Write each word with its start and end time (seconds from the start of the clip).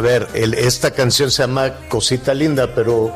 A 0.00 0.02
ver, 0.02 0.28
el- 0.32 0.54
esta 0.54 0.92
canción 0.92 1.30
se 1.30 1.42
llama 1.42 1.74
Cosita 1.90 2.32
Linda, 2.32 2.74
pero 2.74 3.12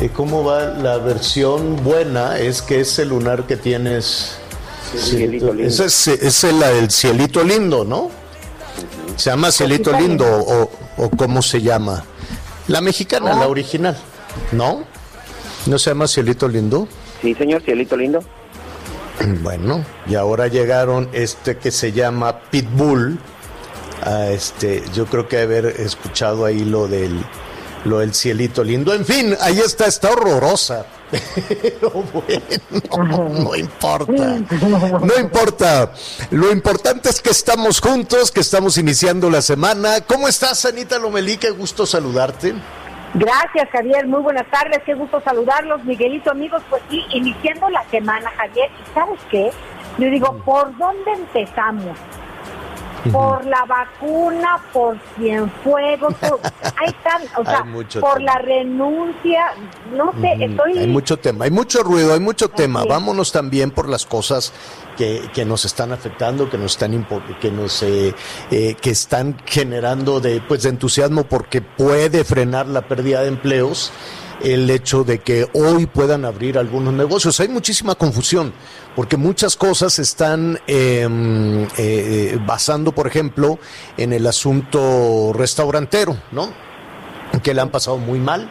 eh, 0.00 0.08
¿cómo 0.16 0.42
va 0.42 0.64
la 0.68 0.96
versión 0.96 1.84
buena? 1.84 2.38
Es 2.38 2.62
que 2.62 2.80
ese 2.80 3.04
lunar 3.04 3.46
que 3.46 3.58
tienes... 3.58 4.38
Cielito 4.96 5.52
lindo. 5.52 5.68
Esa 5.68 5.84
es, 5.84 6.08
es 6.08 6.42
la 6.54 6.68
del 6.70 6.90
cielito 6.90 7.44
lindo, 7.44 7.84
¿no? 7.84 8.10
Se 9.16 9.28
llama 9.28 9.52
cielito 9.52 9.92
lindo 9.92 10.24
o, 10.26 10.70
o 10.96 11.10
cómo 11.10 11.42
se 11.42 11.60
llama. 11.60 12.02
La 12.68 12.80
mexicana, 12.80 13.34
la 13.34 13.46
original, 13.46 13.94
¿no? 14.52 14.84
¿No 15.66 15.78
se 15.78 15.90
llama 15.90 16.08
cielito 16.08 16.48
lindo? 16.48 16.88
Sí, 17.20 17.34
señor, 17.34 17.60
cielito 17.60 17.98
lindo. 17.98 18.20
Bueno, 19.42 19.84
y 20.06 20.14
ahora 20.14 20.46
llegaron 20.46 21.10
este 21.12 21.58
que 21.58 21.70
se 21.70 21.92
llama 21.92 22.40
Pitbull. 22.50 23.18
A 24.02 24.30
este, 24.30 24.82
yo 24.94 25.06
creo 25.06 25.28
que 25.28 25.40
haber 25.40 25.66
escuchado 25.66 26.44
ahí 26.44 26.60
lo 26.60 26.88
del 26.88 27.24
lo 27.84 27.98
del 27.98 28.14
cielito 28.14 28.64
lindo. 28.64 28.92
En 28.92 29.04
fin, 29.04 29.34
ahí 29.40 29.58
está, 29.58 29.86
está 29.86 30.10
horrorosa. 30.10 30.86
Pero 31.62 31.90
bueno, 31.90 33.28
no 33.30 33.56
importa. 33.56 34.38
No 35.00 35.18
importa. 35.18 35.92
Lo 36.30 36.52
importante 36.52 37.08
es 37.08 37.20
que 37.20 37.30
estamos 37.30 37.80
juntos, 37.80 38.30
que 38.30 38.40
estamos 38.40 38.76
iniciando 38.78 39.30
la 39.30 39.42
semana. 39.42 40.00
¿Cómo 40.06 40.28
estás, 40.28 40.64
Anita 40.66 40.98
Lomelí? 40.98 41.38
Qué 41.38 41.50
gusto 41.50 41.86
saludarte. 41.86 42.54
Gracias, 43.14 43.70
Javier. 43.70 44.06
Muy 44.06 44.20
buenas 44.20 44.46
tardes. 44.50 44.82
Qué 44.84 44.94
gusto 44.94 45.22
saludarlos, 45.22 45.82
Miguelito, 45.84 46.30
amigos. 46.30 46.62
Pues 46.68 46.82
sí, 46.90 47.02
iniciando 47.12 47.70
la 47.70 47.82
semana, 47.90 48.30
Javier. 48.36 48.68
¿Y 48.68 48.94
sabes 48.94 49.20
qué? 49.30 49.50
Yo 49.96 50.10
digo, 50.10 50.36
¿por 50.44 50.76
dónde 50.76 51.12
empezamos? 51.12 51.96
Por 53.12 53.44
la 53.46 53.64
vacuna, 53.64 54.58
por 54.72 54.98
Cienfuegos, 55.16 56.14
por... 56.14 56.40
ahí 56.76 56.88
están, 56.88 57.22
o 57.36 57.40
Hay 57.40 57.46
sea, 57.46 58.00
por 58.00 58.18
tema. 58.18 58.32
la 58.32 58.38
renuncia, 58.38 59.54
no 59.94 60.12
sé, 60.20 60.44
estoy... 60.44 60.78
Hay 60.78 60.86
mucho 60.86 61.16
tema, 61.18 61.44
hay 61.44 61.50
mucho 61.50 61.82
ruido, 61.82 62.12
hay 62.14 62.20
mucho 62.20 62.48
tema. 62.48 62.84
Vámonos 62.84 63.32
también 63.32 63.70
por 63.70 63.88
las 63.88 64.04
cosas 64.04 64.52
que, 64.96 65.30
que 65.32 65.44
nos 65.44 65.64
están 65.64 65.92
afectando, 65.92 66.50
que 66.50 66.58
nos 66.58 66.72
están 66.72 67.06
que 67.40 67.50
nos 67.50 67.82
eh, 67.82 68.14
eh, 68.50 68.74
que 68.80 68.90
están 68.90 69.36
generando 69.46 70.20
de 70.20 70.40
pues 70.40 70.62
de 70.64 70.70
entusiasmo 70.70 71.24
porque 71.24 71.60
puede 71.60 72.24
frenar 72.24 72.66
la 72.66 72.82
pérdida 72.82 73.22
de 73.22 73.28
empleos 73.28 73.92
el 74.42 74.68
hecho 74.70 75.04
de 75.04 75.18
que 75.20 75.48
hoy 75.52 75.86
puedan 75.86 76.24
abrir 76.24 76.58
algunos 76.58 76.94
negocios. 76.94 77.38
Hay 77.40 77.48
muchísima 77.48 77.94
confusión 77.94 78.52
porque 78.94 79.16
muchas 79.16 79.56
cosas 79.56 79.98
están 79.98 80.58
eh, 80.66 81.66
eh, 81.76 82.38
basando, 82.46 82.92
por 82.92 83.06
ejemplo, 83.06 83.58
en 83.96 84.12
el 84.12 84.26
asunto 84.26 85.32
restaurantero, 85.34 86.16
¿no? 86.32 86.52
que 87.42 87.54
le 87.54 87.60
han 87.60 87.70
pasado 87.70 87.98
muy 87.98 88.18
mal 88.18 88.50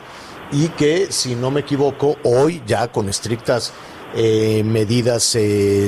y 0.51 0.69
que, 0.69 1.11
si 1.11 1.35
no 1.35 1.51
me 1.51 1.61
equivoco, 1.61 2.17
hoy 2.23 2.61
ya 2.65 2.87
con 2.91 3.09
estrictas 3.09 3.73
eh, 4.15 4.63
medidas 4.63 5.37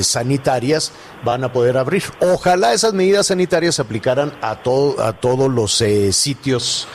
sanitarias 0.01 0.91
van 1.23 1.43
a 1.43 1.53
poder 1.53 1.77
abrir. 1.77 2.03
Ojalá 2.19 2.73
esas 2.73 2.93
medidas 2.93 3.27
sanitarias 3.27 3.75
se 3.75 3.81
aplicaran 3.81 4.33
a, 4.41 4.57
todo, 4.57 5.01
a 5.01 5.13
todos 5.13 5.49
los 5.49 5.79
eh, 5.81 6.11
sitios 6.11 6.87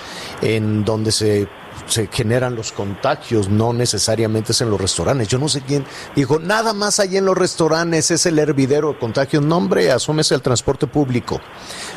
en 0.43 0.85
donde 0.85 1.13
se 1.13 1.49
se 1.87 2.09
generan 2.09 2.55
los 2.55 2.73
contagios, 2.73 3.49
no 3.49 3.73
necesariamente 3.73 4.53
es 4.53 4.61
en 4.61 4.71
los 4.71 4.81
restaurantes. 4.81 5.29
Yo 5.29 5.39
no 5.39 5.49
sé 5.49 5.63
quién 5.63 5.85
dijo, 6.15 6.39
nada 6.39 6.73
más 6.73 7.01
ahí 7.01 7.17
en 7.17 7.25
los 7.25 7.37
restaurantes 7.37 8.11
es 8.11 8.27
el 8.27 8.39
hervidero 8.39 8.93
de 8.93 8.99
contagios. 8.99 9.45
No, 9.45 9.57
hombre, 9.57 9.91
asómese 9.91 10.35
al 10.35 10.43
transporte 10.43 10.87
público, 10.87 11.41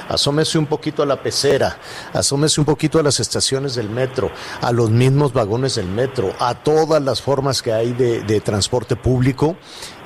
asómese 0.09 0.57
un 0.57 0.65
poquito 0.65 1.03
a 1.03 1.05
la 1.05 1.21
pecera, 1.21 1.77
asómese 2.13 2.59
un 2.59 2.65
poquito 2.65 2.99
a 2.99 3.03
las 3.03 3.19
estaciones 3.19 3.75
del 3.75 3.89
metro, 3.89 4.31
a 4.61 4.71
los 4.71 4.89
mismos 4.89 5.33
vagones 5.33 5.75
del 5.75 5.87
metro, 5.87 6.33
a 6.39 6.55
todas 6.55 7.01
las 7.01 7.21
formas 7.21 7.61
que 7.61 7.73
hay 7.73 7.93
de, 7.93 8.21
de 8.21 8.41
transporte 8.41 8.95
público 8.95 9.55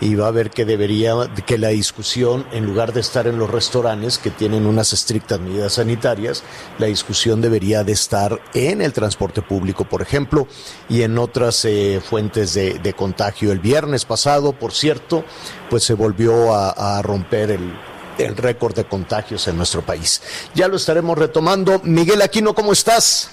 y 0.01 0.15
va 0.15 0.27
a 0.27 0.31
ver 0.31 0.49
que 0.49 0.65
debería, 0.65 1.13
que 1.45 1.57
la 1.59 1.69
discusión, 1.69 2.45
en 2.51 2.65
lugar 2.65 2.91
de 2.91 3.01
estar 3.01 3.27
en 3.27 3.37
los 3.37 3.49
restaurantes 3.49 4.17
que 4.17 4.31
tienen 4.31 4.65
unas 4.65 4.93
estrictas 4.93 5.39
medidas 5.39 5.73
sanitarias, 5.73 6.43
la 6.79 6.87
discusión 6.87 7.39
debería 7.39 7.83
de 7.83 7.91
estar 7.91 8.41
en 8.55 8.81
el 8.81 8.93
transporte 8.93 9.43
público, 9.43 9.70
por 9.73 10.01
ejemplo, 10.01 10.47
y 10.89 11.01
en 11.03 11.17
otras 11.17 11.65
eh, 11.65 12.01
fuentes 12.03 12.53
de, 12.53 12.93
contagio. 12.93 13.51
El 13.51 13.59
viernes 13.59 14.05
pasado, 14.05 14.53
por 14.53 14.73
cierto, 14.73 15.23
pues 15.69 15.83
se 15.83 15.93
volvió 15.93 16.53
a, 16.53 16.97
a 16.97 17.01
romper 17.01 17.51
el, 17.51 17.73
el 18.17 18.37
récord 18.37 18.75
de 18.75 18.85
contagios 18.85 19.47
en 19.47 19.57
nuestro 19.57 19.81
país. 19.81 20.21
Ya 20.53 20.67
lo 20.67 20.75
estaremos 20.75 21.17
retomando. 21.17 21.81
Miguel 21.83 22.21
Aquino, 22.21 22.53
¿cómo 22.53 22.73
estás? 22.73 23.31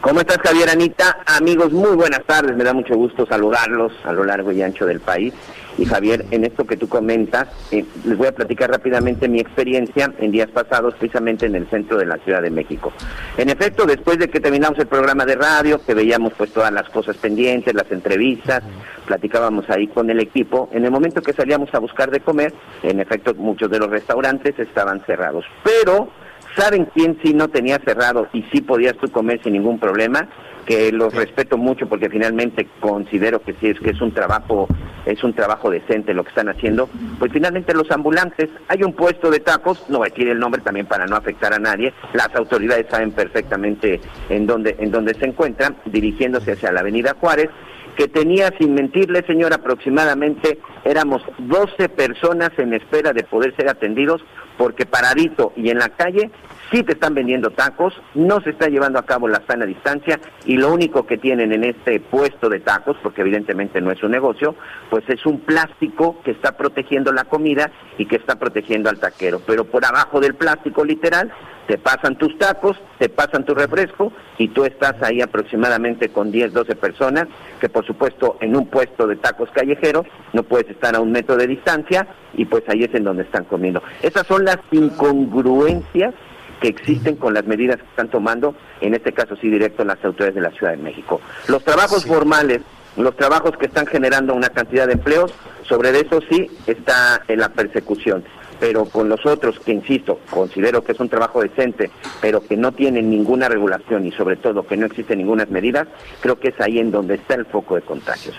¿Cómo 0.00 0.20
estás, 0.20 0.38
Javier 0.38 0.70
Anita? 0.70 1.18
Amigos, 1.26 1.72
muy 1.72 1.94
buenas 1.94 2.24
tardes. 2.24 2.56
Me 2.56 2.64
da 2.64 2.72
mucho 2.72 2.94
gusto 2.94 3.26
saludarlos 3.26 3.92
a 4.04 4.12
lo 4.12 4.24
largo 4.24 4.50
y 4.50 4.62
ancho 4.62 4.86
del 4.86 5.00
país. 5.00 5.34
Y 5.78 5.84
Javier, 5.84 6.24
en 6.30 6.44
esto 6.44 6.66
que 6.66 6.76
tú 6.76 6.88
comentas, 6.88 7.48
eh, 7.70 7.84
les 8.04 8.18
voy 8.18 8.26
a 8.26 8.32
platicar 8.32 8.70
rápidamente 8.70 9.28
mi 9.28 9.40
experiencia 9.40 10.12
en 10.18 10.30
días 10.30 10.50
pasados, 10.50 10.94
precisamente 10.94 11.46
en 11.46 11.54
el 11.54 11.68
centro 11.68 11.96
de 11.96 12.06
la 12.06 12.16
Ciudad 12.18 12.42
de 12.42 12.50
México. 12.50 12.92
En 13.36 13.48
efecto, 13.48 13.86
después 13.86 14.18
de 14.18 14.28
que 14.28 14.40
terminamos 14.40 14.78
el 14.78 14.86
programa 14.86 15.24
de 15.24 15.36
radio, 15.36 15.80
que 15.84 15.94
veíamos 15.94 16.32
pues 16.36 16.52
todas 16.52 16.72
las 16.72 16.88
cosas 16.90 17.16
pendientes, 17.16 17.74
las 17.74 17.90
entrevistas, 17.90 18.62
platicábamos 19.06 19.68
ahí 19.70 19.86
con 19.88 20.10
el 20.10 20.20
equipo, 20.20 20.68
en 20.72 20.84
el 20.84 20.90
momento 20.90 21.22
que 21.22 21.32
salíamos 21.32 21.72
a 21.74 21.78
buscar 21.78 22.10
de 22.10 22.20
comer, 22.20 22.52
en 22.82 23.00
efecto, 23.00 23.34
muchos 23.34 23.70
de 23.70 23.78
los 23.78 23.88
restaurantes 23.90 24.58
estaban 24.58 25.00
cerrados. 25.06 25.44
Pero 25.64 26.10
¿Saben 26.56 26.86
quién 26.86 27.18
sí 27.22 27.32
no 27.32 27.48
tenía 27.48 27.78
cerrado 27.78 28.28
y 28.32 28.42
sí 28.52 28.60
podías 28.60 28.96
tú 28.96 29.08
comer 29.10 29.40
sin 29.42 29.52
ningún 29.52 29.78
problema? 29.78 30.28
Que 30.66 30.92
los 30.92 31.14
respeto 31.14 31.56
mucho 31.56 31.88
porque 31.88 32.08
finalmente 32.08 32.68
considero 32.80 33.42
que 33.42 33.54
sí 33.54 33.68
es 33.68 33.80
que 33.80 33.90
es 33.90 34.00
un 34.00 34.12
trabajo 34.12 34.68
es 35.06 35.24
un 35.24 35.32
trabajo 35.32 35.70
decente 35.70 36.14
lo 36.14 36.22
que 36.22 36.28
están 36.28 36.48
haciendo. 36.48 36.88
Pues 37.18 37.32
finalmente 37.32 37.74
los 37.74 37.90
ambulantes, 37.90 38.50
hay 38.68 38.82
un 38.82 38.92
puesto 38.92 39.30
de 39.30 39.40
tacos, 39.40 39.88
no 39.88 39.98
voy 39.98 40.08
a 40.08 40.10
decir 40.10 40.28
el 40.28 40.38
nombre 40.38 40.60
también 40.60 40.86
para 40.86 41.06
no 41.06 41.16
afectar 41.16 41.52
a 41.54 41.58
nadie. 41.58 41.92
Las 42.12 42.34
autoridades 42.34 42.86
saben 42.90 43.12
perfectamente 43.12 44.00
en 44.28 44.46
dónde 44.46 44.76
en 44.78 44.90
dónde 44.90 45.14
se 45.14 45.26
encuentran, 45.26 45.76
dirigiéndose 45.86 46.52
hacia 46.52 46.72
la 46.72 46.80
Avenida 46.80 47.16
Juárez 47.18 47.48
que 47.96 48.08
tenía, 48.08 48.50
sin 48.58 48.72
mentirle, 48.72 49.22
señor, 49.26 49.52
aproximadamente 49.52 50.58
éramos 50.84 51.22
12 51.38 51.90
personas 51.90 52.50
en 52.56 52.72
espera 52.72 53.12
de 53.12 53.24
poder 53.24 53.54
ser 53.56 53.68
atendidos 53.68 54.24
porque 54.56 54.86
paradito 54.86 55.52
y 55.56 55.68
en 55.68 55.78
la 55.78 55.90
calle 55.90 56.30
sí 56.70 56.82
te 56.82 56.92
están 56.92 57.14
vendiendo 57.14 57.50
tacos, 57.50 57.94
no 58.14 58.40
se 58.40 58.50
está 58.50 58.68
llevando 58.68 58.98
a 58.98 59.06
cabo 59.06 59.28
la 59.28 59.42
sana 59.46 59.66
distancia 59.66 60.20
y 60.44 60.56
lo 60.56 60.72
único 60.72 61.06
que 61.06 61.18
tienen 61.18 61.52
en 61.52 61.64
este 61.64 62.00
puesto 62.00 62.48
de 62.48 62.60
tacos, 62.60 62.96
porque 63.02 63.22
evidentemente 63.22 63.80
no 63.80 63.90
es 63.90 64.02
un 64.02 64.12
negocio, 64.12 64.54
pues 64.88 65.04
es 65.08 65.24
un 65.26 65.40
plástico 65.40 66.20
que 66.24 66.30
está 66.30 66.56
protegiendo 66.56 67.12
la 67.12 67.24
comida 67.24 67.70
y 67.98 68.06
que 68.06 68.16
está 68.16 68.38
protegiendo 68.38 68.88
al 68.88 68.98
taquero. 68.98 69.40
Pero 69.46 69.64
por 69.64 69.84
abajo 69.84 70.20
del 70.20 70.34
plástico 70.34 70.84
literal 70.84 71.32
te 71.66 71.78
pasan 71.78 72.16
tus 72.16 72.36
tacos, 72.38 72.76
te 72.98 73.08
pasan 73.08 73.44
tu 73.44 73.54
refresco 73.54 74.12
y 74.38 74.48
tú 74.48 74.64
estás 74.64 75.00
ahí 75.02 75.20
aproximadamente 75.20 76.08
con 76.08 76.32
10, 76.32 76.52
12 76.52 76.74
personas, 76.76 77.28
que 77.60 77.68
por 77.68 77.86
supuesto 77.86 78.38
en 78.40 78.56
un 78.56 78.66
puesto 78.66 79.06
de 79.06 79.16
tacos 79.16 79.50
callejero 79.50 80.04
no 80.32 80.42
puedes 80.42 80.68
estar 80.70 80.96
a 80.96 81.00
un 81.00 81.12
metro 81.12 81.36
de 81.36 81.46
distancia 81.46 82.08
y 82.34 82.44
pues 82.44 82.64
ahí 82.68 82.82
es 82.84 82.94
en 82.94 83.04
donde 83.04 83.22
están 83.22 83.44
comiendo. 83.44 83.82
Esas 84.02 84.26
son 84.26 84.44
las 84.44 84.58
incongruencias 84.72 86.14
que 86.60 86.68
existen 86.68 87.16
con 87.16 87.34
las 87.34 87.46
medidas 87.46 87.78
que 87.78 87.86
están 87.86 88.08
tomando, 88.08 88.54
en 88.80 88.94
este 88.94 89.12
caso 89.12 89.36
sí 89.36 89.48
directo 89.48 89.84
las 89.84 90.04
autoridades 90.04 90.34
de 90.34 90.40
la 90.42 90.50
Ciudad 90.50 90.72
de 90.72 90.78
México. 90.78 91.20
Los 91.48 91.64
trabajos 91.64 92.04
formales, 92.04 92.60
los 92.96 93.16
trabajos 93.16 93.56
que 93.56 93.66
están 93.66 93.86
generando 93.86 94.34
una 94.34 94.50
cantidad 94.50 94.86
de 94.86 94.94
empleos, 94.94 95.32
sobre 95.68 95.90
eso 95.98 96.20
sí 96.30 96.50
está 96.66 97.22
en 97.28 97.40
la 97.40 97.48
persecución. 97.50 98.24
Pero 98.58 98.84
con 98.84 99.08
los 99.08 99.24
otros, 99.24 99.58
que 99.60 99.72
insisto, 99.72 100.20
considero 100.28 100.84
que 100.84 100.92
es 100.92 101.00
un 101.00 101.08
trabajo 101.08 101.40
decente, 101.40 101.90
pero 102.20 102.46
que 102.46 102.58
no 102.58 102.72
tienen 102.72 103.08
ninguna 103.08 103.48
regulación 103.48 104.06
y 104.06 104.12
sobre 104.12 104.36
todo 104.36 104.66
que 104.66 104.76
no 104.76 104.84
existen 104.84 105.16
ninguna 105.18 105.46
medidas, 105.46 105.88
creo 106.20 106.38
que 106.38 106.48
es 106.48 106.60
ahí 106.60 106.78
en 106.78 106.90
donde 106.90 107.14
está 107.14 107.34
el 107.34 107.46
foco 107.46 107.76
de 107.76 107.82
contagios. 107.82 108.36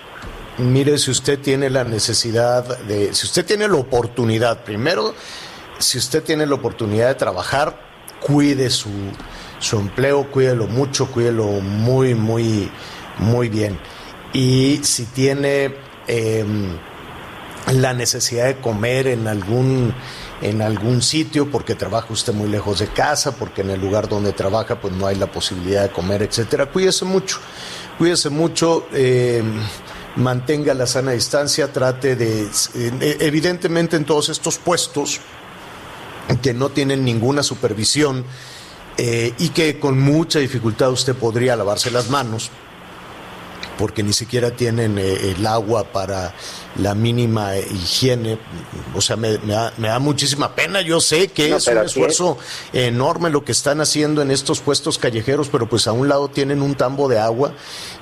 Mire, 0.60 1.00
si 1.00 1.10
usted 1.10 1.40
tiene 1.40 1.72
la 1.72 1.84
necesidad 1.84 2.78
de, 2.82 3.16
si 3.16 3.26
usted 3.26 3.46
tiene 3.46 3.68
la 3.68 3.78
oportunidad, 3.78 4.64
primero, 4.64 5.16
si 5.80 5.98
usted 5.98 6.24
tiene 6.24 6.46
la 6.46 6.54
oportunidad 6.54 7.08
de 7.08 7.16
trabajar, 7.16 7.91
cuide 8.22 8.70
su, 8.70 8.90
su 9.60 9.80
empleo, 9.80 10.30
cuídelo 10.32 10.68
mucho, 10.68 11.12
cuídelo 11.12 11.46
muy, 11.46 12.16
muy, 12.16 12.70
muy 13.18 13.50
bien. 13.50 13.80
Y 14.34 14.80
si 14.84 15.06
tiene 15.06 15.76
eh, 16.08 16.46
la 17.74 17.94
necesidad 17.94 18.46
de 18.46 18.58
comer 18.58 19.08
en 19.08 19.28
algún 19.28 19.94
en 20.42 20.62
algún 20.62 21.04
sitio 21.04 21.52
porque 21.52 21.76
trabaja 21.76 22.08
usted 22.12 22.34
muy 22.34 22.50
lejos 22.50 22.80
de 22.80 22.88
casa, 22.88 23.36
porque 23.36 23.62
en 23.62 23.70
el 23.70 23.80
lugar 23.80 24.10
donde 24.10 24.34
trabaja 24.34 24.82
pues 24.82 24.94
no 24.94 25.06
hay 25.06 25.16
la 25.16 25.28
posibilidad 25.28 25.84
de 25.84 25.90
comer, 25.90 26.24
etcétera. 26.24 26.66
Cuídese 26.66 27.06
mucho, 27.06 27.38
cuídese 27.98 28.30
mucho. 28.30 28.88
Eh, 28.92 29.44
mantenga 30.16 30.74
la 30.74 30.88
sana 30.88 31.12
distancia, 31.12 31.72
trate 31.72 32.16
de, 32.16 32.44
eh, 32.44 33.18
evidentemente 33.20 33.96
en 33.96 34.04
todos 34.04 34.30
estos 34.30 34.58
puestos 34.58 35.22
que 36.38 36.54
no 36.54 36.70
tienen 36.70 37.04
ninguna 37.04 37.44
supervisión 37.44 38.26
eh, 38.98 39.34
y 39.40 39.50
que 39.50 39.80
con 39.80 40.00
mucha 40.00 40.40
dificultad 40.40 40.92
usted 40.92 41.16
podría 41.16 41.56
lavarse 41.56 41.92
las 41.92 42.10
manos, 42.10 42.52
porque 43.78 44.04
ni 44.04 44.14
siquiera 44.14 44.52
tienen 44.52 45.00
eh, 45.00 45.34
el 45.36 45.48
agua 45.48 45.86
para 45.86 46.36
la 46.76 46.94
mínima 46.94 47.58
higiene. 47.58 48.38
O 48.94 49.02
sea, 49.02 49.16
me, 49.16 49.38
me, 49.40 49.54
da, 49.54 49.74
me 49.78 49.88
da, 49.88 50.00
muchísima 50.00 50.54
pena. 50.56 50.82
Yo 50.82 51.00
sé 51.00 51.30
que 51.30 51.50
no, 51.50 51.58
es 51.58 51.68
un 51.68 51.78
esfuerzo 51.78 52.38
es. 52.74 52.86
enorme 52.86 53.30
lo 53.30 53.44
que 53.44 53.54
están 53.54 53.82
haciendo 53.82 54.22
en 54.22 54.30
estos 54.30 54.60
puestos 54.60 54.98
callejeros, 54.98 55.50
pero 55.50 55.68
pues 55.68 55.88
a 55.88 55.94
un 55.94 56.08
lado 56.08 56.28
tienen 56.28 56.62
un 56.62 56.76
tambo 56.76 57.08
de 57.08 57.20
agua 57.20 57.54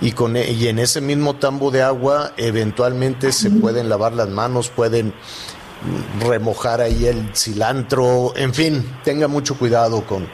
y, 0.01 0.11
con, 0.11 0.35
y 0.35 0.67
en 0.67 0.79
ese 0.79 1.01
mismo 1.01 1.35
tambo 1.35 1.71
de 1.71 1.83
agua 1.83 2.33
eventualmente 2.37 3.31
se 3.31 3.49
pueden 3.51 3.89
lavar 3.89 4.13
las 4.13 4.29
manos, 4.29 4.69
pueden 4.69 5.13
remojar 6.19 6.81
ahí 6.81 7.05
el 7.05 7.35
cilantro, 7.35 8.33
en 8.35 8.53
fin, 8.53 8.97
tenga 9.03 9.27
mucho 9.27 9.57
cuidado 9.57 10.05
con, 10.05 10.27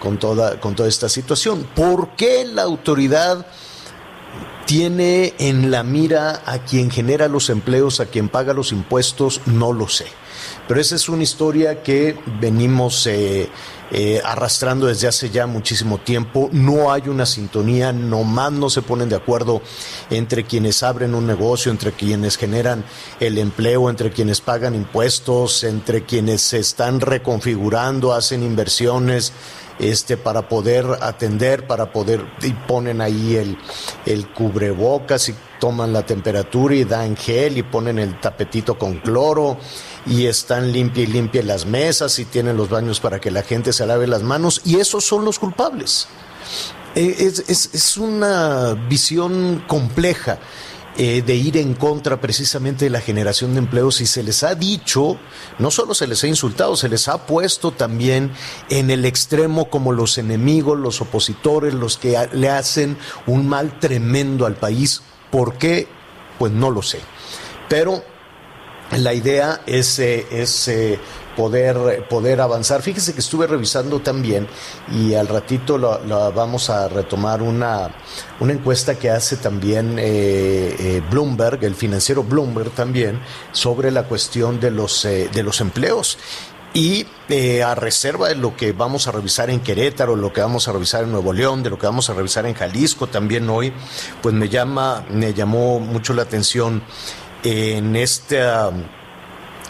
con, 0.00 0.18
toda, 0.18 0.60
con 0.60 0.74
toda 0.74 0.88
esta 0.88 1.08
situación. 1.08 1.66
¿Por 1.74 2.10
qué 2.16 2.44
la 2.44 2.62
autoridad 2.62 3.46
tiene 4.72 5.34
en 5.38 5.70
la 5.70 5.82
mira 5.82 6.42
a 6.46 6.60
quien 6.60 6.90
genera 6.90 7.28
los 7.28 7.50
empleos, 7.50 8.00
a 8.00 8.06
quien 8.06 8.30
paga 8.30 8.54
los 8.54 8.72
impuestos? 8.72 9.42
No 9.44 9.70
lo 9.74 9.86
sé. 9.86 10.06
Pero 10.66 10.80
esa 10.80 10.94
es 10.94 11.10
una 11.10 11.22
historia 11.22 11.82
que 11.82 12.18
venimos 12.40 13.06
eh, 13.06 13.50
eh, 13.90 14.22
arrastrando 14.24 14.86
desde 14.86 15.08
hace 15.08 15.28
ya 15.28 15.46
muchísimo 15.46 15.98
tiempo. 15.98 16.48
No 16.52 16.90
hay 16.90 17.02
una 17.08 17.26
sintonía, 17.26 17.92
nomás 17.92 18.52
no 18.52 18.70
se 18.70 18.80
ponen 18.80 19.10
de 19.10 19.16
acuerdo 19.16 19.60
entre 20.08 20.44
quienes 20.44 20.82
abren 20.82 21.14
un 21.14 21.26
negocio, 21.26 21.70
entre 21.70 21.92
quienes 21.92 22.38
generan 22.38 22.82
el 23.20 23.36
empleo, 23.36 23.90
entre 23.90 24.10
quienes 24.10 24.40
pagan 24.40 24.74
impuestos, 24.74 25.64
entre 25.64 26.06
quienes 26.06 26.40
se 26.40 26.60
están 26.60 27.02
reconfigurando, 27.02 28.14
hacen 28.14 28.42
inversiones 28.42 29.34
este, 29.82 30.16
para 30.16 30.48
poder 30.48 30.86
atender, 31.00 31.66
para 31.66 31.92
poder, 31.92 32.24
y 32.42 32.52
ponen 32.52 33.00
ahí 33.00 33.36
el, 33.36 33.58
el 34.06 34.28
cubrebocas 34.28 35.28
y 35.28 35.34
toman 35.60 35.92
la 35.92 36.06
temperatura 36.06 36.74
y 36.74 36.84
dan 36.84 37.16
gel 37.16 37.58
y 37.58 37.62
ponen 37.62 37.98
el 37.98 38.18
tapetito 38.20 38.78
con 38.78 38.98
cloro 38.98 39.58
y 40.06 40.26
están 40.26 40.72
limpia 40.72 41.02
y 41.02 41.06
limpia 41.06 41.42
las 41.42 41.66
mesas 41.66 42.18
y 42.18 42.24
tienen 42.24 42.56
los 42.56 42.68
baños 42.68 43.00
para 43.00 43.20
que 43.20 43.30
la 43.30 43.42
gente 43.42 43.72
se 43.72 43.86
lave 43.86 44.06
las 44.06 44.22
manos 44.22 44.62
y 44.64 44.76
esos 44.76 45.04
son 45.04 45.24
los 45.24 45.38
culpables. 45.38 46.08
Es, 46.94 47.44
es, 47.48 47.70
es 47.72 47.96
una 47.96 48.74
visión 48.88 49.64
compleja. 49.66 50.38
Eh, 50.98 51.22
de 51.22 51.34
ir 51.34 51.56
en 51.56 51.72
contra 51.72 52.20
precisamente 52.20 52.84
de 52.84 52.90
la 52.90 53.00
generación 53.00 53.54
de 53.54 53.60
empleos 53.60 54.02
y 54.02 54.06
se 54.06 54.22
les 54.22 54.42
ha 54.42 54.54
dicho, 54.54 55.18
no 55.58 55.70
solo 55.70 55.94
se 55.94 56.06
les 56.06 56.22
ha 56.22 56.26
insultado, 56.26 56.76
se 56.76 56.90
les 56.90 57.08
ha 57.08 57.26
puesto 57.26 57.70
también 57.70 58.30
en 58.68 58.90
el 58.90 59.06
extremo 59.06 59.70
como 59.70 59.92
los 59.92 60.18
enemigos, 60.18 60.78
los 60.78 61.00
opositores, 61.00 61.72
los 61.72 61.96
que 61.96 62.28
le 62.34 62.50
hacen 62.50 62.98
un 63.26 63.48
mal 63.48 63.78
tremendo 63.78 64.44
al 64.44 64.56
país. 64.56 65.00
¿Por 65.30 65.56
qué? 65.56 65.88
Pues 66.38 66.52
no 66.52 66.70
lo 66.70 66.82
sé. 66.82 67.00
Pero 67.70 68.04
la 68.98 69.14
idea 69.14 69.62
es, 69.66 69.98
eh, 69.98 70.26
es 70.30 70.68
eh, 70.68 70.98
poder, 71.36 72.06
poder 72.08 72.40
avanzar. 72.40 72.82
Fíjese 72.82 73.14
que 73.14 73.20
estuve 73.20 73.46
revisando 73.46 74.00
también 74.00 74.46
y 74.94 75.14
al 75.14 75.28
ratito 75.28 75.78
la, 75.78 75.98
la 76.06 76.30
vamos 76.30 76.70
a 76.70 76.88
retomar 76.88 77.42
una, 77.42 77.90
una 78.40 78.52
encuesta 78.52 78.98
que 78.98 79.10
hace 79.10 79.36
también 79.36 79.98
eh, 79.98 80.76
eh, 80.78 81.02
Bloomberg, 81.10 81.64
el 81.64 81.74
financiero 81.74 82.22
Bloomberg 82.22 82.70
también, 82.70 83.20
sobre 83.52 83.90
la 83.90 84.04
cuestión 84.04 84.60
de 84.60 84.70
los, 84.70 85.02
de 85.02 85.42
los 85.42 85.60
empleos. 85.60 86.18
Y 86.74 87.06
eh, 87.28 87.62
a 87.62 87.74
reserva 87.74 88.28
de 88.28 88.34
lo 88.34 88.56
que 88.56 88.72
vamos 88.72 89.06
a 89.06 89.12
revisar 89.12 89.50
en 89.50 89.60
Querétaro, 89.60 90.16
lo 90.16 90.32
que 90.32 90.40
vamos 90.40 90.68
a 90.68 90.72
revisar 90.72 91.04
en 91.04 91.12
Nuevo 91.12 91.34
León, 91.34 91.62
de 91.62 91.68
lo 91.68 91.78
que 91.78 91.84
vamos 91.84 92.08
a 92.08 92.14
revisar 92.14 92.46
en 92.46 92.54
Jalisco 92.54 93.08
también 93.08 93.50
hoy, 93.50 93.74
pues 94.22 94.34
me 94.34 94.48
llama, 94.48 95.04
me 95.10 95.34
llamó 95.34 95.80
mucho 95.80 96.14
la 96.14 96.22
atención 96.22 96.82
en 97.42 97.96
este 97.96 98.40
um, 98.46 98.82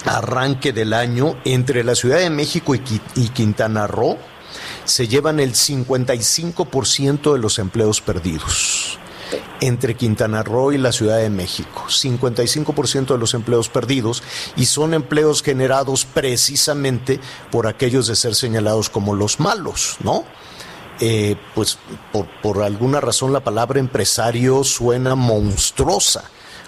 arranque 0.04 0.72
del 0.72 0.92
año 0.92 1.36
entre 1.44 1.84
la 1.84 1.94
Ciudad 1.94 2.18
de 2.18 2.30
México 2.30 2.74
y, 2.74 3.28
Quintana 3.28 3.86
Roo 3.86 4.18
se 4.84 5.08
llevan 5.08 5.40
el 5.40 5.52
55% 5.54 7.32
de 7.32 7.38
los 7.38 7.58
empleos 7.58 8.00
perdidos 8.00 8.98
entre 9.60 9.94
Quintana 9.94 10.42
Roo 10.42 10.72
y 10.72 10.78
la 10.78 10.92
Ciudad 10.92 11.18
de 11.18 11.30
México. 11.30 11.84
55% 11.86 13.06
de 13.12 13.18
los 13.18 13.32
empleos 13.32 13.68
perdidos 13.68 14.22
y 14.56 14.66
son 14.66 14.92
empleos 14.92 15.42
generados 15.42 16.04
precisamente 16.04 17.20
por 17.50 17.66
aquellos 17.66 18.08
de 18.08 18.16
ser 18.16 18.34
señalados 18.34 18.90
como 18.90 19.14
los 19.14 19.40
malos, 19.40 19.96
¿no? 20.02 20.24
Eh, 21.00 21.36
pues 21.54 21.78
por 22.42 22.62
alguna 22.62 23.00
razón 23.00 23.32
la 23.32 23.42
palabra 23.42 23.80
empresario 23.80 24.62
suena 24.64 25.14
monstruosa 25.14 26.24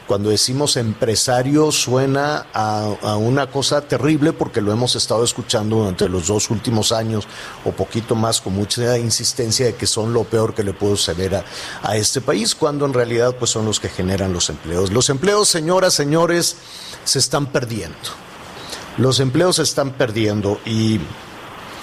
cuando 0.06 0.30
decimos 0.30 0.76
empresario 0.76 1.73
suena 1.73 2.46
a, 2.52 3.16
una 3.16 3.46
cosa 3.46 3.80
terrible 3.80 4.32
porque 4.32 4.61
lo 4.61 4.73
hemos 4.73 4.96
estado 4.96 5.25
escuchando 5.25 5.76
durante 5.76 6.08
los 6.08 6.26
dos 6.26 6.50
últimos 6.50 6.92
años 6.92 7.26
o 7.64 7.73
poquito 7.73 8.14
más 8.14 8.40
con 8.40 8.54
mucha 8.54 8.99
insistencia 8.99 9.66
de 9.66 9.75
que 9.75 9.87
son 9.87 10.12
lo 10.12 10.25
peor 10.25 10.54
que 10.54 10.62
le 10.62 10.75
puede 10.75 10.96
suceder 10.96 11.37
a, 11.37 11.44
a 11.82 11.96
este 11.96 12.20
país 12.20 12.54
cuando 12.54 12.84
en 12.87 12.92
realidad 12.92 13.34
pues 13.38 13.50
son 13.50 13.64
los 13.64 13.80
que 13.80 13.88
generan 13.88 14.32
los 14.32 14.50
empleos. 14.50 14.92
Los 14.92 15.08
empleos, 15.11 15.49
señoras, 15.49 15.94
señores, 15.94 16.56
se 17.04 17.18
están 17.18 17.46
perdiendo. 17.46 17.96
Los 18.96 19.20
empleos 19.20 19.56
se 19.56 19.62
están 19.62 19.92
perdiendo 19.92 20.61
y 20.64 21.00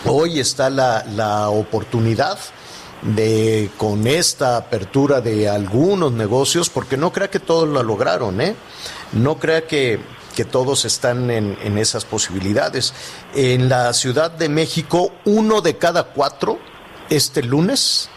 hoy 0.05 0.39
está 0.39 0.69
la, 0.69 1.03
la 1.05 1.49
oportunidad 1.49 2.39
de 3.01 3.69
con 3.77 4.05
esta 4.07 4.57
apertura 4.57 5.21
de 5.21 5.49
algunos 5.49 6.11
negocios, 6.11 6.69
porque 6.69 6.97
no 6.97 7.11
crea 7.11 7.29
que 7.29 7.39
todos 7.39 7.67
lo 7.67 7.81
lograron, 7.83 8.39
¿eh? 8.41 8.55
No 9.13 9.37
crea 9.37 9.65
que, 9.65 9.99
que 10.35 10.45
todos 10.45 10.85
están 10.85 11.31
en, 11.31 11.57
en, 11.63 11.77
esas 11.77 12.05
posibilidades. 12.05 12.93
En 13.35 13.69
la 13.69 13.93
Ciudad 13.93 14.31
de 14.31 14.49
México, 14.49 15.11
uno 15.25 15.61
de 15.61 15.77
cada 15.77 16.03
cuatro 16.03 16.59
este 17.09 17.43
lunes, 17.43 18.09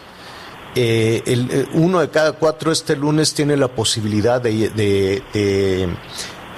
eh, 0.75 1.23
el, 1.25 1.69
uno 1.73 1.99
de 1.99 2.09
cada 2.09 2.33
cuatro 2.33 2.71
este 2.71 2.95
lunes 2.95 3.33
tiene 3.33 3.57
la 3.57 3.67
posibilidad 3.67 4.41
de, 4.41 4.69
de, 4.69 5.23
de 5.33 5.89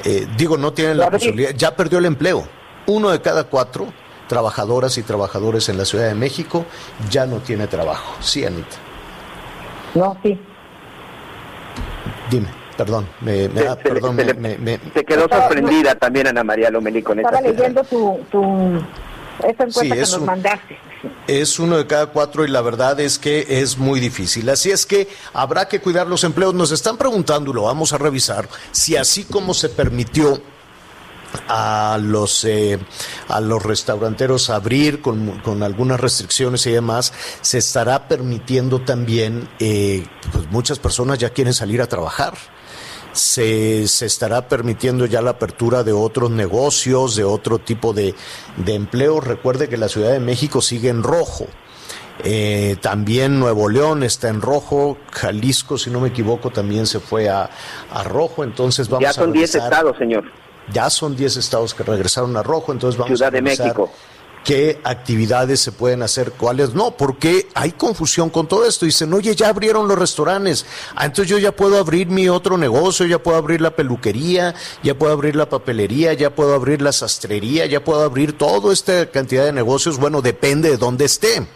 eh, 0.03 0.27
digo, 0.37 0.57
no 0.57 0.73
tiene 0.73 0.95
la 0.95 1.09
posibilidad, 1.09 1.51
ya 1.55 1.75
perdió 1.75 1.99
el 1.99 2.05
empleo. 2.05 2.47
Uno 2.87 3.09
de 3.09 3.21
cada 3.21 3.45
cuatro 3.45 3.91
trabajadoras 4.27 4.97
y 4.97 5.03
trabajadores 5.03 5.69
en 5.69 5.77
la 5.77 5.85
Ciudad 5.85 6.07
de 6.07 6.15
México 6.15 6.65
ya 7.09 7.25
no 7.25 7.37
tiene 7.37 7.67
trabajo. 7.67 8.15
Sí, 8.19 8.45
Anita. 8.45 8.75
No, 9.95 10.17
sí. 10.23 10.39
Dime, 12.29 12.47
perdón, 12.75 13.07
me, 13.21 13.47
me- 13.49 13.61
Se- 13.61 13.67
se 13.67 13.69
le- 13.69 13.75
perdón, 13.77 14.15
se 14.17 14.25
me- 14.25 14.33
me- 14.33 14.57
me- 14.57 14.79
Se 14.93 15.03
quedó 15.05 15.27
sorprendida 15.29 15.95
también 15.95 16.27
Ana 16.27 16.43
María 16.43 16.69
Lomelí 16.69 17.01
con 17.01 17.19
esta 17.19 17.29
Estaba 17.37 17.47
leyendo 17.53 17.83
tu, 17.83 18.19
tu 18.31 18.41
esta 19.47 19.63
encuesta 19.63 19.81
Sí, 19.81 19.89
que 19.91 20.01
es 20.01 20.11
nos 20.11 20.19
un- 20.19 20.25
mandaste. 20.25 20.77
Es 21.27 21.59
uno 21.59 21.77
de 21.77 21.85
cada 21.85 22.07
cuatro 22.07 22.43
y 22.43 22.47
la 22.49 22.61
verdad 22.61 22.99
es 22.99 23.19
que 23.19 23.45
es 23.61 23.77
muy 23.77 23.99
difícil. 23.99 24.49
Así 24.49 24.71
es 24.71 24.85
que 24.85 25.07
habrá 25.31 25.67
que 25.67 25.79
cuidar 25.79 26.07
los 26.07 26.23
empleos. 26.23 26.53
Nos 26.55 26.71
están 26.71 26.97
preguntando, 26.97 27.51
y 27.51 27.53
lo 27.53 27.63
vamos 27.63 27.93
a 27.93 27.97
revisar, 27.99 28.49
si 28.71 28.97
así 28.97 29.23
como 29.23 29.53
se 29.53 29.69
permitió 29.69 30.41
a 31.47 31.97
los 32.01 32.43
eh, 32.45 32.79
a 33.27 33.39
los 33.41 33.61
restauranteros 33.63 34.49
abrir 34.49 35.01
con, 35.01 35.39
con 35.39 35.63
algunas 35.63 35.99
restricciones 35.99 36.65
y 36.67 36.71
demás 36.71 37.13
se 37.41 37.57
estará 37.57 38.07
permitiendo 38.07 38.81
también 38.81 39.49
eh, 39.59 40.05
pues 40.31 40.49
muchas 40.51 40.79
personas 40.79 41.17
ya 41.19 41.29
quieren 41.31 41.53
salir 41.53 41.81
a 41.81 41.87
trabajar 41.87 42.33
se, 43.13 43.87
se 43.87 44.05
estará 44.05 44.47
permitiendo 44.47 45.05
ya 45.07 45.21
la 45.23 45.31
apertura 45.31 45.83
de 45.83 45.91
otros 45.91 46.29
negocios, 46.29 47.15
de 47.15 47.23
otro 47.23 47.57
tipo 47.57 47.91
de, 47.91 48.13
de 48.57 48.75
empleos. 48.75 49.23
Recuerde 49.25 49.67
que 49.69 49.77
la 49.77 49.89
Ciudad 49.89 50.11
de 50.11 50.19
México 50.19 50.61
sigue 50.61 50.89
en 50.89 51.01
rojo. 51.01 51.47
Eh, 52.23 52.77
también 52.79 53.39
Nuevo 53.39 53.69
León 53.69 54.03
está 54.03 54.27
en 54.29 54.39
rojo, 54.41 54.97
Jalisco, 55.11 55.79
si 55.79 55.89
no 55.89 55.99
me 55.99 56.09
equivoco, 56.09 56.51
también 56.51 56.85
se 56.85 56.99
fue 56.99 57.27
a, 57.27 57.49
a 57.91 58.03
rojo. 58.03 58.43
Entonces 58.43 58.87
vamos 58.87 59.01
Ya 59.03 59.09
a 59.09 59.13
son 59.13 59.31
10 59.33 59.51
revisar- 59.55 59.63
estados, 59.63 59.97
señor. 59.97 60.23
Ya 60.73 60.89
son 60.89 61.15
10 61.15 61.37
estados 61.37 61.73
que 61.73 61.83
regresaron 61.83 62.35
a 62.37 62.43
rojo, 62.43 62.71
entonces 62.71 62.97
vamos 62.97 63.17
Ciudad 63.17 63.29
a 63.29 63.31
de 63.31 63.41
México. 63.41 63.91
qué 64.43 64.79
actividades 64.83 65.59
se 65.59 65.71
pueden 65.71 66.03
hacer, 66.03 66.31
cuáles 66.31 66.73
no, 66.73 66.91
porque 66.91 67.47
hay 67.53 67.71
confusión 67.71 68.29
con 68.29 68.47
todo 68.47 68.65
esto. 68.65 68.85
Dicen, 68.85 69.13
oye, 69.13 69.35
ya 69.35 69.49
abrieron 69.49 69.87
los 69.87 69.97
restaurantes, 69.97 70.65
ah, 70.95 71.05
entonces 71.05 71.29
yo 71.29 71.37
ya 71.37 71.53
puedo 71.53 71.77
abrir 71.77 72.07
mi 72.07 72.29
otro 72.29 72.57
negocio, 72.57 73.05
ya 73.05 73.21
puedo 73.21 73.37
abrir 73.37 73.61
la 73.61 73.75
peluquería, 73.75 74.55
ya 74.83 74.97
puedo 74.97 75.13
abrir 75.13 75.35
la 75.35 75.49
papelería, 75.49 76.13
ya 76.13 76.33
puedo 76.35 76.53
abrir 76.53 76.81
la 76.81 76.91
sastrería, 76.91 77.65
ya 77.65 77.83
puedo 77.83 78.03
abrir 78.03 78.37
toda 78.37 78.73
esta 78.73 79.05
cantidad 79.09 79.45
de 79.45 79.53
negocios. 79.53 79.97
Bueno, 79.97 80.21
depende 80.21 80.69
de 80.69 80.77
dónde 80.77 81.05
esté 81.05 81.47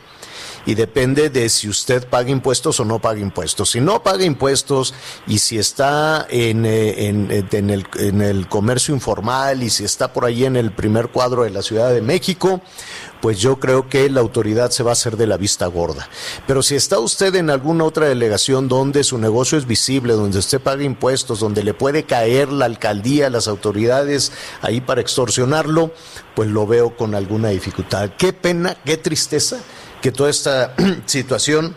y 0.66 0.76
depende 0.76 1.30
de 1.30 1.50
si 1.50 1.70
usted 1.70 2.08
paga 2.08 2.30
impuestos 2.30 2.80
o 2.80 2.86
no 2.86 3.00
paga 3.00 3.20
impuestos. 3.20 3.72
Si 3.72 3.82
no 3.82 4.04
paga 4.04 4.24
impuestos 4.24 4.94
y 5.28 5.40
si 5.40 5.58
está 5.58 6.28
en, 6.30 6.66
eh, 6.66 7.08
en, 7.08 7.32
eh, 7.32 7.46
en 7.52 7.70
el, 7.70 7.88
en 7.96 8.22
el 8.22 8.48
comercio 8.48 8.94
informal 8.94 9.64
y 9.64 9.70
si 9.70 9.84
está 9.84 10.14
por 10.14 10.26
ahí 10.26 10.46
en 10.46 10.56
el 10.56 10.72
primer 10.72 11.10
cuadro 11.10 11.44
de 11.44 11.50
la 11.50 11.62
Ciudad 11.62 11.92
de 11.92 12.02
México, 12.02 12.62
pues 13.22 13.40
yo 13.40 13.60
creo 13.60 13.88
que 13.88 14.10
la 14.10 14.20
autoridad 14.20 14.72
se 14.72 14.84
va 14.84 14.92
a 14.92 14.94
hacer 14.94 15.16
de 15.16 15.28
la 15.28 15.38
vista 15.38 15.68
gorda. 15.68 16.10
Pero 16.48 16.64
si 16.64 16.76
está 16.76 17.00
usted 17.00 17.36
en 17.36 17.50
alguna 17.50 17.84
otra 17.84 18.08
delegación 18.08 18.68
donde 18.68 19.04
su 19.04 19.18
negocio 19.18 19.58
es 19.58 19.68
visible, 19.68 20.14
donde 20.14 20.40
usted 20.40 20.60
paga 20.60 20.84
impuestos, 20.84 21.40
donde 21.40 21.64
le 21.64 21.74
puede 21.74 22.04
caer 22.04 22.52
la 22.52 22.66
alcaldía, 22.66 23.30
las 23.30 23.48
autoridades 23.48 24.32
ahí 24.62 24.82
para 24.82 25.02
extorsionarlo, 25.02 25.94
pues 26.36 26.50
lo 26.50 26.66
veo 26.66 26.98
con 26.98 27.14
alguna 27.14 27.50
dificultad. 27.50 28.10
Qué 28.18 28.34
pena, 28.34 28.76
qué 28.84 28.98
tristeza 28.98 29.60
que 30.02 30.12
toda 30.12 30.30
esta 30.30 30.74
situación 31.06 31.76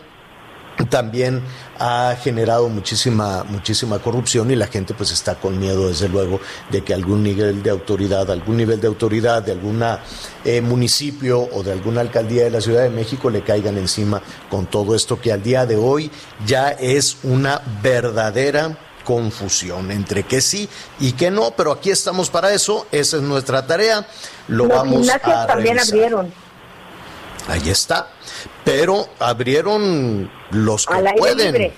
también 0.89 1.41
ha 1.79 2.17
generado 2.21 2.67
muchísima 2.67 3.43
muchísima 3.45 3.99
corrupción 3.99 4.51
y 4.51 4.55
la 4.55 4.67
gente 4.67 4.93
pues 4.93 5.11
está 5.11 5.35
con 5.35 5.57
miedo 5.57 5.87
desde 5.87 6.09
luego 6.09 6.39
de 6.69 6.83
que 6.83 6.93
algún 6.93 7.23
nivel 7.23 7.63
de 7.63 7.69
autoridad 7.69 8.29
algún 8.29 8.57
nivel 8.57 8.81
de 8.81 8.87
autoridad 8.87 9.41
de 9.41 9.53
alguna 9.53 10.01
eh, 10.43 10.61
municipio 10.61 11.47
o 11.51 11.63
de 11.63 11.71
alguna 11.71 12.01
alcaldía 12.01 12.43
de 12.43 12.49
la 12.49 12.61
Ciudad 12.61 12.83
de 12.83 12.89
México 12.89 13.29
le 13.29 13.41
caigan 13.41 13.77
encima 13.77 14.21
con 14.49 14.65
todo 14.65 14.95
esto 14.95 15.19
que 15.19 15.31
al 15.31 15.41
día 15.41 15.65
de 15.65 15.77
hoy 15.77 16.11
ya 16.45 16.71
es 16.71 17.17
una 17.23 17.61
verdadera 17.81 18.77
confusión 19.05 19.91
entre 19.91 20.23
que 20.23 20.41
sí 20.41 20.67
y 20.99 21.13
que 21.13 21.31
no, 21.31 21.51
pero 21.51 21.71
aquí 21.71 21.91
estamos 21.91 22.29
para 22.29 22.51
eso, 22.51 22.87
esa 22.91 23.17
es 23.17 23.23
nuestra 23.23 23.65
tarea, 23.65 24.05
lo 24.47 24.65
Los 24.65 24.77
vamos 24.77 25.09
a 25.09 25.45
también 25.47 25.77
revisar. 25.77 25.95
abrieron. 25.95 26.44
Ahí 27.47 27.69
está. 27.69 28.09
Pero 28.63 29.09
abrieron 29.19 30.29
los 30.51 30.85
que 30.85 30.95
pueden. 31.17 31.53
libre. 31.53 31.73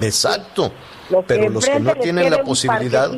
Exacto. 0.00 0.72
Los 1.08 1.24
Pero 1.26 1.48
los 1.50 1.64
que 1.64 1.78
no 1.78 1.94
tienen 1.94 2.30
la 2.30 2.42
posibilidad, 2.42 3.10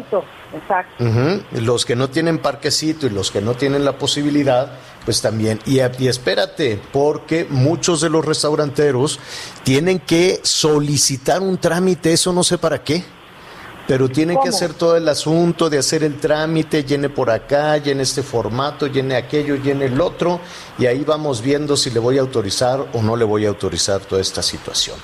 los 1.52 1.86
que 1.86 1.96
no 1.96 2.10
tienen 2.10 2.38
parquecito 2.38 3.06
y 3.06 3.10
los 3.10 3.30
que 3.30 3.40
no 3.40 3.54
tienen 3.54 3.84
la 3.84 3.96
posibilidad, 3.96 4.72
pues 5.06 5.22
también. 5.22 5.58
Y, 5.64 5.78
y 5.80 6.08
espérate, 6.08 6.78
porque 6.92 7.46
muchos 7.48 8.02
de 8.02 8.10
los 8.10 8.24
restauranteros 8.24 9.18
tienen 9.62 10.00
que 10.00 10.40
solicitar 10.42 11.40
un 11.40 11.56
trámite, 11.56 12.12
eso 12.12 12.32
no 12.32 12.44
sé 12.44 12.58
para 12.58 12.84
qué. 12.84 13.04
Pero 13.88 14.08
tienen 14.10 14.36
que 14.36 14.50
¿Cómo? 14.50 14.56
hacer 14.56 14.74
todo 14.74 14.96
el 14.96 15.08
asunto 15.08 15.70
de 15.70 15.78
hacer 15.78 16.04
el 16.04 16.20
trámite, 16.20 16.84
llene 16.84 17.08
por 17.08 17.30
acá, 17.30 17.78
llene 17.78 18.02
este 18.02 18.22
formato, 18.22 18.86
llene 18.86 19.16
aquello, 19.16 19.56
llene 19.56 19.86
el 19.86 19.98
otro, 19.98 20.40
y 20.78 20.84
ahí 20.84 21.04
vamos 21.04 21.40
viendo 21.40 21.74
si 21.74 21.88
le 21.88 21.98
voy 21.98 22.18
a 22.18 22.20
autorizar 22.20 22.86
o 22.92 23.02
no 23.02 23.16
le 23.16 23.24
voy 23.24 23.46
a 23.46 23.48
autorizar 23.48 24.00
toda 24.02 24.20
esta 24.20 24.42
situación. 24.42 24.98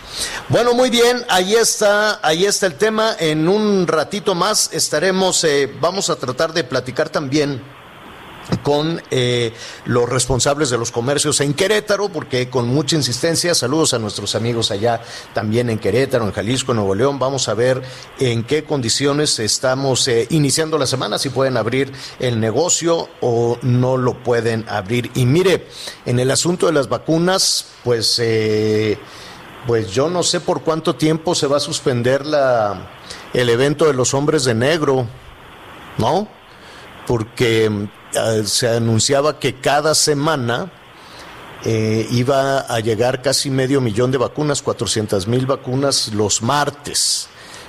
Bueno, 0.50 0.74
muy 0.74 0.90
bien, 0.90 1.24
ahí 1.30 1.54
está, 1.54 2.20
ahí 2.22 2.44
está 2.44 2.66
el 2.66 2.74
tema. 2.74 3.16
En 3.18 3.48
un 3.48 3.86
ratito 3.86 4.34
más 4.34 4.68
estaremos, 4.70 5.42
eh, 5.44 5.72
vamos 5.80 6.10
a 6.10 6.16
tratar 6.16 6.52
de 6.52 6.62
platicar 6.62 7.08
también 7.08 7.62
con 8.62 9.02
eh, 9.10 9.52
los 9.86 10.08
responsables 10.08 10.70
de 10.70 10.78
los 10.78 10.90
comercios 10.90 11.40
en 11.40 11.54
Querétaro, 11.54 12.08
porque 12.08 12.50
con 12.50 12.68
mucha 12.68 12.96
insistencia, 12.96 13.54
saludos 13.54 13.94
a 13.94 13.98
nuestros 13.98 14.34
amigos 14.34 14.70
allá 14.70 15.02
también 15.32 15.70
en 15.70 15.78
Querétaro, 15.78 16.24
en 16.24 16.32
Jalisco, 16.32 16.72
en 16.72 16.76
Nuevo 16.76 16.94
León, 16.94 17.18
vamos 17.18 17.48
a 17.48 17.54
ver 17.54 17.82
en 18.18 18.44
qué 18.44 18.64
condiciones 18.64 19.38
estamos 19.38 20.06
eh, 20.08 20.26
iniciando 20.30 20.78
la 20.78 20.86
semana, 20.86 21.18
si 21.18 21.30
pueden 21.30 21.56
abrir 21.56 21.92
el 22.20 22.40
negocio 22.40 23.08
o 23.20 23.58
no 23.62 23.96
lo 23.96 24.22
pueden 24.22 24.66
abrir. 24.68 25.10
Y 25.14 25.26
mire, 25.26 25.66
en 26.04 26.18
el 26.18 26.30
asunto 26.30 26.66
de 26.66 26.72
las 26.72 26.88
vacunas, 26.88 27.66
pues... 27.82 28.18
eh, 28.18 28.98
pues 29.66 29.90
yo 29.92 30.10
no 30.10 30.22
sé 30.22 30.40
por 30.40 30.60
cuánto 30.60 30.94
tiempo 30.94 31.34
se 31.34 31.46
va 31.46 31.56
a 31.56 31.60
suspender 31.60 32.26
la, 32.26 32.90
el 33.32 33.48
evento 33.48 33.86
de 33.86 33.94
los 33.94 34.12
hombres 34.12 34.44
de 34.44 34.54
negro, 34.54 35.06
¿no? 35.96 36.28
Porque 37.06 37.88
se 38.44 38.68
anunciaba 38.68 39.38
que 39.38 39.54
cada 39.60 39.94
semana 39.94 40.70
eh, 41.64 42.06
iba 42.10 42.60
a 42.60 42.80
llegar 42.80 43.22
casi 43.22 43.50
medio 43.50 43.80
millón 43.80 44.10
de 44.10 44.18
vacunas, 44.18 44.60
400 44.60 45.26
mil 45.26 45.46
vacunas 45.46 46.12
los 46.12 46.42
martes. 46.42 47.28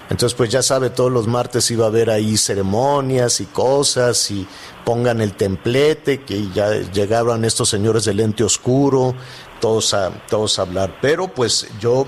Entonces, 0.09 0.35
pues 0.35 0.51
ya 0.51 0.61
sabe, 0.61 0.89
todos 0.91 1.11
los 1.11 1.27
martes 1.27 1.71
iba 1.71 1.85
a 1.85 1.87
haber 1.87 2.09
ahí 2.09 2.37
ceremonias 2.37 3.39
y 3.41 3.45
cosas 3.45 4.29
y 4.29 4.45
pongan 4.83 5.19
el 5.21 5.33
templete, 5.33 6.21
que 6.21 6.49
ya 6.53 6.73
llegaban 6.73 7.43
estos 7.43 7.69
señores 7.69 8.05
del 8.05 8.17
lente 8.17 8.43
oscuro, 8.43 9.15
todos 9.59 9.93
a, 9.93 10.11
todos 10.29 10.59
a 10.59 10.63
hablar. 10.63 10.97
Pero 11.01 11.27
pues 11.29 11.67
yo 11.79 12.05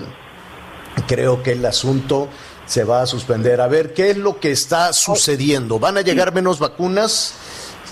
creo 1.08 1.42
que 1.42 1.52
el 1.52 1.64
asunto 1.64 2.28
se 2.66 2.84
va 2.84 3.02
a 3.02 3.06
suspender. 3.06 3.60
A 3.60 3.66
ver, 3.66 3.94
¿qué 3.94 4.10
es 4.10 4.16
lo 4.16 4.38
que 4.38 4.52
está 4.52 4.92
sucediendo? 4.92 5.78
¿Van 5.78 5.96
a 5.96 6.02
llegar 6.02 6.32
menos 6.32 6.58
vacunas? 6.58 7.34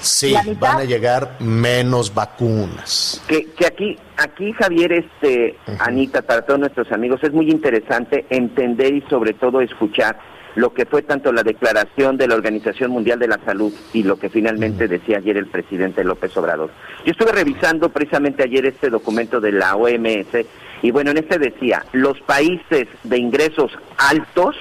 Sí, 0.07 0.35
van 0.61 0.79
a 0.79 0.85
llegar 0.85 1.37
menos 1.41 2.15
vacunas. 2.15 3.23
Que, 3.27 3.47
que 3.53 3.67
aquí, 3.67 3.99
aquí 4.17 4.53
Javier, 4.53 4.93
este, 4.93 5.57
Anita, 5.81 6.23
para 6.23 6.43
todos 6.43 6.61
nuestros 6.61 6.91
amigos, 6.93 7.23
es 7.23 7.33
muy 7.33 7.51
interesante 7.51 8.25
entender 8.31 8.95
y 8.95 9.01
sobre 9.03 9.33
todo 9.33 9.61
escuchar 9.61 10.19
lo 10.57 10.73
que 10.73 10.87
fue 10.87 11.03
tanto 11.03 11.33
la 11.33 11.43
declaración 11.43 12.17
de 12.17 12.29
la 12.29 12.35
Organización 12.35 12.91
Mundial 12.91 13.19
de 13.19 13.29
la 13.29 13.39
Salud 13.45 13.73
y 13.93 14.03
lo 14.03 14.19
que 14.19 14.31
finalmente 14.31 14.89
decía 14.89 15.19
ayer 15.19 15.37
el 15.37 15.47
presidente 15.47 16.03
López 16.03 16.35
Obrador. 16.37 16.71
Yo 17.05 17.13
estuve 17.13 17.33
revisando 17.33 17.91
precisamente 17.91 18.43
ayer 18.43 18.65
este 18.65 18.89
documento 18.89 19.39
de 19.39 19.53
la 19.53 19.77
OMS 19.77 20.47
y 20.83 20.91
bueno, 20.91 21.11
en 21.11 21.19
este 21.19 21.39
decía, 21.39 21.85
los 21.93 22.19
países 22.23 22.89
de 23.05 23.19
ingresos 23.19 23.71
altos, 23.99 24.57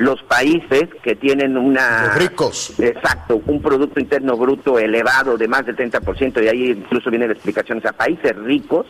los 0.00 0.22
países 0.22 0.88
que 1.02 1.14
tienen 1.14 1.58
una... 1.58 2.06
Los 2.06 2.14
ricos. 2.16 2.80
Exacto, 2.80 3.42
un 3.46 3.60
Producto 3.60 4.00
Interno 4.00 4.34
Bruto 4.34 4.78
elevado 4.78 5.36
de 5.36 5.46
más 5.46 5.66
del 5.66 5.76
30%, 5.76 6.42
y 6.42 6.48
ahí 6.48 6.70
incluso 6.70 7.10
viene 7.10 7.26
la 7.26 7.34
explicación, 7.34 7.82
a 7.86 7.92
países 7.92 8.34
ricos, 8.34 8.86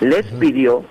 les 0.00 0.26
pidió 0.40 0.84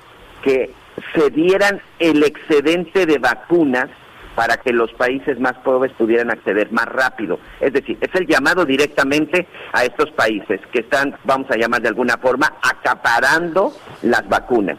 que 0.43 0.71
se 1.13 1.29
dieran 1.29 1.81
el 1.99 2.23
excedente 2.23 3.05
de 3.05 3.17
vacunas 3.17 3.89
para 4.33 4.55
que 4.55 4.71
los 4.71 4.93
países 4.93 5.37
más 5.41 5.57
pobres 5.57 5.91
pudieran 5.97 6.31
acceder 6.31 6.71
más 6.71 6.85
rápido. 6.85 7.37
Es 7.59 7.73
decir, 7.73 7.97
es 7.99 8.15
el 8.15 8.27
llamado 8.27 8.63
directamente 8.63 9.45
a 9.73 9.83
estos 9.83 10.09
países 10.11 10.61
que 10.71 10.79
están, 10.79 11.17
vamos 11.25 11.51
a 11.51 11.57
llamar 11.57 11.81
de 11.81 11.89
alguna 11.89 12.15
forma, 12.17 12.53
acaparando 12.61 13.73
las 14.03 14.25
vacunas. 14.29 14.77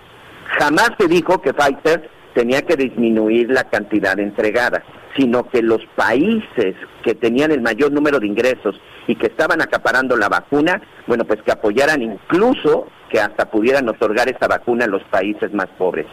Jamás 0.59 0.93
se 0.99 1.07
dijo 1.07 1.43
que 1.43 1.53
Pfizer 1.53 2.09
tenía 2.35 2.63
que 2.63 2.77
disminuir 2.77 3.51
la 3.51 3.65
cantidad 3.65 4.19
entregada, 4.19 4.83
sino 5.17 5.49
que 5.49 5.63
los 5.63 5.85
países 5.97 6.75
que 7.03 7.15
tenían 7.15 7.51
el 7.51 7.61
mayor 7.61 7.93
número 7.93 8.21
de 8.21 8.27
ingresos 8.27 8.81
y 9.07 9.17
que 9.17 9.27
estaban 9.27 9.61
acaparando 9.61 10.17
la 10.17 10.29
vacuna, 10.29 10.81
bueno, 11.07 11.25
pues 11.25 11.43
que 11.43 11.53
apoyaran 11.53 12.03
incluso 12.03 12.87
que 13.11 13.21
hasta 13.21 13.51
pudieran 13.51 13.89
otorgar 13.89 14.29
esta 14.29 14.47
vacuna 14.47 14.85
a 14.85 14.89
los 14.89 15.03
países 15.05 15.53
más 15.53 15.67
pobres. 15.79 16.07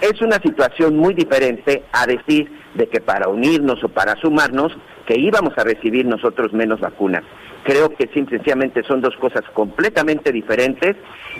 Es 0.00 0.20
una 0.20 0.38
situación 0.40 0.96
muy 0.96 1.14
diferente 1.14 1.84
a 1.92 2.06
decir 2.06 2.50
de 2.74 2.88
que 2.88 3.00
para 3.00 3.28
unirnos 3.28 3.82
o 3.82 3.88
para 3.88 4.14
sumarnos, 4.16 4.76
que 5.06 5.18
íbamos 5.18 5.56
a 5.56 5.64
recibir 5.64 6.04
nosotros 6.04 6.52
menos 6.52 6.80
vacunas. 6.80 7.22
Creo 7.64 7.88
que 7.90 8.08
sencillamente 8.12 8.82
son 8.84 9.00
dos 9.00 9.16
cosas 9.16 9.42
completamente 9.54 10.30
diferentes. 10.30 10.96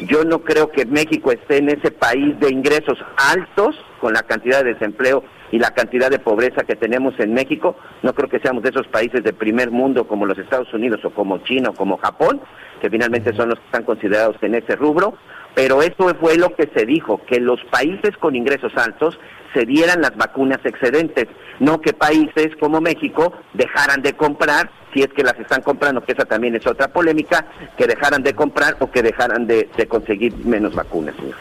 Yo 0.08 0.24
no 0.24 0.40
creo 0.40 0.70
que 0.70 0.86
México 0.86 1.30
esté 1.30 1.58
en 1.58 1.68
ese 1.68 1.90
país 1.90 2.38
de 2.40 2.50
ingresos 2.50 2.98
altos 3.16 3.76
con 4.00 4.14
la 4.14 4.22
cantidad 4.22 4.64
de 4.64 4.72
desempleo 4.72 5.22
y 5.52 5.58
la 5.58 5.70
cantidad 5.70 6.10
de 6.10 6.18
pobreza 6.18 6.64
que 6.64 6.74
tenemos 6.74 7.14
en 7.20 7.32
México. 7.32 7.76
No 8.02 8.14
creo 8.14 8.28
que 8.28 8.40
seamos 8.40 8.62
de 8.62 8.70
esos 8.70 8.88
países 8.88 9.22
de 9.22 9.32
primer 9.32 9.70
mundo 9.70 10.08
como 10.08 10.26
los 10.26 10.38
Estados 10.38 10.72
Unidos 10.74 11.04
o 11.04 11.10
como 11.10 11.38
China 11.38 11.70
o 11.70 11.74
como 11.74 11.98
Japón, 11.98 12.40
que 12.80 12.90
finalmente 12.90 13.32
son 13.34 13.50
los 13.50 13.58
que 13.58 13.66
están 13.66 13.84
considerados 13.84 14.36
en 14.42 14.54
ese 14.54 14.74
rubro. 14.74 15.14
Pero 15.56 15.80
eso 15.80 16.14
fue 16.20 16.36
lo 16.36 16.54
que 16.54 16.70
se 16.76 16.84
dijo, 16.84 17.20
que 17.26 17.40
los 17.40 17.58
países 17.70 18.14
con 18.20 18.36
ingresos 18.36 18.72
altos 18.76 19.18
se 19.54 19.64
dieran 19.64 20.02
las 20.02 20.14
vacunas 20.14 20.58
excedentes, 20.64 21.28
no 21.60 21.80
que 21.80 21.94
países 21.94 22.48
como 22.60 22.82
México 22.82 23.32
dejaran 23.54 24.02
de 24.02 24.12
comprar, 24.12 24.70
si 24.92 25.00
es 25.00 25.08
que 25.16 25.22
las 25.22 25.38
están 25.40 25.62
comprando, 25.62 26.04
que 26.04 26.12
esa 26.12 26.26
también 26.26 26.54
es 26.56 26.66
otra 26.66 26.88
polémica, 26.88 27.46
que 27.78 27.86
dejaran 27.86 28.22
de 28.22 28.34
comprar 28.34 28.76
o 28.80 28.90
que 28.90 29.02
dejaran 29.02 29.46
de, 29.46 29.70
de 29.74 29.86
conseguir 29.88 30.36
menos 30.44 30.74
vacunas. 30.74 31.14
Señor. 31.16 31.36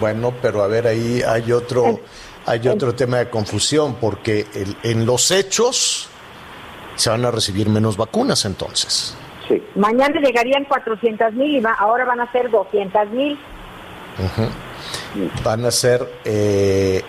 Bueno, 0.00 0.32
pero 0.40 0.62
a 0.62 0.66
ver, 0.66 0.86
ahí 0.86 1.20
hay 1.20 1.52
otro, 1.52 2.00
hay 2.46 2.66
otro 2.66 2.94
tema 2.94 3.18
de 3.18 3.28
confusión, 3.28 3.96
porque 4.00 4.46
el- 4.54 4.76
en 4.84 5.04
los 5.04 5.30
hechos 5.30 6.08
se 6.94 7.10
van 7.10 7.26
a 7.26 7.30
recibir 7.30 7.68
menos 7.68 7.98
vacunas 7.98 8.46
entonces. 8.46 9.14
Sí. 9.48 9.62
Mañana 9.74 10.20
llegarían 10.20 10.64
400 10.64 11.32
mil 11.34 11.56
y 11.56 11.60
va- 11.60 11.74
ahora 11.78 12.04
van 12.04 12.20
a 12.20 12.30
ser 12.32 12.50
200 12.50 13.10
mil. 13.10 13.38
Van 15.44 15.64
a 15.64 15.70
ser 15.70 16.00
eh, 16.24 17.02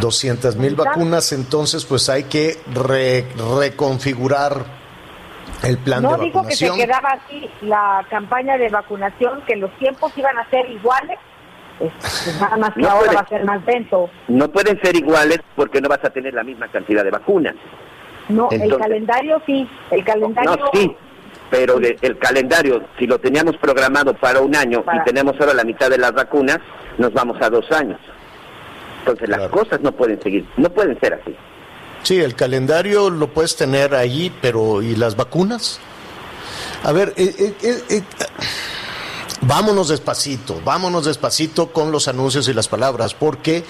200 0.00 0.56
mil 0.56 0.74
vacunas, 0.74 1.32
entonces 1.32 1.84
pues 1.84 2.08
hay 2.08 2.24
que 2.24 2.56
re- 2.74 3.26
reconfigurar 3.60 4.64
el 5.64 5.78
plan 5.78 6.02
No 6.02 6.16
de 6.16 6.24
digo 6.24 6.42
que 6.46 6.54
se 6.56 6.70
quedaba 6.72 7.10
así 7.10 7.48
la 7.62 8.04
campaña 8.10 8.56
de 8.58 8.68
vacunación, 8.68 9.42
que 9.46 9.56
los 9.56 9.70
tiempos 9.78 10.12
iban 10.16 10.36
a 10.38 10.48
ser 10.50 10.68
iguales, 10.70 11.18
pues, 11.78 11.92
nada 12.40 12.56
más 12.56 12.74
que 12.74 12.80
No 12.80 12.88
ahora 12.90 13.04
puede. 13.04 13.14
va 13.16 13.20
a 13.20 13.28
ser 13.28 13.44
más 13.44 13.64
lento. 13.64 14.10
No 14.28 14.48
pueden 14.50 14.80
ser 14.82 14.96
iguales 14.96 15.38
porque 15.54 15.80
no 15.80 15.88
vas 15.88 16.04
a 16.04 16.10
tener 16.10 16.34
la 16.34 16.42
misma 16.42 16.68
cantidad 16.68 17.04
de 17.04 17.10
vacunas. 17.10 17.54
No, 18.28 18.48
el 18.50 18.76
calendario 18.78 19.42
sí, 19.46 19.68
el 19.90 20.04
calendario... 20.04 20.56
No, 20.56 20.70
sí, 20.72 20.96
pero 21.50 21.78
de- 21.78 21.98
el 22.00 22.18
calendario, 22.18 22.82
si 22.98 23.06
lo 23.06 23.18
teníamos 23.18 23.56
programado 23.58 24.14
para 24.14 24.40
un 24.40 24.54
año 24.56 24.82
Para- 24.82 25.02
y 25.02 25.04
tenemos 25.04 25.34
ahora 25.40 25.54
la 25.54 25.64
mitad 25.64 25.90
de 25.90 25.98
las 25.98 26.12
vacunas, 26.12 26.58
nos 26.98 27.12
vamos 27.12 27.36
a 27.42 27.50
dos 27.50 27.70
años. 27.72 27.98
Entonces 29.00 29.28
las 29.28 29.48
cosas 29.48 29.80
no 29.80 29.92
pueden 29.92 30.22
seguir, 30.22 30.46
no 30.56 30.70
pueden 30.70 30.98
ser 31.00 31.14
así. 31.14 31.34
Sí, 32.04 32.18
el 32.20 32.34
calendario 32.34 33.10
lo 33.10 33.28
puedes 33.28 33.56
tener 33.56 33.94
ahí, 33.94 34.32
pero 34.40 34.80
¿y 34.82 34.96
las 34.96 35.16
vacunas? 35.16 35.78
A 36.84 36.92
ver, 36.92 37.12
eh, 37.16 37.34
eh, 37.38 37.54
eh, 37.62 37.82
eh, 37.90 38.02
vámonos 39.42 39.88
despacito, 39.88 40.60
vámonos 40.64 41.04
despacito 41.04 41.72
con 41.72 41.92
los 41.92 42.08
anuncios 42.08 42.48
y 42.48 42.54
las 42.54 42.68
palabras, 42.68 43.14
porque 43.14 43.64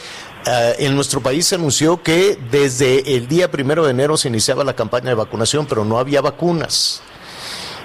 eh, 0.47 0.75
en 0.79 0.95
nuestro 0.95 1.21
país 1.21 1.47
se 1.47 1.55
anunció 1.55 2.03
que 2.03 2.39
desde 2.51 3.17
el 3.17 3.29
día 3.29 3.51
primero 3.51 3.85
de 3.85 3.91
enero 3.91 4.17
se 4.17 4.29
iniciaba 4.29 4.65
la 4.65 4.75
campaña 4.75 5.09
de 5.09 5.15
vacunación, 5.15 5.67
pero 5.67 5.85
no 5.85 5.99
había 5.99 6.21
vacunas. 6.21 7.03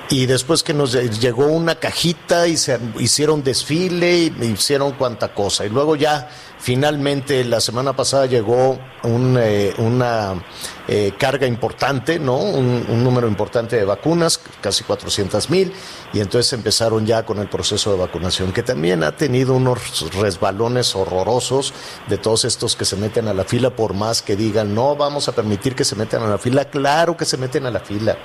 Y 0.10 0.26
después 0.26 0.64
que 0.64 0.74
nos 0.74 0.94
llegó 1.20 1.48
una 1.48 1.76
cajita 1.76 2.48
y 2.48 2.56
se 2.56 2.80
hicieron 2.98 3.44
desfile 3.44 4.18
y 4.18 4.46
hicieron 4.46 4.94
cuanta 4.94 5.34
cosa. 5.34 5.66
Y 5.66 5.70
luego 5.70 5.98
ya 5.98 6.30
finalmente 6.60 7.44
la 7.44 7.60
semana 7.60 7.94
pasada 7.94 8.26
llegó 8.26 8.80
un, 9.04 9.38
eh, 9.38 9.74
una 9.80 10.42
eh, 10.88 11.12
carga 11.20 11.46
importante, 11.46 12.20
¿no? 12.20 12.38
Un, 12.38 12.86
un 12.88 13.04
número 13.04 13.28
importante 13.28 13.76
de 13.76 13.84
vacunas, 13.84 14.40
casi 14.62 14.86
400 14.86 15.50
mil. 15.50 15.74
Y 16.14 16.22
entonces 16.22 16.54
empezaron 16.54 17.06
ya 17.06 17.26
con 17.26 17.40
el 17.40 17.50
proceso 17.50 17.92
de 17.92 17.98
vacunación, 17.98 18.54
que 18.54 18.64
también 18.64 19.04
ha 19.04 19.12
tenido 19.14 19.56
unos 19.56 20.10
resbalones 20.16 20.96
horrorosos 20.96 21.74
de 22.08 22.18
todos 22.18 22.46
estos 22.46 22.78
que 22.78 22.86
se 22.86 22.96
meten 22.96 23.28
a 23.28 23.34
la 23.34 23.44
fila, 23.44 23.72
por 23.72 23.94
más 23.94 24.22
que 24.22 24.38
digan, 24.38 24.74
no 24.74 24.96
vamos 24.96 25.28
a 25.28 25.34
permitir 25.34 25.76
que 25.76 25.84
se 25.84 25.98
metan 25.98 26.24
a 26.24 26.28
la 26.28 26.38
fila. 26.38 26.64
Claro 26.64 27.18
que 27.18 27.26
se 27.26 27.36
meten 27.36 27.66
a 27.66 27.72
la 27.72 27.82
fila. 27.82 28.18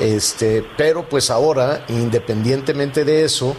Este, 0.00 0.64
pero 0.76 1.08
pues 1.08 1.30
ahora, 1.30 1.84
independientemente 1.88 3.04
de 3.04 3.24
eso, 3.24 3.56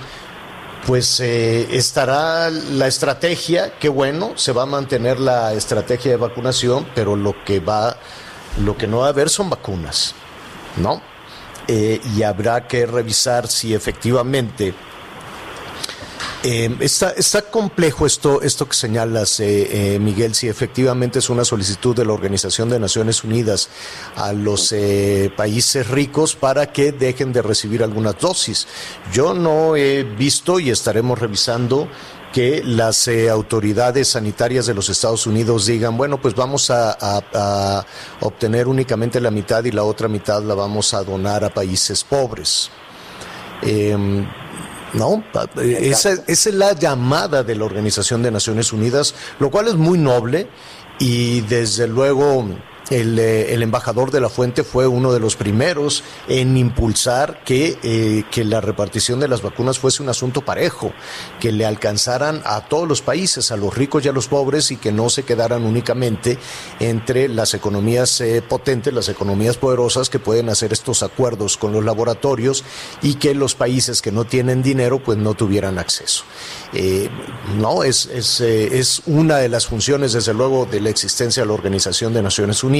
pues 0.87 1.19
eh, 1.19 1.75
estará 1.75 2.49
la 2.49 2.87
estrategia, 2.87 3.77
que 3.77 3.89
bueno, 3.89 4.33
se 4.35 4.51
va 4.51 4.63
a 4.63 4.65
mantener 4.65 5.19
la 5.19 5.53
estrategia 5.53 6.11
de 6.11 6.17
vacunación, 6.17 6.87
pero 6.95 7.15
lo 7.15 7.43
que 7.43 7.59
va, 7.59 7.97
lo 8.63 8.77
que 8.77 8.87
no 8.87 8.99
va 8.99 9.07
a 9.07 9.09
haber 9.09 9.29
son 9.29 9.49
vacunas, 9.49 10.15
¿no? 10.77 11.01
Eh, 11.67 12.01
y 12.15 12.23
habrá 12.23 12.67
que 12.67 12.85
revisar 12.85 13.47
si 13.47 13.75
efectivamente 13.75 14.73
eh, 16.43 16.73
está, 16.79 17.41
complejo 17.51 18.05
esto, 18.05 18.41
esto 18.41 18.67
que 18.67 18.73
señalas, 18.73 19.39
eh, 19.39 19.95
eh, 19.95 19.99
Miguel, 19.99 20.33
si 20.35 20.47
efectivamente 20.47 21.19
es 21.19 21.29
una 21.29 21.43
solicitud 21.43 21.95
de 21.95 22.05
la 22.05 22.13
Organización 22.13 22.69
de 22.69 22.79
Naciones 22.79 23.23
Unidas 23.23 23.69
a 24.15 24.31
los 24.31 24.73
países 25.35 25.87
ricos 25.89 26.35
para 26.35 26.71
que 26.71 26.91
dejen 26.91 27.33
de 27.33 27.41
recibir 27.41 27.83
algunas 27.83 28.17
dosis. 28.19 28.67
Yo 29.11 29.33
no 29.33 29.75
he 29.75 30.03
visto 30.03 30.59
y 30.59 30.69
estaremos 30.69 31.19
revisando 31.19 31.89
que 32.31 32.63
las 32.63 33.07
eh, 33.07 33.29
autoridades 33.29 34.09
sanitarias 34.09 34.65
de 34.65 34.73
los 34.75 34.87
Estados 34.89 35.27
Unidos 35.27 35.65
digan, 35.65 35.97
bueno, 35.97 36.21
pues 36.21 36.35
vamos 36.35 36.69
a 36.69 37.85
obtener 38.21 38.67
únicamente 38.67 39.19
la 39.19 39.31
mitad 39.31 39.63
y 39.65 39.71
la 39.71 39.83
otra 39.83 40.07
mitad 40.07 40.41
la 40.43 40.53
vamos 40.53 40.93
a 40.93 41.03
donar 41.03 41.43
a 41.43 41.49
países 41.49 42.03
pobres. 42.03 42.71
Em, 43.61 44.25
no, 44.93 45.23
eh, 45.61 45.77
esa, 45.81 46.13
esa 46.27 46.49
es 46.49 46.55
la 46.55 46.73
llamada 46.73 47.43
de 47.43 47.55
la 47.55 47.65
Organización 47.65 48.23
de 48.23 48.31
Naciones 48.31 48.73
Unidas, 48.73 49.15
lo 49.39 49.49
cual 49.49 49.67
es 49.67 49.75
muy 49.75 49.97
noble 49.97 50.47
y 50.99 51.41
desde 51.41 51.87
luego 51.87 52.45
el, 52.89 53.19
eh, 53.19 53.53
el 53.53 53.63
embajador 53.63 54.11
de 54.11 54.21
la 54.21 54.29
fuente 54.29 54.63
fue 54.63 54.87
uno 54.87 55.13
de 55.13 55.19
los 55.19 55.35
primeros 55.35 56.03
en 56.27 56.57
impulsar 56.57 57.43
que, 57.43 57.77
eh, 57.83 58.23
que 58.31 58.43
la 58.43 58.61
repartición 58.61 59.19
de 59.19 59.27
las 59.27 59.41
vacunas 59.41 59.79
fuese 59.79 60.01
un 60.01 60.09
asunto 60.09 60.41
parejo, 60.41 60.91
que 61.39 61.51
le 61.51 61.65
alcanzaran 61.65 62.41
a 62.45 62.61
todos 62.67 62.87
los 62.87 63.01
países, 63.01 63.51
a 63.51 63.57
los 63.57 63.75
ricos 63.75 64.05
y 64.05 64.09
a 64.09 64.11
los 64.11 64.27
pobres, 64.27 64.71
y 64.71 64.77
que 64.77 64.91
no 64.91 65.09
se 65.09 65.23
quedaran 65.23 65.65
únicamente 65.65 66.37
entre 66.79 67.27
las 67.27 67.53
economías 67.53 68.21
eh, 68.21 68.41
potentes, 68.41 68.93
las 68.93 69.09
economías 69.09 69.57
poderosas 69.57 70.09
que 70.09 70.19
pueden 70.19 70.49
hacer 70.49 70.73
estos 70.73 71.03
acuerdos 71.03 71.57
con 71.57 71.71
los 71.71 71.83
laboratorios 71.83 72.63
y 73.01 73.15
que 73.15 73.33
los 73.35 73.55
países 73.55 74.01
que 74.01 74.11
no 74.11 74.25
tienen 74.25 74.63
dinero 74.63 75.03
pues 75.03 75.17
no 75.17 75.33
tuvieran 75.33 75.77
acceso. 75.77 76.23
Eh, 76.73 77.09
no, 77.57 77.83
es, 77.83 78.07
es, 78.07 78.41
es 78.41 79.01
una 79.05 79.37
de 79.37 79.49
las 79.49 79.67
funciones, 79.67 80.13
desde 80.13 80.33
luego, 80.33 80.65
de 80.65 80.81
la 80.81 80.89
existencia 80.89 81.43
de 81.43 81.47
la 81.47 81.53
Organización 81.53 82.13
de 82.13 82.21
Naciones 82.21 82.63
Unidas. 82.63 82.78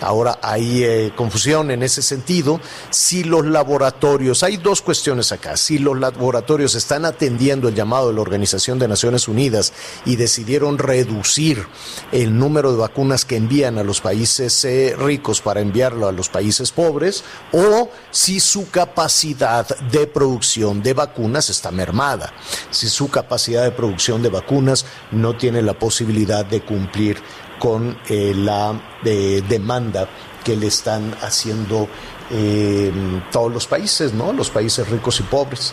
Ahora, 0.00 0.38
hay 0.42 0.84
eh, 0.84 1.12
confusión 1.16 1.70
en 1.70 1.82
ese 1.82 2.02
sentido. 2.02 2.60
Si 2.90 3.24
los 3.24 3.46
laboratorios, 3.46 4.42
hay 4.42 4.56
dos 4.56 4.82
cuestiones 4.82 5.32
acá, 5.32 5.56
si 5.56 5.78
los 5.78 5.98
laboratorios 5.98 6.74
están 6.74 7.04
atendiendo 7.04 7.68
el 7.68 7.74
llamado 7.74 8.08
de 8.08 8.14
la 8.14 8.20
Organización 8.20 8.78
de 8.78 8.88
Naciones 8.88 9.28
Unidas 9.28 9.72
y 10.04 10.16
decidieron 10.16 10.78
reducir 10.78 11.66
el 12.12 12.36
número 12.36 12.72
de 12.72 12.78
vacunas 12.78 13.24
que 13.24 13.36
envían 13.36 13.78
a 13.78 13.84
los 13.84 14.00
países 14.00 14.64
eh, 14.64 14.94
ricos 14.98 15.40
para 15.40 15.60
enviarlo 15.60 16.08
a 16.08 16.12
los 16.12 16.28
países 16.28 16.72
pobres, 16.72 17.24
o 17.52 17.90
si 18.10 18.40
su 18.40 18.70
capacidad 18.70 19.66
de 19.90 20.06
producción 20.06 20.82
de 20.82 20.94
vacunas 20.94 21.50
está 21.50 21.70
mermada, 21.70 22.32
si 22.70 22.88
su 22.88 23.08
capacidad 23.08 23.62
de 23.62 23.70
producción 23.70 24.22
de 24.22 24.28
vacunas 24.28 24.86
no 25.10 25.36
tiene 25.36 25.62
la 25.62 25.74
posibilidad 25.74 26.44
de 26.44 26.62
cumplir 26.62 27.22
con 27.60 27.96
eh, 28.08 28.32
la 28.36 28.74
eh, 29.04 29.40
demanda 29.48 30.08
que 30.42 30.56
le 30.56 30.66
están 30.66 31.14
haciendo 31.20 31.86
eh, 32.32 32.90
todos 33.30 33.52
los 33.52 33.66
países, 33.68 34.12
¿no? 34.14 34.32
Los 34.32 34.50
países 34.50 34.88
ricos 34.90 35.20
y 35.20 35.22
pobres. 35.22 35.72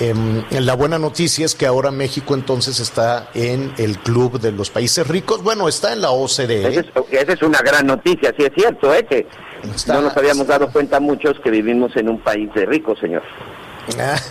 Em, 0.00 0.42
la 0.50 0.74
buena 0.74 0.98
noticia 0.98 1.44
es 1.44 1.54
que 1.54 1.66
ahora 1.66 1.90
México 1.90 2.34
entonces 2.34 2.80
está 2.80 3.28
en 3.34 3.72
el 3.76 3.98
club 3.98 4.40
de 4.40 4.50
los 4.52 4.70
países 4.70 5.06
ricos. 5.06 5.42
Bueno, 5.42 5.68
está 5.68 5.92
en 5.92 6.00
la. 6.00 6.10
OCDE. 6.10 6.66
Esa 6.68 6.80
es, 6.80 6.86
esa 7.10 7.32
es 7.32 7.42
una 7.42 7.58
gran 7.60 7.86
noticia, 7.86 8.32
sí 8.36 8.44
es 8.44 8.52
cierto, 8.56 8.92
¿eh? 8.94 9.04
que 9.04 9.26
Está- 9.74 9.94
no 9.94 10.02
nos 10.02 10.16
habíamos 10.16 10.46
dado 10.46 10.68
cuenta 10.70 10.98
muchos 11.00 11.38
que 11.40 11.50
vivimos 11.50 11.94
en 11.96 12.08
un 12.08 12.18
país 12.20 12.48
de 12.54 12.66
ricos, 12.66 12.98
señor. 12.98 13.22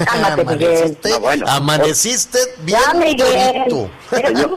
Cálmate, 0.06 0.46
Miguel. 0.46 0.72
amaneciste, 0.72 1.10
No, 1.10 1.20
bueno. 1.20 1.46
amaneciste 1.48 2.38
bien 2.64 2.80
Ya, 2.86 2.94
Miguel. 2.94 3.90
Señor. 4.10 4.56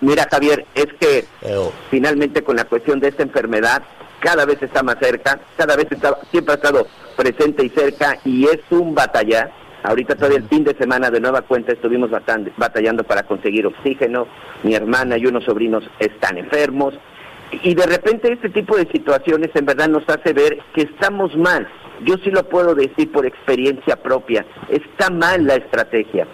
mira, 0.00 0.26
Javier, 0.30 0.66
es 0.74 0.86
que 1.00 1.24
Eo. 1.42 1.72
finalmente 1.90 2.42
con 2.42 2.56
la 2.56 2.64
cuestión 2.64 3.00
de 3.00 3.08
esta 3.08 3.22
enfermedad, 3.22 3.82
cada 4.20 4.44
vez 4.44 4.60
está 4.62 4.82
más 4.82 4.96
cerca, 5.00 5.38
cada 5.56 5.76
vez 5.76 5.86
está, 5.90 6.18
siempre 6.30 6.52
ha 6.54 6.56
estado 6.56 6.86
presente 7.16 7.64
y 7.64 7.70
cerca 7.70 8.18
y 8.24 8.46
es 8.46 8.58
un 8.70 8.94
batallar. 8.94 9.52
Ahorita 9.84 10.16
todavía 10.16 10.38
el 10.38 10.48
fin 10.48 10.64
de 10.64 10.74
semana 10.76 11.08
de 11.10 11.20
nueva 11.20 11.42
cuenta 11.42 11.72
estuvimos 11.72 12.10
batallando 12.56 13.04
para 13.04 13.22
conseguir 13.22 13.64
oxígeno, 13.66 14.26
mi 14.64 14.74
hermana 14.74 15.16
y 15.18 15.26
unos 15.26 15.44
sobrinos 15.44 15.84
están 16.00 16.36
enfermos 16.36 16.94
y 17.62 17.74
de 17.74 17.86
repente 17.86 18.30
este 18.32 18.50
tipo 18.50 18.76
de 18.76 18.86
situaciones 18.90 19.50
en 19.54 19.64
verdad 19.64 19.88
nos 19.88 20.06
hace 20.08 20.32
ver 20.32 20.58
que 20.74 20.82
estamos 20.82 21.34
mal. 21.36 21.66
Yo 22.04 22.16
sí 22.24 22.30
lo 22.30 22.44
puedo 22.48 22.74
decir 22.74 23.10
por 23.12 23.26
experiencia 23.26 23.96
propia, 23.96 24.44
está 24.68 25.10
mal 25.10 25.46
la 25.46 25.54
estrategia. 25.56 26.26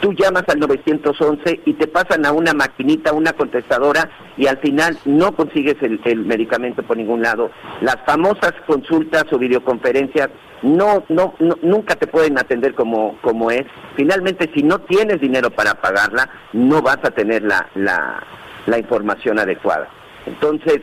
Tú 0.00 0.12
llamas 0.14 0.42
al 0.48 0.58
911 0.58 1.60
y 1.64 1.74
te 1.74 1.86
pasan 1.86 2.26
a 2.26 2.32
una 2.32 2.52
maquinita, 2.52 3.12
una 3.12 3.32
contestadora 3.34 4.10
y 4.36 4.48
al 4.48 4.58
final 4.58 4.98
no 5.04 5.30
consigues 5.36 5.76
el, 5.80 6.24
medicamento 6.24 6.82
por 6.82 6.96
ningún 6.96 7.22
lado. 7.22 7.52
Las 7.82 7.96
famosas 8.04 8.52
consultas 8.66 9.24
o 9.32 9.38
videoconferencias 9.38 10.28
no, 10.62 11.04
no, 11.08 11.34
no- 11.38 11.58
nunca 11.62 11.94
te 11.94 12.08
pueden 12.08 12.36
atender 12.36 12.74
como, 12.74 13.16
como 13.22 13.52
es. 13.52 13.64
Finalmente, 13.94 14.50
si 14.54 14.64
no 14.64 14.80
tienes 14.80 15.20
dinero 15.20 15.50
para 15.50 15.74
pagarla, 15.80 16.28
no 16.52 16.82
vas 16.82 16.98
a 17.04 17.12
tener 17.12 17.42
la, 17.44 17.68
la, 17.76 18.24
la 18.66 18.78
información 18.80 19.38
adecuada. 19.38 19.88
Entonces, 20.26 20.80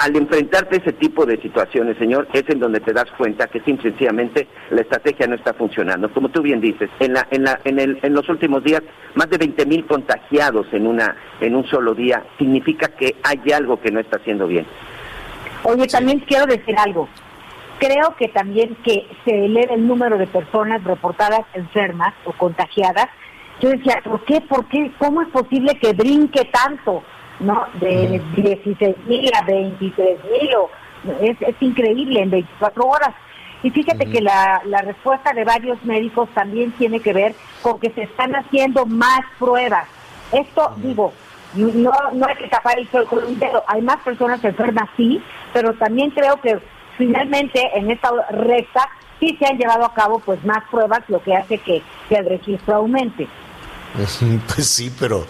al 0.00 0.16
enfrentarte 0.16 0.76
a 0.76 0.78
ese 0.78 0.94
tipo 0.94 1.26
de 1.26 1.36
situaciones, 1.42 1.98
señor, 1.98 2.26
es 2.32 2.48
en 2.48 2.58
donde 2.58 2.80
te 2.80 2.94
das 2.94 3.04
cuenta 3.18 3.48
que 3.48 3.60
sencillamente 3.60 4.48
la 4.70 4.80
estrategia 4.80 5.26
no 5.26 5.34
está 5.34 5.52
funcionando. 5.52 6.10
Como 6.10 6.30
tú 6.30 6.40
bien 6.40 6.58
dices, 6.58 6.88
en, 7.00 7.12
la, 7.12 7.28
en, 7.30 7.44
la, 7.44 7.60
en, 7.64 7.78
el, 7.78 7.98
en 8.00 8.14
los 8.14 8.26
últimos 8.30 8.64
días, 8.64 8.80
más 9.14 9.28
de 9.28 9.36
20 9.36 9.66
mil 9.66 9.84
contagiados 9.84 10.66
en, 10.72 10.86
una, 10.86 11.16
en 11.42 11.54
un 11.54 11.66
solo 11.66 11.94
día, 11.94 12.24
significa 12.38 12.88
que 12.88 13.16
hay 13.22 13.52
algo 13.52 13.78
que 13.78 13.90
no 13.90 14.00
está 14.00 14.16
haciendo 14.16 14.46
bien. 14.46 14.66
Oye, 15.64 15.86
también 15.86 16.20
quiero 16.20 16.46
decir 16.46 16.74
algo. 16.78 17.06
Creo 17.78 18.16
que 18.18 18.28
también 18.28 18.76
que 18.82 19.06
se 19.26 19.44
eleve 19.44 19.74
el 19.74 19.86
número 19.86 20.16
de 20.16 20.26
personas 20.26 20.82
reportadas 20.82 21.42
enfermas 21.52 22.14
o 22.24 22.32
contagiadas. 22.32 23.08
Yo 23.60 23.68
decía, 23.68 24.00
¿por 24.02 24.24
qué? 24.24 24.40
¿Por 24.40 24.66
qué? 24.68 24.90
¿Cómo 24.98 25.20
es 25.20 25.28
posible 25.28 25.78
que 25.78 25.92
brinque 25.92 26.46
tanto? 26.46 27.02
¿No? 27.40 27.66
De 27.80 28.20
16 28.36 28.96
mil 29.06 29.30
a 29.34 29.42
23 29.42 30.18
mil. 30.24 30.50
Es, 31.22 31.36
es 31.40 31.56
increíble 31.60 32.20
en 32.20 32.30
24 32.30 32.84
horas. 32.84 33.14
Y 33.62 33.70
fíjate 33.70 34.06
que 34.06 34.20
la, 34.20 34.62
la 34.64 34.82
respuesta 34.82 35.32
de 35.32 35.44
varios 35.44 35.82
médicos 35.84 36.28
también 36.34 36.72
tiene 36.72 37.00
que 37.00 37.12
ver 37.12 37.34
con 37.62 37.78
que 37.78 37.90
se 37.90 38.02
están 38.02 38.34
haciendo 38.34 38.86
más 38.86 39.20
pruebas. 39.38 39.86
Esto, 40.32 40.74
digo, 40.76 41.12
no, 41.54 41.92
no 42.12 42.26
hay 42.26 42.36
que 42.36 42.48
tapar 42.48 42.78
el 42.78 42.88
sol 42.90 43.06
con 43.06 43.24
un 43.24 43.38
dedo. 43.38 43.62
Hay 43.66 43.82
más 43.82 43.98
personas 43.98 44.42
enfermas, 44.44 44.88
sí, 44.96 45.22
pero 45.52 45.74
también 45.74 46.10
creo 46.10 46.40
que 46.40 46.58
finalmente 46.96 47.60
en 47.74 47.90
esta 47.90 48.10
recta 48.30 48.88
sí 49.18 49.36
se 49.38 49.46
han 49.46 49.58
llevado 49.58 49.84
a 49.84 49.94
cabo 49.94 50.20
pues 50.20 50.42
más 50.44 50.62
pruebas, 50.70 51.00
lo 51.08 51.22
que 51.22 51.34
hace 51.34 51.58
que, 51.58 51.82
que 52.08 52.14
el 52.16 52.26
registro 52.26 52.76
aumente. 52.76 53.28
Pues 54.54 54.68
sí, 54.68 54.94
pero 55.00 55.26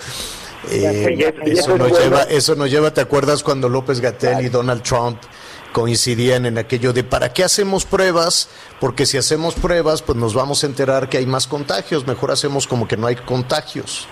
eh, 0.69 1.35
eso, 1.45 1.61
Eso 1.61 1.79
nos 1.79 1.91
bueno. 1.91 2.05
lleva, 2.05 2.23
eso 2.25 2.55
nos 2.55 2.71
lleva, 2.71 2.93
¿te 2.93 3.01
acuerdas 3.01 3.43
cuando 3.43 3.69
López 3.69 4.01
Gatel 4.01 4.45
y 4.45 4.49
Donald 4.49 4.83
Trump 4.83 5.19
coincidían 5.73 6.47
en 6.47 6.59
aquello 6.59 6.93
de 6.93 7.05
¿para 7.05 7.33
qué 7.33 7.45
hacemos 7.45 7.85
pruebas? 7.85 8.49
Porque 8.81 9.07
si 9.07 9.17
hacemos 9.17 9.55
pruebas, 9.55 10.03
pues 10.03 10.19
nos 10.19 10.35
vamos 10.35 10.63
a 10.65 10.67
enterar 10.67 11.09
que 11.09 11.19
hay 11.19 11.27
más 11.27 11.47
contagios, 11.47 12.07
mejor 12.07 12.31
hacemos 12.31 12.67
como 12.67 12.87
que 12.89 12.97
no 12.97 13.07
hay 13.07 13.17
contagios. 13.17 14.07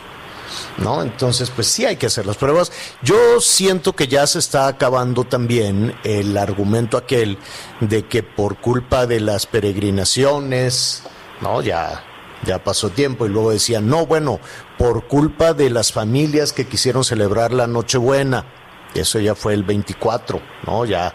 ¿No? 0.79 1.03
Entonces, 1.03 1.51
pues 1.51 1.67
sí 1.67 1.85
hay 1.85 1.97
que 1.97 2.07
hacer 2.07 2.25
las 2.25 2.37
pruebas. 2.37 2.73
Yo 3.03 3.39
siento 3.41 3.95
que 3.95 4.09
ya 4.09 4.27
se 4.27 4.39
está 4.39 4.67
acabando 4.67 5.25
también 5.25 5.95
el 6.05 6.37
argumento 6.39 6.97
aquel 6.97 7.37
de 7.81 8.07
que 8.07 8.23
por 8.23 8.57
culpa 8.59 9.07
de 9.07 9.21
las 9.21 9.45
peregrinaciones, 9.45 11.03
¿no? 11.43 11.61
Ya, 11.61 12.03
ya 12.45 12.63
pasó 12.63 12.91
tiempo 12.91 13.27
y 13.27 13.29
luego 13.29 13.51
decían, 13.51 13.89
no, 13.89 14.07
bueno, 14.07 14.41
por 14.77 15.07
culpa 15.07 15.55
de 15.55 15.71
las 15.71 15.93
familias 15.93 16.53
que 16.53 16.67
quisieron 16.67 17.05
celebrar 17.05 17.53
la 17.53 17.67
Nochebuena, 17.67 18.45
eso 18.95 19.19
ya 19.19 19.35
fue 19.35 19.55
el 19.55 19.65
24, 19.65 20.41
¿no? 20.67 20.85
Ya, 20.85 21.15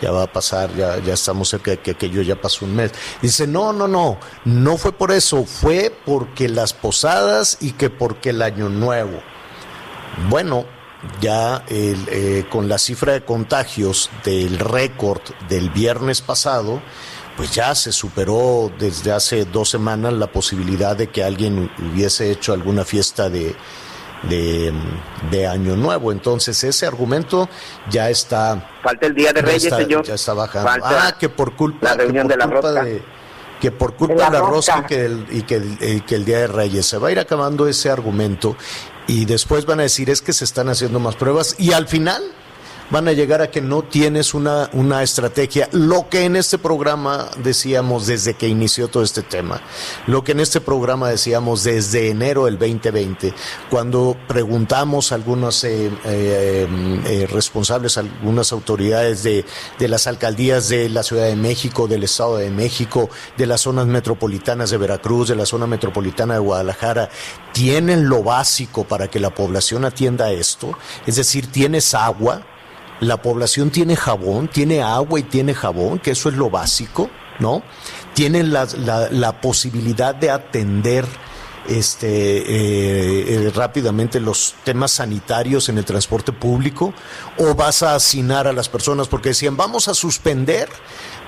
ya 0.00 0.10
va 0.10 0.24
a 0.24 0.32
pasar, 0.32 0.74
ya, 0.76 0.98
ya 0.98 1.14
estamos 1.14 1.48
cerca 1.48 1.70
de 1.72 1.78
que 1.78 1.92
aquello 1.92 2.22
ya 2.22 2.40
pasó 2.40 2.64
un 2.64 2.76
mes. 2.76 2.92
Dice, 3.22 3.46
no, 3.46 3.72
no, 3.72 3.88
no, 3.88 4.18
no 4.44 4.76
fue 4.76 4.92
por 4.92 5.12
eso, 5.12 5.44
fue 5.44 5.92
porque 6.04 6.48
las 6.48 6.72
posadas 6.72 7.58
y 7.60 7.72
que 7.72 7.90
porque 7.90 8.30
el 8.30 8.42
año 8.42 8.68
nuevo. 8.68 9.20
Bueno, 10.28 10.66
ya 11.20 11.64
el, 11.68 12.06
eh, 12.10 12.46
con 12.50 12.68
la 12.68 12.78
cifra 12.78 13.12
de 13.12 13.24
contagios 13.24 14.10
del 14.24 14.58
récord 14.58 15.22
del 15.48 15.70
viernes 15.70 16.20
pasado, 16.20 16.82
pues 17.36 17.50
ya 17.52 17.74
se 17.74 17.92
superó 17.92 18.72
desde 18.78 19.12
hace 19.12 19.44
dos 19.44 19.68
semanas 19.70 20.12
la 20.14 20.26
posibilidad 20.28 20.96
de 20.96 21.08
que 21.08 21.22
alguien 21.22 21.70
hubiese 21.92 22.30
hecho 22.30 22.52
alguna 22.54 22.84
fiesta 22.84 23.28
de, 23.28 23.54
de, 24.22 24.72
de 25.30 25.46
Año 25.46 25.76
Nuevo. 25.76 26.12
Entonces 26.12 26.62
ese 26.64 26.86
argumento 26.86 27.48
ya 27.90 28.08
está 28.10 28.70
Falta 28.82 29.06
el 29.06 29.14
Día 29.14 29.32
de 29.32 29.42
Reyes, 29.42 29.64
está, 29.64 29.76
señor. 29.78 30.04
ya 30.04 30.14
está 30.14 30.32
bajando. 30.32 30.68
Falta 30.70 31.08
ah, 31.08 31.18
que 31.18 31.28
por 31.28 31.54
culpa, 31.56 31.88
la 31.90 31.94
reunión 31.94 32.26
por 32.26 32.32
de 32.32 32.36
la 32.38 32.44
culpa 32.46 32.60
rosca. 32.68 32.84
de- 32.84 33.02
que 33.60 33.70
por 33.72 33.94
culpa 33.96 34.14
De 34.14 34.20
la 34.20 34.30
la, 34.30 34.40
rosca, 34.40 34.86
que 34.86 35.04
el, 35.06 35.26
y 35.30 35.42
que 35.42 35.54
el- 35.56 36.04
que 36.04 36.14
el 36.14 36.24
Día 36.26 36.38
de 36.40 36.46
Reyes 36.46 36.84
se 36.86 36.98
va 36.98 37.08
a 37.08 37.12
ir 37.12 37.18
acabando 37.18 37.66
ese 37.66 37.88
argumento 37.90 38.54
y 39.06 39.24
después 39.24 39.64
van 39.64 39.80
a 39.80 39.84
decir 39.84 40.10
es 40.10 40.20
que 40.20 40.32
se 40.34 40.44
están 40.44 40.68
haciendo 40.68 41.00
más 41.00 41.16
pruebas 41.16 41.54
y 41.58 41.72
al 41.72 41.88
final 41.88 42.22
van 42.90 43.08
a 43.08 43.12
llegar 43.12 43.42
a 43.42 43.50
que 43.50 43.60
no 43.60 43.82
tienes 43.82 44.34
una, 44.34 44.70
una 44.72 45.02
estrategia. 45.02 45.68
Lo 45.72 46.08
que 46.08 46.24
en 46.24 46.36
este 46.36 46.58
programa 46.58 47.30
decíamos 47.42 48.06
desde 48.06 48.34
que 48.34 48.48
inició 48.48 48.88
todo 48.88 49.02
este 49.02 49.22
tema, 49.22 49.60
lo 50.06 50.22
que 50.24 50.32
en 50.32 50.40
este 50.40 50.60
programa 50.60 51.08
decíamos 51.08 51.64
desde 51.64 52.10
enero 52.10 52.44
del 52.44 52.58
2020, 52.58 53.34
cuando 53.70 54.16
preguntamos 54.28 55.12
a 55.12 55.16
algunos 55.16 55.64
eh, 55.64 55.90
eh, 56.04 56.68
eh, 57.06 57.28
responsables, 57.30 57.96
a 57.96 58.00
algunas 58.00 58.52
autoridades 58.52 59.22
de, 59.22 59.44
de 59.78 59.88
las 59.88 60.06
alcaldías 60.06 60.68
de 60.68 60.88
la 60.88 61.02
Ciudad 61.02 61.26
de 61.26 61.36
México, 61.36 61.88
del 61.88 62.04
Estado 62.04 62.36
de 62.38 62.50
México, 62.50 63.10
de 63.36 63.46
las 63.46 63.62
zonas 63.62 63.86
metropolitanas 63.86 64.70
de 64.70 64.76
Veracruz, 64.76 65.28
de 65.28 65.36
la 65.36 65.46
zona 65.46 65.66
metropolitana 65.66 66.34
de 66.34 66.40
Guadalajara, 66.40 67.10
¿tienen 67.52 68.08
lo 68.08 68.22
básico 68.22 68.84
para 68.84 69.08
que 69.08 69.20
la 69.20 69.34
población 69.34 69.84
atienda 69.84 70.30
esto? 70.30 70.76
Es 71.06 71.16
decir, 71.16 71.50
¿tienes 71.50 71.94
agua? 71.94 72.42
La 73.00 73.20
población 73.22 73.70
tiene 73.70 73.96
jabón, 73.96 74.48
tiene 74.48 74.82
agua 74.82 75.20
y 75.20 75.22
tiene 75.24 75.54
jabón, 75.54 75.98
que 75.98 76.12
eso 76.12 76.28
es 76.28 76.34
lo 76.36 76.50
básico, 76.50 77.10
¿no? 77.38 77.62
Tienen 78.14 78.52
la, 78.52 78.66
la- 78.78 79.08
la 79.10 79.40
posibilidad 79.40 80.14
de 80.14 80.30
atender 80.30 81.04
este, 81.68 82.06
eh, 82.38 83.24
eh, 83.46 83.52
rápidamente 83.54 84.20
los 84.20 84.54
temas 84.64 84.92
sanitarios 84.92 85.68
en 85.68 85.78
el 85.78 85.84
transporte 85.84 86.30
público 86.32 86.94
o 87.38 87.54
vas 87.54 87.82
a 87.82 87.96
hacinar 87.96 88.46
a 88.46 88.52
las 88.52 88.68
personas 88.68 89.08
porque 89.08 89.30
decían 89.30 89.56
vamos 89.56 89.88
a 89.88 89.94
suspender 89.94 90.68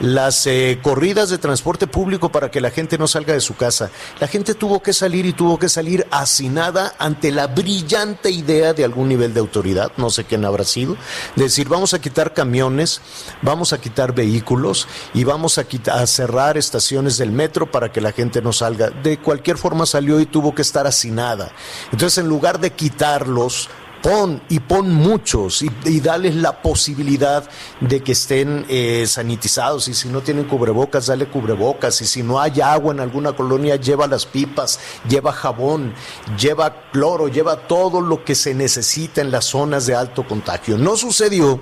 las 0.01 0.47
eh, 0.47 0.79
corridas 0.83 1.31
de 1.31 1.39
transporte 1.39 1.87
público 1.87 2.31
para 2.31 2.51
que 2.51 2.61
la 2.61 2.71
gente 2.71 2.99
no 2.99 3.09
salga 3.09 3.33
de 3.33 3.41
su 3.41 3.57
casa. 3.57 3.91
La 4.21 4.29
gente 4.29 4.55
tuvo 4.55 4.83
que 4.83 4.93
salir 4.93 5.27
y 5.27 5.33
tuvo 5.33 5.59
que 5.59 5.69
salir 5.69 6.07
hacinada 6.11 6.95
ante 6.99 7.33
la 7.33 7.47
brillante 7.47 8.31
idea 8.31 8.75
de 8.75 8.85
algún 8.85 9.09
nivel 9.09 9.35
de 9.35 9.41
autoridad, 9.41 9.93
no 9.97 10.11
sé 10.11 10.25
quién 10.25 10.45
habrá 10.45 10.65
sido, 10.65 10.97
de 11.37 11.45
decir 11.45 11.69
vamos 11.69 11.95
a 11.95 12.01
quitar 12.01 12.35
camiones, 12.35 13.01
vamos 13.43 13.73
a 13.73 13.81
quitar 13.81 14.15
vehículos 14.15 14.87
y 15.15 15.25
vamos 15.25 15.59
a, 15.59 15.65
quitar, 15.65 15.99
a 15.99 16.07
cerrar 16.07 16.57
estaciones 16.57 17.19
del 17.19 17.33
metro 17.33 17.71
para 17.71 17.93
que 17.93 18.01
la 18.01 18.13
gente 18.13 18.43
no 18.43 18.53
salga. 18.53 18.91
De 18.91 19.19
cualquier 19.19 19.59
forma 19.59 19.87
salió 19.87 20.21
y 20.21 20.27
tuvo 20.27 20.55
que 20.55 20.63
estar 20.63 20.87
hacinada. 20.87 21.53
Entonces 21.93 22.19
en 22.19 22.29
lugar 22.29 22.61
de 22.61 22.73
quitarlos, 22.73 23.69
pon 24.03 24.43
y 24.49 24.61
pon 24.61 24.93
muchos 24.93 25.63
y, 25.63 25.71
y 25.85 26.01
dales 26.01 26.35
la 26.37 26.63
posibilidad 26.63 27.49
de 27.81 28.03
que 28.03 28.13
estén 28.13 28.67
eh, 28.69 29.05
sanitizados 29.07 29.89
y 29.89 29.95
si 29.95 30.09
no 30.09 30.21
tienen 30.21 30.45
cubrebocas, 30.45 31.07
dale 31.07 31.27
cubrebocas 31.27 32.01
y 32.01 32.07
si 32.07 32.23
no 32.23 32.41
hay 32.41 32.61
agua 32.61 32.93
en 32.93 33.01
alguna 33.01 33.33
colonia, 33.33 33.77
lleva 33.77 34.07
las 34.07 34.27
pipas, 34.27 34.81
lleva 35.09 35.33
jabón, 35.33 35.95
lleva 36.39 36.91
cloro, 36.93 37.29
lleva 37.29 37.69
todo 37.69 38.01
lo 38.01 38.25
que 38.25 38.35
se 38.35 38.55
necesita 38.55 39.21
en 39.21 39.31
las 39.31 39.47
zonas 39.47 39.87
de 39.87 39.95
alto 39.95 40.27
contagio. 40.27 40.79
No 40.79 40.97
sucedió. 40.97 41.61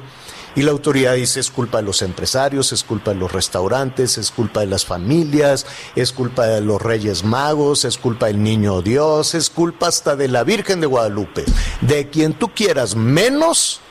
Y 0.56 0.62
la 0.62 0.70
autoridad 0.70 1.14
dice 1.14 1.38
es 1.38 1.50
culpa 1.50 1.78
de 1.78 1.84
los 1.84 2.00
empresarios, 2.00 2.72
es 2.72 2.82
culpa 2.82 3.12
de 3.12 3.18
los 3.18 3.30
restaurantes, 3.30 4.16
es 4.16 4.30
culpa 4.30 4.60
de 4.60 4.66
las 4.66 4.86
familias, 4.86 5.66
es 5.94 6.12
culpa 6.12 6.46
de 6.46 6.62
los 6.62 6.80
reyes 6.80 7.24
magos, 7.24 7.84
es 7.84 7.98
culpa 7.98 8.28
del 8.28 8.42
niño 8.42 8.80
Dios, 8.80 9.34
es 9.34 9.50
culpa 9.50 9.88
hasta 9.88 10.16
de 10.16 10.28
la 10.28 10.44
Virgen 10.44 10.80
de 10.80 10.86
Guadalupe, 10.86 11.44
de 11.82 12.08
quien 12.08 12.32
tú 12.32 12.54
quieras, 12.54 12.96
menos 12.96 13.82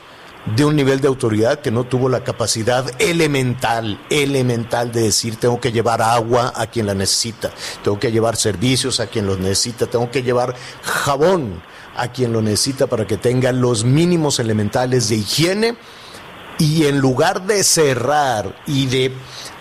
de 0.56 0.64
un 0.64 0.74
nivel 0.74 1.00
de 1.00 1.06
autoridad 1.06 1.60
que 1.60 1.70
no 1.70 1.84
tuvo 1.84 2.08
la 2.08 2.24
capacidad 2.24 2.84
elemental, 3.00 4.00
elemental 4.10 4.90
de 4.90 5.02
decir 5.02 5.36
tengo 5.36 5.60
que 5.60 5.70
llevar 5.70 6.02
agua 6.02 6.52
a 6.56 6.66
quien 6.66 6.86
la 6.86 6.94
necesita, 6.94 7.52
tengo 7.84 8.00
que 8.00 8.10
llevar 8.10 8.34
servicios 8.34 8.98
a 8.98 9.06
quien 9.06 9.26
los 9.26 9.38
necesita, 9.38 9.86
tengo 9.86 10.10
que 10.10 10.24
llevar 10.24 10.56
jabón 10.82 11.62
a 11.96 12.08
quien 12.08 12.32
lo 12.32 12.42
necesita 12.42 12.88
para 12.88 13.06
que 13.06 13.16
tenga 13.16 13.52
los 13.52 13.84
mínimos 13.84 14.40
elementales 14.40 15.08
de 15.08 15.16
higiene 15.16 15.76
Y 16.58 16.86
en 16.86 16.98
lugar 16.98 17.46
de 17.46 17.62
cerrar 17.62 18.56
y 18.66 18.86
de 18.86 19.12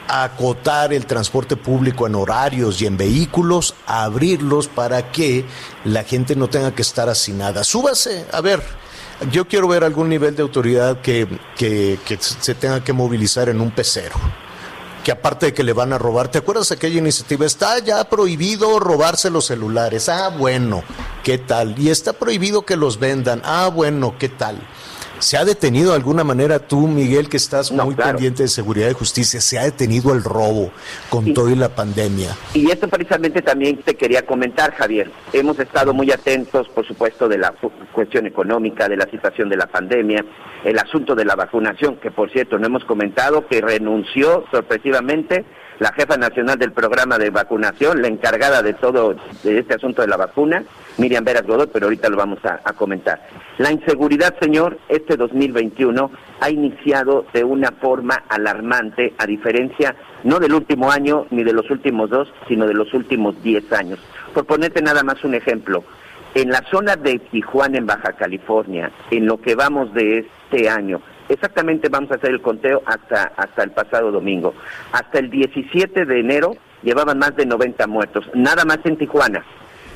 acotar 0.07 0.93
el 0.93 1.05
transporte 1.05 1.55
público 1.55 2.07
en 2.07 2.15
horarios 2.15 2.81
y 2.81 2.85
en 2.85 2.97
vehículos, 2.97 3.75
abrirlos 3.87 4.67
para 4.67 5.11
que 5.11 5.45
la 5.83 6.03
gente 6.03 6.35
no 6.35 6.47
tenga 6.47 6.73
que 6.73 6.81
estar 6.81 7.09
hacinada. 7.09 7.63
Súbase, 7.63 8.25
a 8.31 8.41
ver, 8.41 8.61
yo 9.31 9.47
quiero 9.47 9.67
ver 9.67 9.83
algún 9.83 10.09
nivel 10.09 10.35
de 10.35 10.43
autoridad 10.43 11.01
que, 11.01 11.27
que, 11.57 11.99
que 12.05 12.17
se 12.19 12.55
tenga 12.55 12.83
que 12.83 12.93
movilizar 12.93 13.49
en 13.49 13.61
un 13.61 13.71
pecero 13.71 14.15
que 15.05 15.11
aparte 15.11 15.45
de 15.45 15.53
que 15.53 15.63
le 15.63 15.71
van 15.71 15.93
a 15.93 15.99
robar, 15.99 16.29
¿te 16.29 16.39
acuerdas 16.39 16.69
de 16.69 16.75
aquella 16.75 16.97
iniciativa? 16.97 17.45
Está 17.45 17.77
ya 17.77 18.09
prohibido 18.09 18.79
robarse 18.79 19.29
los 19.29 19.45
celulares. 19.45 20.09
Ah, 20.09 20.29
bueno, 20.29 20.83
¿qué 21.23 21.37
tal? 21.37 21.77
Y 21.77 21.91
está 21.91 22.13
prohibido 22.13 22.65
que 22.65 22.75
los 22.75 22.97
vendan. 22.97 23.39
Ah, 23.45 23.69
bueno, 23.71 24.15
¿qué 24.17 24.29
tal? 24.29 24.67
¿Se 25.19 25.37
ha 25.37 25.45
detenido 25.45 25.91
de 25.91 25.95
alguna 25.95 26.23
manera 26.23 26.59
tú, 26.59 26.87
Miguel, 26.87 27.29
que 27.29 27.37
estás 27.37 27.71
muy 27.71 27.95
pendiente 27.95 28.43
de 28.43 28.49
seguridad 28.49 28.89
y 28.89 28.93
justicia? 28.93 29.39
¿Se 29.39 29.57
ha 29.57 29.63
detenido 29.63 30.13
el 30.13 30.23
robo 30.23 30.71
con 31.09 31.33
todo 31.33 31.49
y 31.49 31.55
la 31.55 31.69
pandemia? 31.69 32.35
Y 32.53 32.69
esto 32.69 32.87
precisamente 32.87 33.41
también 33.41 33.77
te 33.77 33.95
quería 33.95 34.25
comentar, 34.25 34.73
Javier. 34.73 35.09
Hemos 35.33 35.57
estado 35.59 35.93
muy 35.93 36.11
atentos, 36.11 36.67
por 36.69 36.85
supuesto, 36.85 37.27
de 37.27 37.37
la 37.37 37.53
cuestión 37.93 38.25
económica, 38.25 38.89
de 38.89 38.97
la 38.97 39.09
situación 39.09 39.49
de 39.49 39.57
la 39.57 39.67
pandemia, 39.67 40.25
el 40.63 40.77
asunto 40.79 41.15
de 41.15 41.25
la 41.25 41.35
vacunación, 41.35 41.97
que 41.97 42.11
por 42.11 42.31
cierto 42.31 42.57
no 42.57 42.67
hemos 42.67 42.83
comentado 42.85 43.47
que 43.47 43.61
renunció 43.61 44.45
sorpresivamente 44.51 45.45
la 45.79 45.91
jefa 45.91 46.17
nacional 46.17 46.57
del 46.57 46.71
programa 46.71 47.17
de 47.17 47.29
vacunación, 47.29 48.01
la 48.01 48.07
encargada 48.07 48.61
de 48.61 48.73
todo 48.73 49.15
de 49.43 49.59
este 49.59 49.75
asunto 49.75 50.01
de 50.01 50.07
la 50.07 50.17
vacuna, 50.17 50.63
Miriam 50.97 51.23
Veras 51.23 51.45
Godoy, 51.45 51.67
pero 51.71 51.87
ahorita 51.87 52.09
lo 52.09 52.17
vamos 52.17 52.39
a, 52.45 52.73
comentar. 52.73 53.21
La 53.57 53.71
inseguridad, 53.71 54.35
señor, 54.39 54.77
este 54.89 55.17
2021 55.17 56.11
ha 56.39 56.49
iniciado 56.49 57.25
de 57.33 57.43
una 57.43 57.71
forma 57.71 58.23
alarmante, 58.29 59.13
a 59.17 59.25
diferencia 59.25 59.95
no 60.23 60.39
del 60.39 60.53
último 60.53 60.91
año 60.91 61.25
ni 61.29 61.43
de 61.43 61.53
los 61.53 61.69
últimos 61.69 62.09
dos, 62.09 62.33
sino 62.47 62.65
de 62.67 62.73
los 62.73 62.93
últimos 62.93 63.41
diez 63.43 63.71
años. 63.71 63.99
Por 64.33 64.45
ponerte 64.45 64.81
nada 64.81 65.03
más 65.03 65.23
un 65.23 65.35
ejemplo, 65.35 65.83
en 66.33 66.49
la 66.49 66.63
zona 66.69 66.95
de 66.95 67.19
Tijuana, 67.19 67.77
en 67.77 67.85
Baja 67.85 68.13
California, 68.13 68.91
en 69.09 69.25
lo 69.25 69.39
que 69.39 69.55
vamos 69.55 69.93
de 69.93 70.19
este 70.19 70.69
año, 70.69 71.01
exactamente 71.29 71.89
vamos 71.89 72.11
a 72.11 72.15
hacer 72.15 72.31
el 72.31 72.41
conteo 72.41 72.81
hasta, 72.85 73.31
hasta 73.35 73.63
el 73.63 73.71
pasado 73.71 74.11
domingo. 74.11 74.53
Hasta 74.91 75.19
el 75.19 75.29
17 75.29 76.05
de 76.05 76.19
enero 76.19 76.55
llevaban 76.83 77.19
más 77.19 77.35
de 77.35 77.45
90 77.45 77.87
muertos, 77.87 78.29
nada 78.33 78.65
más 78.65 78.79
en 78.85 78.97
Tijuana. 78.97 79.43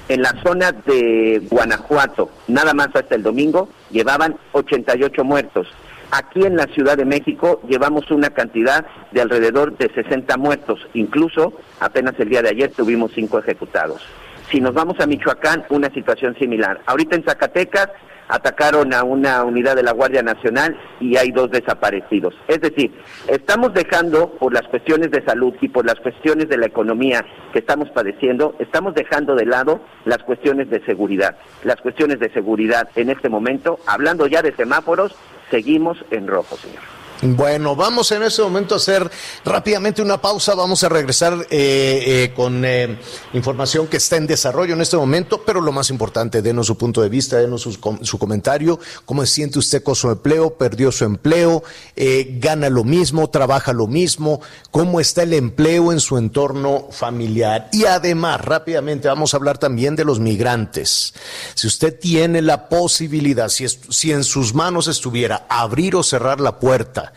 En 0.08 0.24
la 0.24 0.34
zona 0.42 0.72
de 0.72 1.40
Guanajuato, 1.52 2.32
nada 2.48 2.74
más 2.74 2.90
hasta 2.96 3.14
el 3.14 3.22
domingo, 3.22 3.70
llevaban 3.92 4.36
88 4.54 5.24
muertos. 5.24 5.68
Aquí 6.12 6.44
en 6.44 6.56
la 6.56 6.66
Ciudad 6.66 6.98
de 6.98 7.06
México 7.06 7.62
llevamos 7.68 8.10
una 8.10 8.32
cantidad 8.32 8.86
de 9.12 9.22
alrededor 9.22 9.78
de 9.78 9.92
60 9.94 10.36
muertos. 10.38 10.80
Incluso 10.96 11.54
apenas 11.80 12.16
el 12.18 12.30
día 12.30 12.42
de 12.42 12.50
ayer 12.50 12.72
tuvimos 12.72 13.12
cinco 13.14 13.38
ejecutados. 13.38 14.02
Si 14.50 14.60
nos 14.60 14.74
vamos 14.74 15.00
a 15.00 15.06
Michoacán, 15.06 15.66
una 15.70 15.92
situación 15.92 16.36
similar. 16.40 16.82
Ahorita 16.88 17.16
en 17.16 17.24
Zacatecas 17.24 17.90
atacaron 18.30 18.94
a 18.94 19.04
una 19.04 19.44
unidad 19.44 19.76
de 19.76 19.84
la 19.84 19.92
Guardia 19.92 20.22
Nacional 20.22 20.80
y 21.02 21.18
hay 21.18 21.32
dos 21.32 21.52
desaparecidos. 21.52 22.36
Es 22.48 22.62
decir, 22.62 22.94
estamos 23.28 23.74
dejando 23.74 24.30
por 24.30 24.54
las 24.54 24.68
cuestiones 24.68 25.12
de 25.12 25.24
salud 25.26 25.54
y 25.60 25.68
por 25.68 25.86
las 25.86 26.00
cuestiones 26.00 26.48
de 26.48 26.58
la 26.58 26.68
economía 26.68 27.26
que 27.52 27.60
estamos 27.60 27.90
padeciendo, 27.90 28.56
estamos 28.60 28.94
dejando 28.94 29.36
de 29.36 29.46
lado 29.46 29.82
las 30.06 30.20
cuestiones 30.20 30.70
de 30.70 30.86
seguridad. 30.86 31.36
Las 31.64 31.82
cuestiones 31.82 32.20
de 32.20 32.32
seguridad 32.32 32.88
en 32.96 33.10
este 33.10 33.30
momento, 33.30 33.80
hablando 33.88 34.28
ya 34.28 34.42
de 34.42 34.56
semáforos, 34.56 35.16
seguimos 35.50 35.98
en 36.12 36.28
rojo, 36.28 36.56
señor. 36.56 36.99
Bueno, 37.22 37.76
vamos 37.76 38.14
en 38.14 38.24
este 38.24 38.42
momento 38.42 38.76
a 38.76 38.78
hacer 38.78 39.12
rápidamente 39.44 40.02
una 40.02 40.22
pausa. 40.22 40.56
Vamos 40.56 40.86
a 40.86 40.90
regresar 40.90 41.34
eh, 41.50 42.04
eh, 42.30 42.34
con 42.34 42.64
eh, 42.64 42.98
información 43.34 43.88
que 43.88 43.98
está 43.98 44.16
en 44.16 44.26
desarrollo 44.26 44.74
en 44.74 44.80
este 44.80 44.96
momento, 44.96 45.44
pero 45.46 45.60
lo 45.60 45.74
más 45.74 45.90
importante, 45.90 46.42
denos 46.42 46.68
su 46.68 46.78
punto 46.78 47.02
de 47.02 47.10
vista, 47.10 47.36
denos 47.36 47.64
su, 47.64 47.78
su 48.04 48.18
comentario. 48.18 48.80
¿Cómo 49.04 49.26
se 49.26 49.34
siente 49.34 49.60
usted 49.60 49.84
con 49.84 49.96
su 49.96 50.10
empleo? 50.10 50.52
¿Perdió 50.52 50.94
su 50.94 51.04
empleo? 51.04 51.62
¿Gana 51.96 52.70
lo 52.70 52.86
mismo? 52.86 53.30
¿Trabaja 53.30 53.74
lo 53.74 53.88
mismo? 53.88 54.40
¿Cómo 54.72 55.02
está 55.02 55.24
el 55.24 55.34
empleo 55.34 55.92
en 55.92 56.00
su 56.00 56.18
entorno 56.18 56.88
familiar? 56.90 57.68
Y 57.74 57.84
además, 57.84 58.40
rápidamente, 58.40 59.10
vamos 59.10 59.34
a 59.34 59.38
hablar 59.38 59.58
también 59.58 59.98
de 59.98 60.06
los 60.06 60.22
migrantes. 60.22 61.14
Si 61.54 61.68
usted 61.68 62.00
tiene 62.00 62.42
la 62.42 62.70
posibilidad, 62.70 63.50
si, 63.50 63.68
si 63.68 64.14
en 64.14 64.24
sus 64.24 64.54
manos 64.54 64.88
estuviera 64.88 65.46
abrir 65.50 65.98
o 65.98 66.04
cerrar 66.04 66.40
la 66.40 66.60
puerta, 66.60 67.09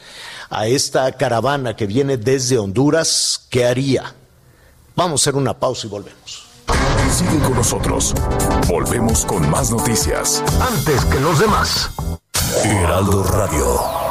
a 0.51 0.67
esta 0.67 1.11
caravana 1.13 1.77
que 1.77 1.87
viene 1.87 2.17
desde 2.17 2.59
Honduras, 2.59 3.47
¿qué 3.51 3.67
haría? 3.67 4.15
Vamos 4.95 5.21
a 5.21 5.31
hacer 5.31 5.37
una 5.37 5.59
pausa 5.59 5.87
y 5.87 5.91
volvemos. 5.91 6.47
Sigue 7.11 7.39
con 7.41 7.55
nosotros. 7.55 8.15
Volvemos 8.69 9.25
con 9.27 9.49
más 9.51 9.71
noticias. 9.71 10.43
Antes 10.61 11.05
que 11.07 11.21
los 11.21 11.39
demás. 11.39 11.91
Heraldo 12.65 13.23
Radio. 13.25 14.03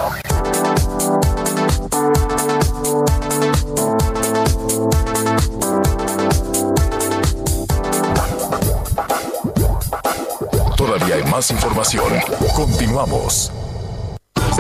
Todavía 10.76 11.16
hay 11.16 11.24
más 11.24 11.50
información. 11.52 12.14
Continuamos. 12.56 13.52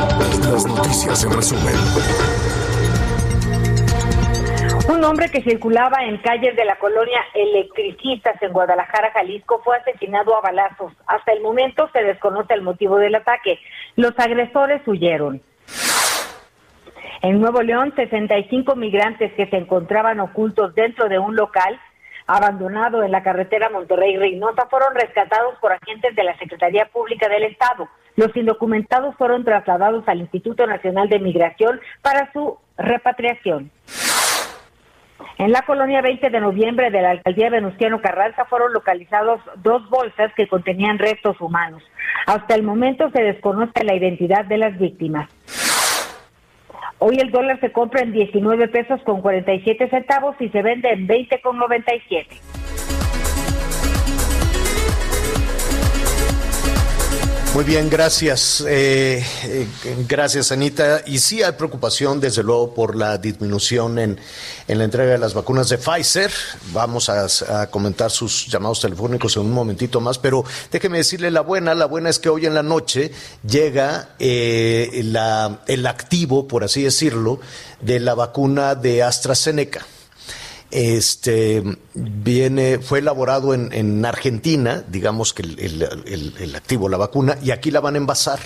Las 0.01 0.65
noticias 0.65 1.23
en 1.23 1.31
resumen. 1.31 1.75
Un 4.89 5.03
hombre 5.03 5.29
que 5.29 5.43
circulaba 5.43 6.03
en 6.03 6.17
calles 6.17 6.55
de 6.55 6.65
la 6.65 6.75
colonia 6.77 7.19
Electricistas 7.35 8.41
en 8.41 8.51
Guadalajara, 8.51 9.11
Jalisco, 9.11 9.61
fue 9.63 9.77
asesinado 9.77 10.35
a 10.35 10.41
balazos. 10.41 10.91
Hasta 11.05 11.33
el 11.33 11.41
momento 11.41 11.87
se 11.93 12.01
desconoce 12.01 12.55
el 12.55 12.63
motivo 12.63 12.97
del 12.97 13.13
ataque. 13.13 13.59
Los 13.95 14.17
agresores 14.17 14.81
huyeron. 14.87 15.39
En 17.21 17.39
Nuevo 17.39 17.61
León, 17.61 17.93
65 17.95 18.75
migrantes 18.75 19.31
que 19.33 19.45
se 19.45 19.57
encontraban 19.57 20.19
ocultos 20.19 20.73
dentro 20.73 21.09
de 21.09 21.19
un 21.19 21.35
local 21.35 21.79
abandonado 22.25 23.03
en 23.03 23.11
la 23.11 23.21
carretera 23.21 23.69
Monterrey-Reynosa 23.69 24.65
fueron 24.67 24.95
rescatados 24.95 25.59
por 25.59 25.73
agentes 25.73 26.15
de 26.15 26.23
la 26.23 26.35
Secretaría 26.39 26.85
Pública 26.85 27.29
del 27.29 27.43
Estado. 27.43 27.87
Los 28.15 28.35
indocumentados 28.35 29.15
fueron 29.15 29.43
trasladados 29.43 30.07
al 30.07 30.19
Instituto 30.19 30.65
Nacional 30.67 31.09
de 31.09 31.19
Migración 31.19 31.79
para 32.01 32.31
su 32.33 32.57
repatriación. 32.77 33.71
En 35.37 35.51
la 35.51 35.61
colonia 35.63 36.01
20 36.01 36.29
de 36.29 36.39
noviembre 36.39 36.91
de 36.91 37.01
la 37.01 37.11
alcaldía 37.11 37.49
Venustiano 37.49 38.01
Carranza 38.01 38.45
fueron 38.45 38.73
localizados 38.73 39.39
dos 39.63 39.89
bolsas 39.89 40.31
que 40.35 40.47
contenían 40.47 40.99
restos 40.99 41.39
humanos. 41.41 41.83
Hasta 42.27 42.55
el 42.55 42.63
momento 42.63 43.09
se 43.11 43.23
desconoce 43.23 43.83
la 43.83 43.95
identidad 43.95 44.45
de 44.45 44.57
las 44.57 44.77
víctimas. 44.77 45.29
Hoy 46.99 47.17
el 47.19 47.31
dólar 47.31 47.59
se 47.59 47.71
compra 47.71 48.03
en 48.03 48.11
19 48.11 48.67
pesos 48.67 49.01
con 49.03 49.21
47 49.21 49.89
centavos 49.89 50.35
y 50.39 50.49
se 50.49 50.61
vende 50.61 50.89
en 50.91 51.07
20 51.07 51.41
con 51.41 51.57
97. 51.57 52.35
Muy 57.53 57.65
bien, 57.65 57.89
gracias. 57.89 58.63
Eh, 58.65 59.21
eh, 59.43 59.67
gracias, 60.07 60.53
Anita. 60.53 61.01
Y 61.05 61.19
sí 61.19 61.43
hay 61.43 61.51
preocupación, 61.51 62.21
desde 62.21 62.43
luego, 62.43 62.73
por 62.73 62.95
la 62.95 63.17
disminución 63.17 63.99
en, 63.99 64.17
en 64.69 64.77
la 64.77 64.85
entrega 64.85 65.11
de 65.11 65.17
las 65.17 65.33
vacunas 65.33 65.67
de 65.67 65.77
Pfizer. 65.77 66.31
Vamos 66.71 67.09
a, 67.09 67.69
comentar 67.69 68.09
sus 68.09 68.47
llamados 68.47 68.79
telefónicos 68.79 69.35
en 69.35 69.43
un 69.43 69.51
momentito 69.51 69.99
más, 69.99 70.17
pero 70.17 70.45
déjeme 70.71 70.99
decirle 70.99 71.29
la 71.29 71.41
buena. 71.41 71.75
La 71.75 71.87
buena 71.87 72.09
es 72.09 72.19
que 72.19 72.29
hoy 72.29 72.45
en 72.45 72.53
la 72.53 72.63
noche 72.63 73.11
llega 73.45 74.15
eh, 74.17 75.01
la, 75.03 75.59
el 75.67 75.85
activo, 75.87 76.47
por 76.47 76.63
así 76.63 76.83
decirlo, 76.83 77.41
de 77.81 77.99
la 77.99 78.15
vacuna 78.15 78.75
de 78.75 79.03
AstraZeneca 79.03 79.85
este 80.71 81.63
viene, 81.93 82.79
fue 82.79 82.99
elaborado 82.99 83.53
en, 83.53 83.71
en 83.73 84.05
Argentina, 84.05 84.83
digamos 84.89 85.33
que 85.33 85.43
el, 85.43 86.35
el, 86.39 86.55
activo, 86.55 86.89
la 86.89 86.97
vacuna, 86.97 87.37
y 87.41 87.51
aquí 87.51 87.71
la 87.71 87.81
van 87.81 87.95
a 87.95 87.97
envasar. 87.97 88.39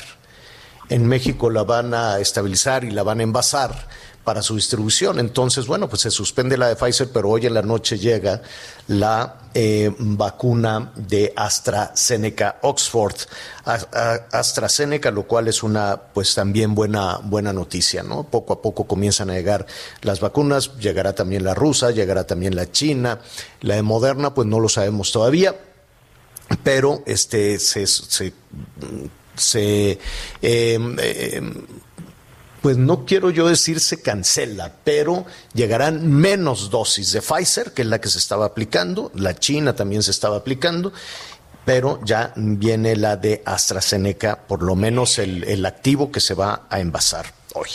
En 0.89 1.08
México 1.08 1.50
la 1.50 1.63
van 1.63 1.93
a 1.93 2.19
estabilizar 2.19 2.84
y 2.84 2.91
la 2.91 3.04
van 3.04 3.19
a 3.19 3.24
envasar 3.24 3.88
para 4.26 4.41
su 4.41 4.56
distribución. 4.56 5.19
Entonces, 5.19 5.67
bueno, 5.67 5.88
pues 5.88 6.02
se 6.02 6.12
suspende 6.12 6.58
la 6.58 6.67
de 6.67 6.76
Pfizer, 6.76 7.10
pero 7.13 7.30
hoy 7.30 7.45
en 7.45 7.54
la 7.54 7.62
noche 7.62 7.98
llega 7.98 8.41
la 8.88 9.38
eh, 9.54 9.93
vacuna 9.98 10.91
de 10.95 11.32
AstraZeneca 11.36 12.58
Oxford. 12.63 13.15
AstraZeneca, 13.63 15.12
lo 15.12 15.24
cual 15.24 15.48
es 15.48 15.63
una, 15.63 16.02
pues 16.13 16.34
también 16.34 16.76
buena, 16.76 17.19
buena 17.24 17.54
noticia, 17.54 18.04
¿no? 18.04 18.24
Poco 18.24 18.54
a 18.54 18.62
poco 18.62 18.86
comienzan 18.86 19.30
a 19.30 19.36
llegar 19.36 19.67
las 20.02 20.19
vacunas, 20.19 20.76
llegará 20.78 21.13
también 21.13 21.43
la 21.43 21.54
rusa, 21.54 21.91
llegará 21.91 22.26
también 22.26 22.56
la 22.56 22.69
china, 22.71 23.19
la 23.62 23.76
de 23.76 23.84
Moderna, 23.84 24.34
pues 24.34 24.48
no 24.48 24.60
lo 24.60 24.69
sabemos 24.69 25.12
todavía, 25.12 25.56
pero 26.63 27.04
este 27.06 27.60
se, 27.60 27.86
se, 27.86 28.34
se 29.36 29.91
eh, 29.91 30.00
eh, 30.41 31.41
pues 32.65 32.78
no 32.78 33.06
quiero 33.06 33.30
yo 33.30 33.48
decir 33.48 33.80
se 33.80 34.02
cancela, 34.02 34.74
pero 34.84 35.24
llegarán 35.54 36.12
menos 36.12 36.71
dosis 36.71 37.12
de 37.12 37.21
Pfizer, 37.21 37.74
que 37.74 37.84
es 37.84 37.88
la 37.88 38.02
que 38.02 38.10
se 38.10 38.17
estaba 38.17 38.48
aplicando, 38.48 39.12
la 39.13 39.36
China 39.36 39.76
también 39.76 40.02
se 40.02 40.10
estaba 40.10 40.38
aplicando, 40.38 40.91
pero 41.63 42.00
ya 42.04 42.34
viene 42.36 42.95
la 42.95 43.17
de 43.17 43.43
AstraZeneca, 43.45 44.48
por 44.48 44.63
lo 44.63 44.76
menos 44.76 45.19
el, 45.19 45.43
el 45.43 45.63
activo 45.63 46.12
que 46.12 46.19
se 46.19 46.34
va 46.34 46.65
a 46.67 46.80
envasar 46.80 47.32
hoy. 47.54 47.69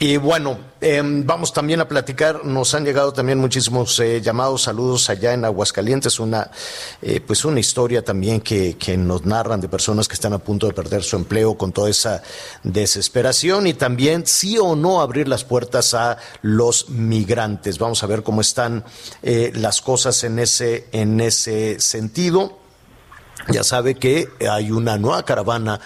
Y 0.00 0.16
bueno, 0.16 0.58
em, 0.80 1.26
vamos 1.26 1.52
también 1.52 1.80
a 1.80 1.88
platicar, 1.88 2.44
nos 2.44 2.72
han 2.72 2.84
llegado 2.84 3.12
también 3.12 3.36
muchísimos 3.38 3.98
eh, 3.98 4.20
llamados, 4.20 4.62
saludos 4.62 5.10
allá 5.10 5.32
en 5.32 5.44
Aguascalientes, 5.44 6.20
una, 6.20 6.52
eh, 7.02 7.20
pues 7.20 7.44
una 7.44 7.58
historia 7.58 8.04
también 8.04 8.40
que, 8.40 8.76
que 8.76 8.96
nos 8.96 9.26
narran 9.26 9.60
de 9.60 9.68
personas 9.68 10.06
que 10.06 10.14
están 10.14 10.32
a 10.34 10.38
punto 10.38 10.68
de 10.68 10.72
perder 10.72 11.02
su 11.02 11.16
empleo 11.16 11.58
con 11.58 11.72
toda 11.72 11.90
esa 11.90 12.22
desesperación 12.62 13.66
y 13.66 13.74
también 13.74 14.24
sí 14.24 14.56
o 14.56 14.76
no 14.76 15.00
abrir 15.00 15.26
las 15.26 15.42
puertas 15.42 15.94
a 15.94 16.18
los 16.42 16.90
migrantes. 16.90 17.80
Vamos 17.80 18.00
a 18.04 18.06
ver 18.06 18.22
cómo 18.22 18.40
están 18.40 18.84
eh, 19.24 19.50
las 19.56 19.82
cosas 19.82 20.22
en 20.22 20.38
ese, 20.38 20.86
en 20.92 21.20
ese 21.20 21.80
sentido. 21.80 22.56
Ya 23.48 23.64
sabe 23.64 23.96
que 23.96 24.28
hay 24.48 24.70
una 24.70 24.96
nueva 24.96 25.24
caravana 25.24 25.80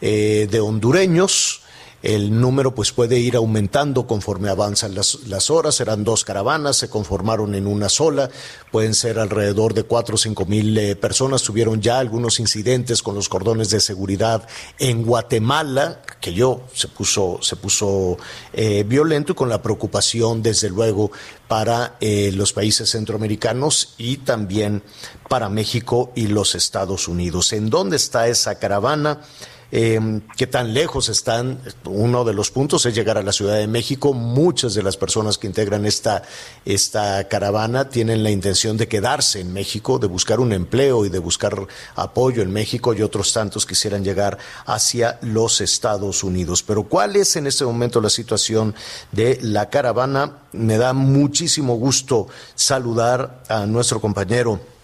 de 0.00 0.60
hondureños 0.60 1.62
el 2.06 2.40
número 2.40 2.72
pues 2.72 2.92
puede 2.92 3.18
ir 3.18 3.34
aumentando 3.34 4.06
conforme 4.06 4.48
avanzan 4.48 4.94
las, 4.94 5.26
las, 5.26 5.50
horas. 5.50 5.74
Serán 5.74 6.04
dos 6.04 6.22
caravanas, 6.22 6.76
se 6.76 6.88
conformaron 6.88 7.56
en 7.56 7.66
una 7.66 7.88
sola. 7.88 8.30
Pueden 8.70 8.94
ser 8.94 9.18
alrededor 9.18 9.74
de 9.74 9.82
cuatro 9.82 10.14
o 10.14 10.18
cinco 10.18 10.46
mil 10.46 10.78
eh, 10.78 10.94
personas. 10.94 11.42
Tuvieron 11.42 11.82
ya 11.82 11.98
algunos 11.98 12.38
incidentes 12.38 13.02
con 13.02 13.16
los 13.16 13.28
cordones 13.28 13.70
de 13.70 13.80
seguridad 13.80 14.46
en 14.78 15.02
Guatemala, 15.02 16.00
que 16.20 16.32
yo 16.32 16.62
se 16.72 16.86
puso, 16.86 17.40
se 17.42 17.56
puso 17.56 18.18
eh, 18.52 18.84
violento 18.84 19.32
y 19.32 19.34
con 19.34 19.48
la 19.48 19.60
preocupación, 19.60 20.44
desde 20.44 20.70
luego, 20.70 21.10
para 21.48 21.96
eh, 21.98 22.30
los 22.32 22.52
países 22.52 22.88
centroamericanos 22.88 23.94
y 23.98 24.18
también 24.18 24.84
para 25.28 25.48
México 25.48 26.12
y 26.14 26.28
los 26.28 26.54
Estados 26.54 27.08
Unidos. 27.08 27.52
¿En 27.52 27.68
dónde 27.68 27.96
está 27.96 28.28
esa 28.28 28.60
caravana? 28.60 29.22
Eh, 29.72 30.20
qué 30.36 30.46
tan 30.46 30.74
lejos 30.74 31.08
están. 31.08 31.60
Uno 31.84 32.24
de 32.24 32.34
los 32.34 32.50
puntos 32.50 32.86
es 32.86 32.94
llegar 32.94 33.18
a 33.18 33.22
la 33.22 33.32
Ciudad 33.32 33.56
de 33.56 33.66
México. 33.66 34.12
Muchas 34.12 34.74
de 34.74 34.82
las 34.82 34.96
personas 34.96 35.38
que 35.38 35.46
integran 35.46 35.86
esta, 35.86 36.22
esta 36.64 37.26
caravana 37.28 37.88
tienen 37.88 38.22
la 38.22 38.30
intención 38.30 38.76
de 38.76 38.88
quedarse 38.88 39.40
en 39.40 39.52
México, 39.52 39.98
de 39.98 40.06
buscar 40.06 40.40
un 40.40 40.52
empleo 40.52 41.04
y 41.04 41.08
de 41.08 41.18
buscar 41.18 41.66
apoyo 41.94 42.42
en 42.42 42.52
México 42.52 42.94
y 42.94 43.02
otros 43.02 43.32
tantos 43.32 43.66
quisieran 43.66 44.04
llegar 44.04 44.38
hacia 44.66 45.18
los 45.22 45.60
Estados 45.60 46.22
Unidos. 46.22 46.62
Pero 46.62 46.84
¿cuál 46.84 47.16
es 47.16 47.36
en 47.36 47.46
este 47.46 47.64
momento 47.64 48.00
la 48.00 48.10
situación 48.10 48.74
de 49.12 49.38
la 49.42 49.68
caravana? 49.70 50.38
Me 50.52 50.78
da 50.78 50.92
muchísimo 50.92 51.74
gusto 51.74 52.28
saludar 52.54 53.42
a 53.48 53.66
nuestro 53.66 54.00
compañero 54.00 54.75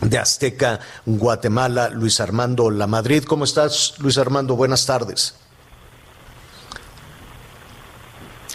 de 0.00 0.18
Azteca, 0.18 0.80
Guatemala, 1.04 1.88
Luis 1.88 2.20
Armando 2.20 2.70
La 2.70 2.86
Madrid. 2.86 3.24
¿Cómo 3.24 3.44
estás, 3.44 3.94
Luis 3.98 4.18
Armando? 4.18 4.56
Buenas 4.56 4.86
tardes. 4.86 5.40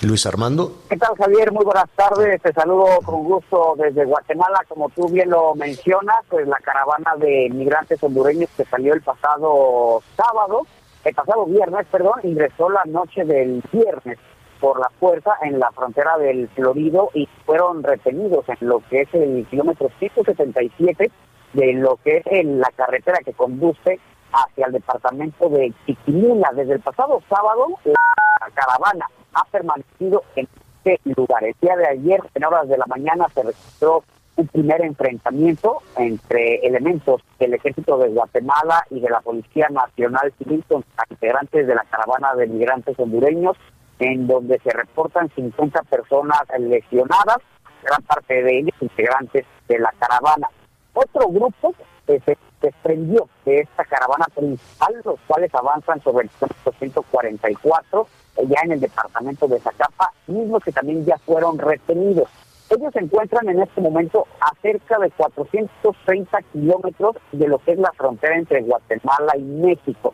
Luis 0.01 0.25
Armando. 0.25 0.81
¿Qué 0.89 0.97
tal, 0.97 1.15
Javier? 1.15 1.51
Muy 1.51 1.63
buenas 1.63 1.89
tardes. 1.95 2.41
Te 2.41 2.51
saludo 2.53 2.99
con 3.03 3.23
gusto 3.23 3.75
desde 3.77 4.05
Guatemala. 4.05 4.65
Como 4.67 4.89
tú 4.89 5.07
bien 5.07 5.29
lo 5.29 5.53
mencionas, 5.53 6.17
pues 6.27 6.47
la 6.47 6.57
caravana 6.57 7.15
de 7.17 7.49
migrantes 7.53 8.01
hondureños 8.01 8.49
que 8.57 8.65
salió 8.65 8.95
el 8.95 9.01
pasado 9.01 10.01
sábado, 10.17 10.65
el 11.03 11.13
pasado 11.13 11.45
viernes, 11.45 11.85
perdón, 11.91 12.19
ingresó 12.23 12.69
la 12.69 12.83
noche 12.85 13.23
del 13.25 13.63
viernes 13.71 14.17
por 14.59 14.79
la 14.79 14.89
fuerza 14.99 15.33
en 15.41 15.59
la 15.59 15.71
frontera 15.71 16.17
del 16.17 16.47
Florido 16.49 17.09
y 17.13 17.27
fueron 17.45 17.83
retenidos 17.83 18.45
en 18.49 18.67
lo 18.67 18.81
que 18.89 19.01
es 19.01 19.13
el 19.13 19.45
kilómetro 19.49 19.89
177 19.99 21.11
de 21.53 21.73
lo 21.73 21.97
que 21.97 22.17
es 22.17 22.25
en 22.27 22.59
la 22.59 22.71
carretera 22.75 23.19
que 23.23 23.33
conduce 23.33 23.99
hacia 24.31 24.65
el 24.65 24.73
departamento 24.73 25.49
de 25.49 25.73
Chiquimula. 25.85 26.51
Desde 26.55 26.73
el 26.73 26.79
pasado 26.79 27.21
sábado, 27.29 27.67
la 27.85 28.49
caravana 28.53 29.05
ha 29.33 29.43
permanecido 29.45 30.23
en 30.35 30.47
este 30.83 30.99
lugar. 31.15 31.43
El 31.43 31.55
día 31.61 31.75
de 31.75 31.87
ayer, 31.87 32.21
en 32.33 32.43
horas 32.43 32.67
de 32.67 32.77
la 32.77 32.85
mañana, 32.87 33.27
se 33.33 33.43
registró 33.43 34.03
un 34.37 34.47
primer 34.47 34.81
enfrentamiento 34.81 35.81
entre 35.97 36.65
elementos 36.65 37.21
del 37.37 37.53
ejército 37.53 37.97
de 37.97 38.09
Guatemala 38.09 38.85
y 38.89 38.99
de 38.99 39.09
la 39.09 39.21
Policía 39.21 39.67
Nacional 39.69 40.33
Civil 40.37 40.63
con 40.67 40.83
integrantes 41.09 41.67
de 41.67 41.75
la 41.75 41.83
caravana 41.83 42.33
de 42.35 42.47
migrantes 42.47 42.97
hondureños, 42.97 43.57
en 43.99 44.25
donde 44.27 44.59
se 44.59 44.71
reportan 44.71 45.29
50 45.35 45.83
personas 45.83 46.41
lesionadas, 46.57 47.37
gran 47.83 48.01
parte 48.03 48.41
de 48.41 48.59
ellos 48.59 48.75
integrantes 48.79 49.45
de 49.67 49.79
la 49.79 49.93
caravana. 49.99 50.47
Otro 50.93 51.29
grupo 51.29 51.73
que 52.05 52.19
se 52.19 52.37
desprendió 52.61 53.27
de 53.45 53.59
esta 53.59 53.85
caravana 53.85 54.25
principal, 54.35 55.01
los 55.05 55.19
cuales 55.27 55.53
avanzan 55.55 56.01
sobre 56.01 56.25
el 56.25 56.73
144, 56.77 58.07
ya 58.47 58.61
en 58.63 58.73
el 58.73 58.79
departamento 58.79 59.47
de 59.47 59.59
Zacapa, 59.59 60.11
mismos 60.27 60.63
que 60.63 60.71
también 60.71 61.05
ya 61.05 61.17
fueron 61.19 61.57
retenidos. 61.57 62.29
Ellos 62.69 62.93
se 62.93 62.99
encuentran 62.99 63.49
en 63.49 63.61
este 63.61 63.81
momento 63.81 64.27
a 64.39 64.53
cerca 64.61 64.97
de 64.99 65.11
430 65.11 66.41
kilómetros 66.53 67.17
de 67.31 67.47
lo 67.47 67.59
que 67.59 67.73
es 67.73 67.77
la 67.77 67.91
frontera 67.91 68.37
entre 68.37 68.61
Guatemala 68.61 69.37
y 69.37 69.41
México. 69.41 70.13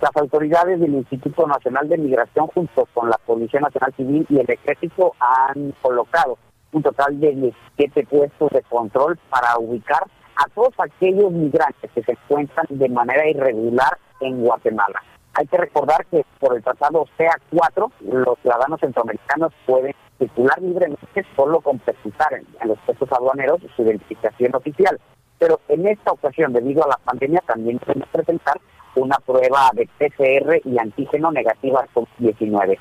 Las 0.00 0.14
autoridades 0.16 0.78
del 0.78 0.94
Instituto 0.94 1.46
Nacional 1.46 1.88
de 1.88 1.98
Migración 1.98 2.46
junto 2.48 2.86
con 2.94 3.10
la 3.10 3.18
Policía 3.18 3.60
Nacional 3.60 3.92
Civil 3.96 4.26
y 4.28 4.38
el 4.38 4.50
Ejército 4.50 5.14
han 5.18 5.72
colocado 5.82 6.38
un 6.72 6.82
total 6.82 7.18
de 7.20 7.52
17 7.76 8.06
puestos 8.06 8.50
de 8.50 8.62
control 8.62 9.18
para 9.30 9.58
ubicar 9.58 10.04
a 10.36 10.48
todos 10.54 10.74
aquellos 10.78 11.32
migrantes 11.32 11.90
que 11.92 12.02
se 12.02 12.12
encuentran 12.12 12.66
de 12.68 12.88
manera 12.88 13.28
irregular 13.28 13.98
en 14.20 14.42
Guatemala. 14.42 15.02
Hay 15.34 15.46
que 15.46 15.56
recordar 15.58 16.06
que 16.06 16.24
por 16.38 16.56
el 16.56 16.62
tratado 16.62 17.06
CA4 17.18 17.90
los 18.00 18.38
ciudadanos 18.40 18.80
centroamericanos 18.80 19.52
pueden 19.66 19.94
circular 20.18 20.60
libremente 20.60 21.26
solo 21.34 21.60
con 21.60 21.78
presentar 21.78 22.32
en 22.34 22.68
los 22.68 22.78
puestos 22.80 23.10
aduaneros 23.12 23.60
su 23.74 23.82
identificación 23.82 24.54
oficial. 24.54 24.98
Pero 25.38 25.60
en 25.68 25.86
esta 25.86 26.12
ocasión, 26.12 26.52
debido 26.52 26.84
a 26.84 26.88
la 26.88 26.96
pandemia, 26.96 27.42
también 27.46 27.78
pueden 27.78 28.04
presentar 28.10 28.58
una 28.94 29.16
prueba 29.18 29.70
de 29.74 29.86
PCR 29.98 30.60
y 30.64 30.78
antígeno 30.78 31.30
negativa 31.30 31.86
con 31.92 32.06
19. 32.18 32.78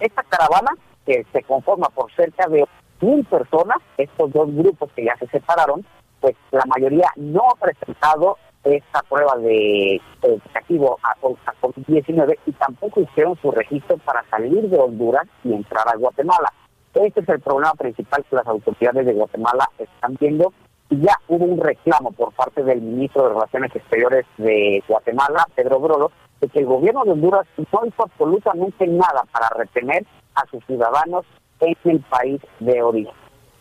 Esta 0.00 0.22
caravana, 0.22 0.70
que 1.04 1.26
se 1.32 1.42
conforma 1.42 1.88
por 1.90 2.10
cerca 2.12 2.48
de 2.48 2.64
mil 3.00 3.24
personas, 3.24 3.78
estos 3.96 4.32
dos 4.32 4.54
grupos 4.54 4.90
que 4.94 5.04
ya 5.04 5.16
se 5.16 5.26
separaron, 5.28 5.84
pues 6.20 6.34
la 6.50 6.64
mayoría 6.66 7.08
no 7.16 7.42
ha 7.50 7.54
presentado 7.54 8.36
esta 8.64 9.02
prueba 9.02 9.36
de 9.36 10.00
negativo 10.22 10.98
a, 11.02 11.14
COVID-19 11.60 12.38
y 12.46 12.52
tampoco 12.52 13.00
hicieron 13.00 13.36
su 13.40 13.50
registro 13.50 13.98
para 13.98 14.24
salir 14.30 14.68
de 14.68 14.78
Honduras 14.78 15.26
y 15.44 15.52
entrar 15.52 15.88
a 15.88 15.96
Guatemala. 15.96 16.52
Este 16.94 17.20
es 17.20 17.28
el 17.28 17.40
problema 17.40 17.72
principal 17.74 18.24
que 18.28 18.36
las 18.36 18.46
autoridades 18.46 19.06
de 19.06 19.12
Guatemala 19.12 19.68
están 19.78 20.16
viendo 20.18 20.52
y 20.90 21.00
ya 21.00 21.16
hubo 21.28 21.44
un 21.44 21.60
reclamo 21.60 22.12
por 22.12 22.32
parte 22.32 22.62
del 22.64 22.80
ministro 22.80 23.24
de 23.24 23.28
Relaciones 23.30 23.76
Exteriores 23.76 24.26
de 24.38 24.82
Guatemala, 24.88 25.46
Pedro 25.54 25.80
Brolo, 25.80 26.10
de 26.40 26.48
que 26.48 26.60
el 26.60 26.66
gobierno 26.66 27.04
de 27.04 27.12
Honduras 27.12 27.46
no 27.56 27.86
hizo 27.86 28.02
absolutamente 28.02 28.86
nada 28.86 29.24
para 29.30 29.48
retener 29.50 30.04
a 30.34 30.46
sus 30.50 30.64
ciudadanos 30.66 31.26
en 31.60 31.76
el 31.84 32.00
país 32.00 32.40
de 32.60 32.82
origen. 32.82 33.14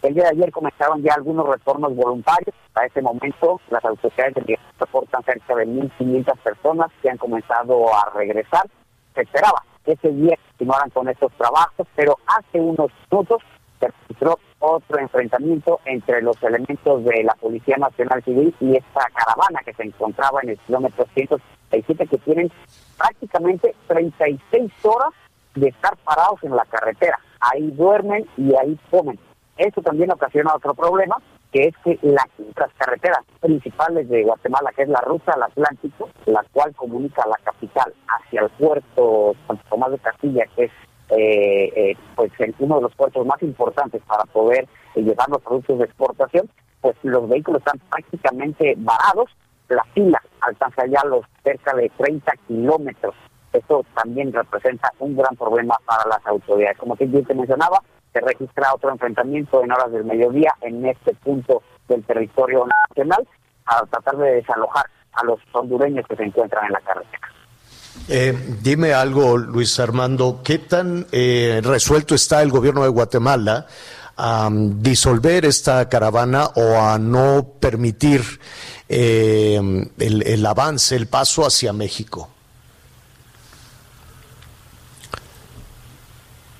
El 0.03 0.13
día 0.13 0.23
de 0.23 0.29
ayer 0.29 0.51
comenzaron 0.51 1.01
ya 1.01 1.13
algunos 1.15 1.47
retornos 1.47 1.95
voluntarios. 1.95 2.55
A 2.75 2.85
ese 2.85 3.01
momento, 3.01 3.59
las 3.69 3.83
autoridades 3.83 4.35
de 4.35 4.59
reportan 4.79 5.23
cerca 5.23 5.55
de 5.55 5.65
1.500 5.65 6.37
personas 6.37 6.91
que 7.01 7.09
han 7.09 7.17
comenzado 7.17 7.93
a 7.93 8.11
regresar. 8.15 8.67
Se 9.15 9.21
esperaba 9.21 9.63
que 9.83 9.93
ese 9.93 10.09
día 10.09 10.37
continuaran 10.49 10.89
con 10.91 11.09
estos 11.09 11.31
trabajos, 11.33 11.87
pero 11.95 12.17
hace 12.27 12.59
unos 12.59 12.91
minutos 13.09 13.41
se 13.79 13.87
registró 13.87 14.39
otro 14.59 14.99
enfrentamiento 14.99 15.79
entre 15.85 16.21
los 16.21 16.41
elementos 16.43 17.03
de 17.03 17.23
la 17.23 17.33
Policía 17.35 17.77
Nacional 17.77 18.23
Civil 18.23 18.55
y 18.59 18.75
esta 18.75 19.07
caravana 19.13 19.61
que 19.65 19.73
se 19.73 19.83
encontraba 19.83 20.39
en 20.43 20.49
el 20.49 20.57
kilómetro 20.59 21.05
167 21.13 22.07
que 22.07 22.17
tienen 22.19 22.51
prácticamente 22.97 23.75
36 23.87 24.71
horas 24.83 25.09
de 25.55 25.69
estar 25.69 25.95
parados 25.97 26.43
en 26.43 26.55
la 26.55 26.65
carretera. 26.65 27.19
Ahí 27.39 27.71
duermen 27.71 28.25
y 28.37 28.53
ahí 28.55 28.77
comen. 28.89 29.19
Eso 29.57 29.81
también 29.81 30.11
ocasiona 30.11 30.53
otro 30.55 30.73
problema, 30.73 31.17
que 31.51 31.67
es 31.67 31.75
que 31.83 31.97
las 32.03 32.27
carreteras 32.77 33.19
principales 33.39 34.07
de 34.09 34.23
Guatemala, 34.23 34.71
que 34.75 34.83
es 34.83 34.89
la 34.89 35.01
ruta 35.01 35.33
al 35.33 35.43
Atlántico, 35.43 36.09
la 36.25 36.43
cual 36.51 36.75
comunica 36.75 37.25
la 37.27 37.37
capital 37.43 37.93
hacia 38.07 38.41
el 38.41 38.49
puerto 38.51 39.35
Santo 39.47 39.63
Tomás 39.69 39.91
de 39.91 39.99
Castilla, 39.99 40.45
que 40.55 40.65
es 40.65 40.71
eh, 41.09 41.71
eh, 41.75 41.97
pues 42.15 42.31
uno 42.59 42.75
de 42.75 42.81
los 42.81 42.95
puertos 42.95 43.25
más 43.25 43.41
importantes 43.41 44.01
para 44.05 44.25
poder 44.25 44.67
eh, 44.95 45.01
llevar 45.01 45.29
los 45.29 45.41
productos 45.41 45.79
de 45.79 45.85
exportación, 45.85 46.49
pues 46.81 46.95
los 47.03 47.27
vehículos 47.29 47.61
están 47.61 47.79
prácticamente 47.89 48.75
varados, 48.77 49.31
la 49.69 49.83
fila 49.93 50.21
alcanza 50.41 50.85
ya 50.85 51.01
los 51.05 51.25
cerca 51.43 51.75
de 51.75 51.89
30 51.97 52.31
kilómetros 52.47 53.15
Esto 53.53 53.85
también 53.95 54.33
representa 54.33 54.91
un 54.99 55.15
gran 55.15 55.35
problema 55.35 55.75
para 55.85 56.07
las 56.07 56.25
autoridades. 56.25 56.77
Como 56.77 56.95
te 56.95 57.05
mencionaba, 57.05 57.81
se 58.13 58.21
registra 58.21 58.73
otro 58.73 58.91
enfrentamiento 58.91 59.63
en 59.63 59.71
horas 59.71 59.91
del 59.91 60.05
mediodía 60.05 60.53
en 60.61 60.85
este 60.85 61.13
punto 61.15 61.61
del 61.87 62.03
territorio 62.03 62.65
nacional 62.89 63.27
a 63.65 63.85
tratar 63.85 64.17
de 64.17 64.31
desalojar 64.35 64.85
a 65.13 65.23
los 65.23 65.39
hondureños 65.51 66.05
que 66.07 66.15
se 66.15 66.23
encuentran 66.23 66.65
en 66.65 66.73
la 66.73 66.79
carretera. 66.81 67.27
Eh, 68.09 68.57
dime 68.61 68.93
algo, 68.93 69.37
Luis 69.37 69.79
Armando, 69.79 70.41
¿qué 70.43 70.59
tan 70.59 71.07
eh, 71.11 71.59
resuelto 71.63 72.15
está 72.15 72.41
el 72.41 72.51
gobierno 72.51 72.83
de 72.83 72.89
Guatemala 72.89 73.67
a 74.15 74.49
disolver 74.51 75.45
esta 75.45 75.87
caravana 75.89 76.45
o 76.55 76.79
a 76.79 76.97
no 76.97 77.55
permitir 77.59 78.21
eh, 78.87 79.59
el, 79.99 80.45
avance, 80.45 80.95
el 80.95 81.07
paso 81.07 81.45
hacia 81.45 81.73
México? 81.73 82.29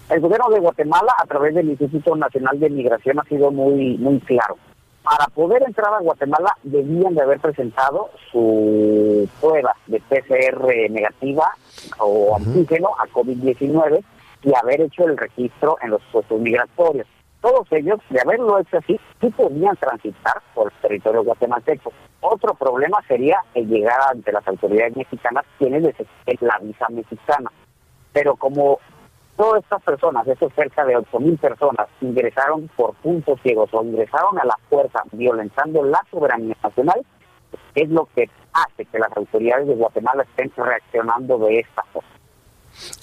El 0.10 0.22
gobierno 0.22 0.50
de 0.50 0.60
Guatemala, 0.60 1.14
a 1.22 1.26
través 1.26 1.54
del 1.54 1.70
Instituto 1.70 2.16
Nacional 2.16 2.60
de 2.60 2.70
Migración, 2.70 3.20
ha 3.20 3.24
sido 3.24 3.52
muy, 3.52 3.98
muy 3.98 4.20
claro. 4.22 4.58
Para 5.04 5.28
poder 5.28 5.64
entrar 5.64 5.94
a 5.94 6.00
Guatemala 6.00 6.56
debían 6.64 7.16
de 7.16 7.22
haber 7.22 7.40
presentado 7.40 8.10
su 8.32 9.30
prueba 9.40 9.76
de 9.88 10.02
PCR 10.02 10.90
negativa 10.90 11.52
o 12.00 12.36
antígeno 12.36 12.90
a 13.00 13.08
COVID-19 13.08 14.04
y 14.44 14.54
haber 14.56 14.82
hecho 14.82 15.06
el 15.06 15.18
registro 15.18 15.78
en 15.82 15.92
los 15.92 16.02
puestos 16.12 16.40
migratorios 16.40 17.08
todos 17.42 17.68
ellos, 17.72 18.00
de 18.10 18.20
haberlo 18.20 18.60
hecho 18.60 18.78
así, 18.78 19.00
sí 19.22 19.30
podían 19.30 19.76
transitar 19.78 20.42
por 20.54 20.72
el 20.72 20.82
territorio 20.82 21.24
guatemalteco. 21.24 21.94
Otro 22.20 22.54
problema 22.56 22.98
sería 23.08 23.40
el 23.54 23.68
llegar 23.68 24.00
ante 24.12 24.32
las 24.32 24.48
autoridades 24.48 24.98
mexicanas 24.98 25.46
quienes 25.58 25.84
les 25.84 25.96
la 26.42 26.58
visa 26.60 26.88
mexicana. 26.90 27.52
Pero 28.12 28.36
como 28.36 28.80
todas 29.38 29.64
estas 29.64 29.82
personas, 29.84 30.28
estos 30.28 30.52
cerca 30.54 30.84
de 30.84 30.98
8.000 30.98 31.40
personas, 31.40 31.88
ingresaron 32.02 32.70
por 32.76 32.94
puntos 32.96 33.40
ciegos 33.42 33.70
o 33.72 33.84
ingresaron 33.84 34.38
a 34.40 34.46
la 34.46 34.58
fuerza 34.70 35.04
violentando 35.14 35.84
la 35.84 36.02
soberanía 36.12 36.58
nacional, 36.62 37.06
es 37.76 37.90
lo 37.90 38.10
que 38.16 38.30
hace 38.52 38.86
que 38.86 39.00
las 39.00 39.16
autoridades 39.16 39.68
de 39.68 39.76
Guatemala 39.76 40.24
estén 40.24 40.52
reaccionando 40.58 41.38
de 41.38 41.60
esta 41.60 41.84
forma. 41.94 42.17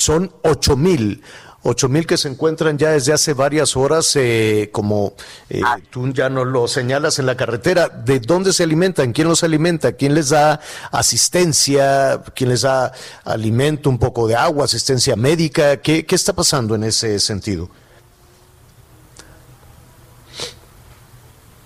Son 0.04 0.30
8.000 0.42 1.22
ocho 1.66 1.88
mil 1.88 2.06
que 2.06 2.18
se 2.18 2.28
encuentran 2.28 2.76
ya 2.76 2.90
desde 2.90 3.14
hace 3.14 3.32
varias 3.32 3.74
horas, 3.74 4.14
eh, 4.16 4.68
como 4.70 5.14
eh, 5.48 5.62
ah. 5.64 5.78
tú 5.88 6.12
ya 6.12 6.28
nos 6.28 6.46
lo 6.46 6.68
señalas 6.68 7.18
en 7.18 7.24
la 7.24 7.38
carretera. 7.38 7.88
¿De 7.88 8.20
dónde 8.20 8.52
se 8.52 8.64
alimentan? 8.64 9.14
¿Quién 9.14 9.28
los 9.28 9.42
alimenta? 9.42 9.92
¿Quién 9.92 10.14
les 10.14 10.28
da 10.28 10.60
asistencia? 10.92 12.22
¿Quién 12.34 12.50
les 12.50 12.60
da 12.60 12.92
alimento, 13.24 13.88
un 13.88 13.98
poco 13.98 14.28
de 14.28 14.36
agua, 14.36 14.66
asistencia 14.66 15.16
médica? 15.16 15.78
¿Qué, 15.78 16.04
qué 16.04 16.14
está 16.14 16.34
pasando 16.34 16.74
en 16.74 16.84
ese 16.84 17.18
sentido? 17.18 17.70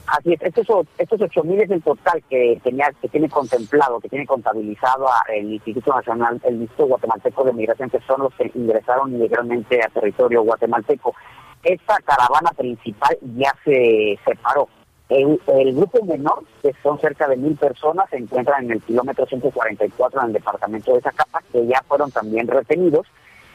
Así 0.08 0.32
es, 0.32 0.40
estos, 0.40 0.86
estos 0.96 1.20
8.000 1.20 1.64
es 1.64 1.70
el 1.70 1.82
total 1.82 2.22
que 2.30 2.58
tenía 2.64 2.90
que 3.00 3.08
tiene 3.08 3.28
contemplado, 3.28 4.00
que 4.00 4.08
tiene 4.08 4.26
contabilizado 4.26 5.06
el 5.28 5.52
Instituto 5.52 5.94
Nacional, 5.94 6.40
el 6.44 6.62
Instituto 6.62 6.86
Guatemalteco 6.86 7.44
de 7.44 7.52
Migración, 7.52 7.90
que 7.90 8.00
son 8.00 8.22
los 8.22 8.34
que 8.34 8.50
ingresaron 8.54 9.14
ilegalmente 9.14 9.82
a 9.82 9.88
territorio 9.88 10.42
guatemalteco. 10.42 11.14
Esta 11.62 11.98
caravana 11.98 12.50
principal 12.56 13.18
ya 13.36 13.54
se 13.64 14.18
separó. 14.24 14.68
El, 15.10 15.40
el, 15.46 15.74
grupo 15.74 16.02
menor, 16.04 16.42
que 16.62 16.72
son 16.82 16.98
cerca 17.00 17.28
de 17.28 17.36
mil 17.36 17.56
personas, 17.56 18.08
se 18.08 18.16
encuentran 18.16 18.64
en 18.64 18.72
el 18.72 18.82
kilómetro 18.82 19.26
144 19.26 20.20
en 20.20 20.26
el 20.28 20.32
departamento 20.32 20.94
de 20.94 21.02
Zacapa, 21.02 21.42
que 21.52 21.66
ya 21.66 21.82
fueron 21.86 22.10
también 22.10 22.46
retenidos 22.46 23.06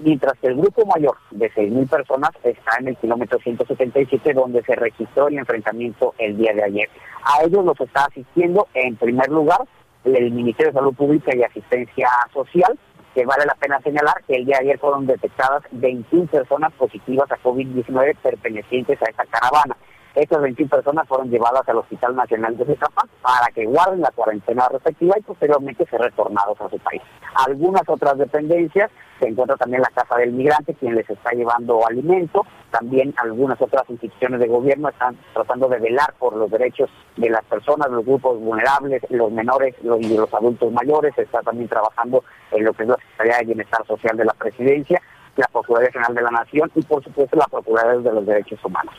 mientras 0.03 0.37
que 0.39 0.47
el 0.47 0.55
grupo 0.55 0.85
mayor 0.85 1.17
de 1.31 1.51
6.000 1.51 1.89
personas 1.89 2.31
está 2.43 2.77
en 2.79 2.89
el 2.89 2.97
kilómetro 2.97 3.39
177 3.39 4.33
donde 4.33 4.61
se 4.63 4.75
registró 4.75 5.27
el 5.27 5.37
enfrentamiento 5.37 6.13
el 6.17 6.37
día 6.37 6.53
de 6.53 6.63
ayer. 6.63 6.89
A 7.23 7.43
ellos 7.43 7.63
los 7.65 7.79
está 7.79 8.05
asistiendo 8.05 8.67
en 8.73 8.95
primer 8.95 9.29
lugar 9.29 9.61
el 10.03 10.31
Ministerio 10.31 10.71
de 10.71 10.79
Salud 10.79 10.93
Pública 10.93 11.35
y 11.35 11.43
Asistencia 11.43 12.09
Social, 12.33 12.77
que 13.15 13.25
vale 13.25 13.45
la 13.45 13.55
pena 13.55 13.79
señalar 13.81 14.15
que 14.27 14.35
el 14.35 14.45
día 14.45 14.57
de 14.59 14.65
ayer 14.65 14.79
fueron 14.79 15.05
detectadas 15.05 15.63
21 15.71 16.27
personas 16.27 16.73
positivas 16.73 17.31
a 17.31 17.37
COVID-19 17.37 18.17
pertenecientes 18.17 19.01
a 19.01 19.09
esta 19.09 19.25
caravana. 19.25 19.77
Estas 20.15 20.41
21 20.41 20.69
personas 20.69 21.07
fueron 21.07 21.29
llevadas 21.29 21.67
al 21.67 21.77
Hospital 21.77 22.15
Nacional 22.15 22.55
de 22.55 22.65
Zacapa 22.65 23.07
para 23.21 23.47
que 23.53 23.65
guarden 23.65 24.01
la 24.01 24.11
cuarentena 24.11 24.67
respectiva 24.69 25.15
y 25.17 25.23
posteriormente 25.23 25.87
ser 25.87 26.01
retornados 26.01 26.59
a 26.61 26.69
su 26.69 26.77
país. 26.77 27.01
Algunas 27.47 27.81
otras 27.87 28.17
dependencias 28.19 28.91
se 29.19 29.27
encuentra 29.27 29.55
también 29.57 29.81
la 29.81 29.89
Casa 29.89 30.17
del 30.17 30.33
Migrante, 30.33 30.75
quien 30.75 30.95
les 30.95 31.09
está 31.09 31.31
llevando 31.31 31.87
alimento. 31.87 32.45
También 32.69 33.13
algunas 33.17 33.59
otras 33.59 33.89
instituciones 33.89 34.39
de 34.39 34.47
gobierno 34.47 34.89
están 34.89 35.17
tratando 35.33 35.67
de 35.67 35.79
velar 35.79 36.13
por 36.19 36.35
los 36.35 36.51
derechos 36.51 36.91
de 37.17 37.29
las 37.29 37.43
personas, 37.45 37.89
los 37.89 38.05
grupos 38.05 38.39
vulnerables, 38.39 39.01
los 39.09 39.31
menores 39.31 39.75
y 39.81 40.15
los 40.15 40.31
adultos 40.33 40.71
mayores. 40.71 41.15
Se 41.15 41.23
está 41.23 41.41
también 41.41 41.69
trabajando 41.69 42.23
en 42.51 42.65
lo 42.65 42.73
que 42.73 42.83
es 42.83 42.89
la 42.89 42.97
Secretaría 42.97 43.37
de 43.37 43.45
Bienestar 43.45 43.87
Social 43.87 44.15
de 44.15 44.25
la 44.25 44.33
Presidencia, 44.33 45.01
la 45.37 45.47
Procuraduría 45.47 45.91
General 45.91 46.13
de 46.13 46.21
la 46.21 46.31
Nación 46.31 46.71
y, 46.75 46.83
por 46.83 47.03
supuesto, 47.03 47.35
la 47.35 47.45
Procuraduría 47.45 48.01
de 48.01 48.15
los 48.15 48.25
Derechos 48.25 48.63
Humanos. 48.63 48.93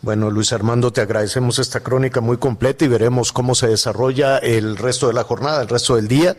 Bueno, 0.00 0.30
Luis 0.30 0.52
Armando, 0.52 0.92
te 0.92 1.00
agradecemos 1.00 1.58
esta 1.58 1.80
crónica 1.80 2.20
muy 2.20 2.36
completa 2.36 2.84
y 2.84 2.88
veremos 2.88 3.32
cómo 3.32 3.56
se 3.56 3.66
desarrolla 3.66 4.38
el 4.38 4.76
resto 4.76 5.08
de 5.08 5.12
la 5.12 5.24
jornada, 5.24 5.60
el 5.60 5.68
resto 5.68 5.96
del 5.96 6.06
día 6.06 6.36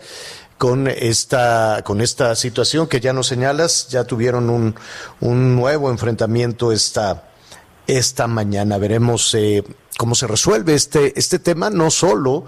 con 0.58 0.88
esta, 0.88 1.82
con 1.84 2.00
esta 2.00 2.36
situación 2.36 2.88
que 2.88 3.02
ya 3.02 3.12
nos 3.12 3.28
señalas, 3.28 3.90
ya 3.90 4.06
tuvieron 4.06 4.50
un, 4.50 4.76
un 5.20 5.56
nuevo 5.56 5.90
enfrentamiento 5.90 6.72
esta, 6.72 7.30
esta 7.86 8.28
mañana. 8.28 8.78
Veremos 8.78 9.34
eh, 9.36 9.64
cómo 9.98 10.16
se 10.16 10.28
resuelve 10.28 10.74
este, 10.74 11.18
este 11.20 11.38
tema, 11.38 11.70
no 11.70 11.92
solo 11.92 12.46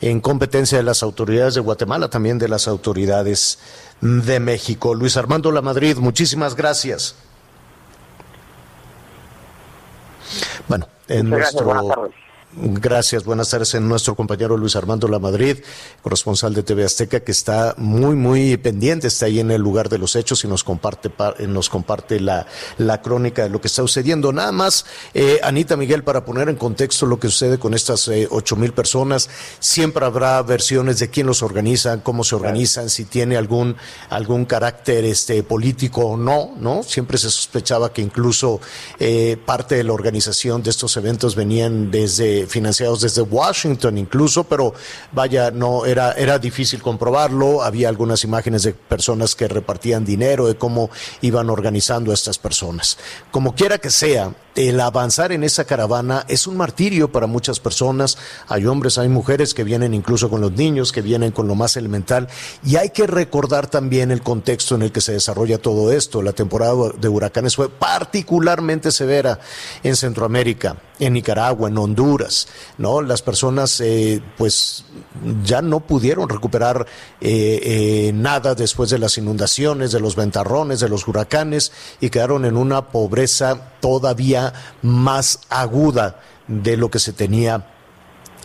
en 0.00 0.20
competencia 0.20 0.78
de 0.78 0.84
las 0.84 1.02
autoridades 1.02 1.54
de 1.54 1.60
Guatemala, 1.60 2.08
también 2.08 2.38
de 2.38 2.48
las 2.48 2.68
autoridades 2.68 3.58
de 4.00 4.38
México. 4.38 4.94
Luis 4.94 5.16
Armando 5.16 5.50
La 5.50 5.62
Madrid, 5.62 5.96
muchísimas 5.96 6.54
gracias. 6.54 7.16
Bueno, 10.68 10.86
en 11.08 11.30
nuestro... 11.30 11.66
Gracias, 11.66 12.21
buenas 13.24 13.50
tardes 13.50 13.74
en 13.74 13.88
nuestro 13.88 14.14
compañero 14.14 14.56
Luis 14.56 14.76
Armando 14.76 15.08
La 15.08 15.18
Madrid, 15.18 15.58
corresponsal 16.02 16.52
de 16.54 16.62
TV 16.62 16.84
Azteca, 16.84 17.20
que 17.20 17.32
está 17.32 17.74
muy, 17.78 18.14
muy 18.14 18.56
pendiente, 18.56 19.06
está 19.06 19.26
ahí 19.26 19.40
en 19.40 19.50
el 19.50 19.60
lugar 19.60 19.88
de 19.88 19.98
los 19.98 20.16
hechos 20.16 20.44
y 20.44 20.48
nos 20.48 20.62
comparte, 20.64 21.10
eh, 21.38 21.46
nos 21.46 21.68
comparte 21.68 22.20
la, 22.20 22.46
la 22.78 23.00
crónica 23.00 23.44
de 23.44 23.48
lo 23.48 23.60
que 23.60 23.68
está 23.68 23.82
sucediendo. 23.82 24.32
Nada 24.32 24.52
más, 24.52 24.84
eh, 25.14 25.40
Anita 25.42 25.76
Miguel, 25.76 26.04
para 26.04 26.24
poner 26.24 26.48
en 26.48 26.56
contexto 26.56 27.06
lo 27.06 27.18
que 27.18 27.28
sucede 27.28 27.58
con 27.58 27.74
estas 27.74 28.06
eh, 28.08 28.28
ocho 28.30 28.56
mil 28.56 28.72
personas, 28.72 29.30
siempre 29.58 30.04
habrá 30.04 30.42
versiones 30.42 30.98
de 30.98 31.08
quién 31.08 31.26
los 31.26 31.42
organiza, 31.42 32.02
cómo 32.02 32.24
se 32.24 32.34
organizan, 32.34 32.90
si 32.90 33.04
tiene 33.04 33.36
algún, 33.36 33.76
algún 34.10 34.44
carácter 34.44 35.04
este, 35.04 35.42
político 35.42 36.02
o 36.02 36.16
no, 36.16 36.54
¿no? 36.58 36.82
Siempre 36.82 37.18
se 37.18 37.30
sospechaba 37.30 37.92
que 37.92 38.02
incluso 38.02 38.60
parte 39.44 39.74
de 39.74 39.84
la 39.84 39.92
organización 39.92 40.62
de 40.62 40.70
estos 40.70 40.96
eventos 40.96 41.34
venían 41.34 41.90
desde 41.90 42.41
financiados 42.46 43.00
desde 43.00 43.22
Washington 43.22 43.98
incluso, 43.98 44.44
pero 44.44 44.74
vaya, 45.12 45.50
no 45.50 45.86
era, 45.86 46.12
era 46.12 46.38
difícil 46.38 46.82
comprobarlo. 46.82 47.62
Había 47.62 47.88
algunas 47.88 48.24
imágenes 48.24 48.62
de 48.62 48.72
personas 48.72 49.34
que 49.34 49.48
repartían 49.48 50.04
dinero, 50.04 50.46
de 50.46 50.56
cómo 50.56 50.90
iban 51.20 51.50
organizando 51.50 52.10
a 52.10 52.14
estas 52.14 52.38
personas. 52.38 52.98
Como 53.30 53.54
quiera 53.54 53.78
que 53.78 53.90
sea, 53.90 54.34
el 54.54 54.80
avanzar 54.80 55.32
en 55.32 55.44
esa 55.44 55.64
caravana 55.64 56.24
es 56.28 56.46
un 56.46 56.56
martirio 56.56 57.10
para 57.10 57.26
muchas 57.26 57.60
personas. 57.60 58.18
Hay 58.48 58.66
hombres, 58.66 58.98
hay 58.98 59.08
mujeres 59.08 59.54
que 59.54 59.64
vienen 59.64 59.94
incluso 59.94 60.28
con 60.28 60.40
los 60.40 60.52
niños, 60.52 60.92
que 60.92 61.02
vienen 61.02 61.32
con 61.32 61.48
lo 61.48 61.54
más 61.54 61.76
elemental. 61.76 62.28
Y 62.64 62.76
hay 62.76 62.90
que 62.90 63.06
recordar 63.06 63.68
también 63.68 64.10
el 64.10 64.22
contexto 64.22 64.74
en 64.74 64.82
el 64.82 64.92
que 64.92 65.00
se 65.00 65.12
desarrolla 65.12 65.58
todo 65.58 65.92
esto. 65.92 66.22
La 66.22 66.32
temporada 66.32 66.74
de 66.98 67.08
huracanes 67.08 67.56
fue 67.56 67.70
particularmente 67.70 68.92
severa 68.92 69.38
en 69.82 69.96
Centroamérica, 69.96 70.76
en 70.98 71.14
Nicaragua, 71.14 71.68
en 71.68 71.78
Honduras. 71.78 72.48
¿no? 72.78 73.00
Las 73.00 73.22
personas 73.22 73.80
eh, 73.80 74.22
pues 74.36 74.84
ya 75.44 75.62
no 75.62 75.80
pudieron 75.80 76.28
recuperar 76.28 76.86
eh, 77.20 77.60
eh, 77.62 78.12
nada 78.14 78.54
después 78.54 78.90
de 78.90 78.98
las 78.98 79.16
inundaciones, 79.18 79.92
de 79.92 80.00
los 80.00 80.16
ventarrones, 80.16 80.80
de 80.80 80.88
los 80.88 81.08
huracanes 81.08 81.72
y 82.00 82.10
quedaron 82.10 82.44
en 82.44 82.56
una 82.56 82.88
pobreza 82.88 83.72
todavía 83.80 84.41
más 84.82 85.40
aguda 85.48 86.16
de 86.48 86.76
lo 86.76 86.90
que 86.90 86.98
se 86.98 87.12
tenía 87.12 87.66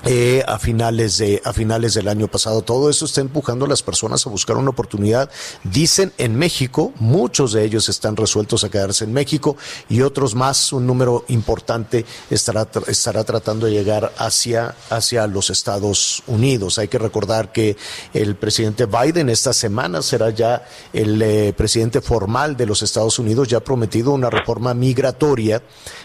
eh, 0.05 0.43
a 0.47 0.59
finales 0.59 1.17
de 1.17 1.41
a 1.43 1.53
finales 1.53 1.93
del 1.93 2.07
año 2.07 2.27
pasado. 2.27 2.61
Todo 2.61 2.89
eso 2.89 3.05
está 3.05 3.21
empujando 3.21 3.65
a 3.65 3.67
las 3.67 3.81
personas 3.81 4.25
a 4.25 4.29
buscar 4.29 4.55
una 4.57 4.69
oportunidad. 4.69 5.29
Dicen 5.63 6.13
en 6.17 6.35
México, 6.35 6.93
muchos 6.99 7.51
de 7.51 7.65
ellos 7.65 7.89
están 7.89 8.15
resueltos 8.15 8.63
a 8.63 8.69
quedarse 8.69 9.03
en 9.05 9.13
México 9.13 9.57
y 9.89 10.01
otros 10.01 10.35
más, 10.35 10.71
un 10.71 10.85
número 10.85 11.25
importante 11.29 12.05
estará 12.29 12.67
estará 12.87 13.23
tratando 13.23 13.65
de 13.65 13.73
llegar 13.73 14.13
hacia 14.17 14.75
hacia 14.89 15.25
los 15.27 15.49
Estados 15.49 16.23
Unidos. 16.27 16.77
Hay 16.77 16.87
que 16.87 16.99
recordar 16.99 17.51
que 17.51 17.75
el 18.13 18.35
presidente 18.35 18.85
Biden 18.85 19.29
esta 19.29 19.51
semana 19.51 20.01
será 20.01 20.29
ya 20.29 20.65
el 20.93 21.21
eh, 21.21 21.53
presidente 21.53 22.01
formal 22.01 22.55
de 22.55 22.65
los 22.65 22.83
Estados 22.83 23.19
Unidos. 23.19 23.47
Ya 23.47 23.57
ha 23.57 23.63
prometido 23.63 24.11
una 24.11 24.29
reforma 24.29 24.73
migratoria 24.73 25.61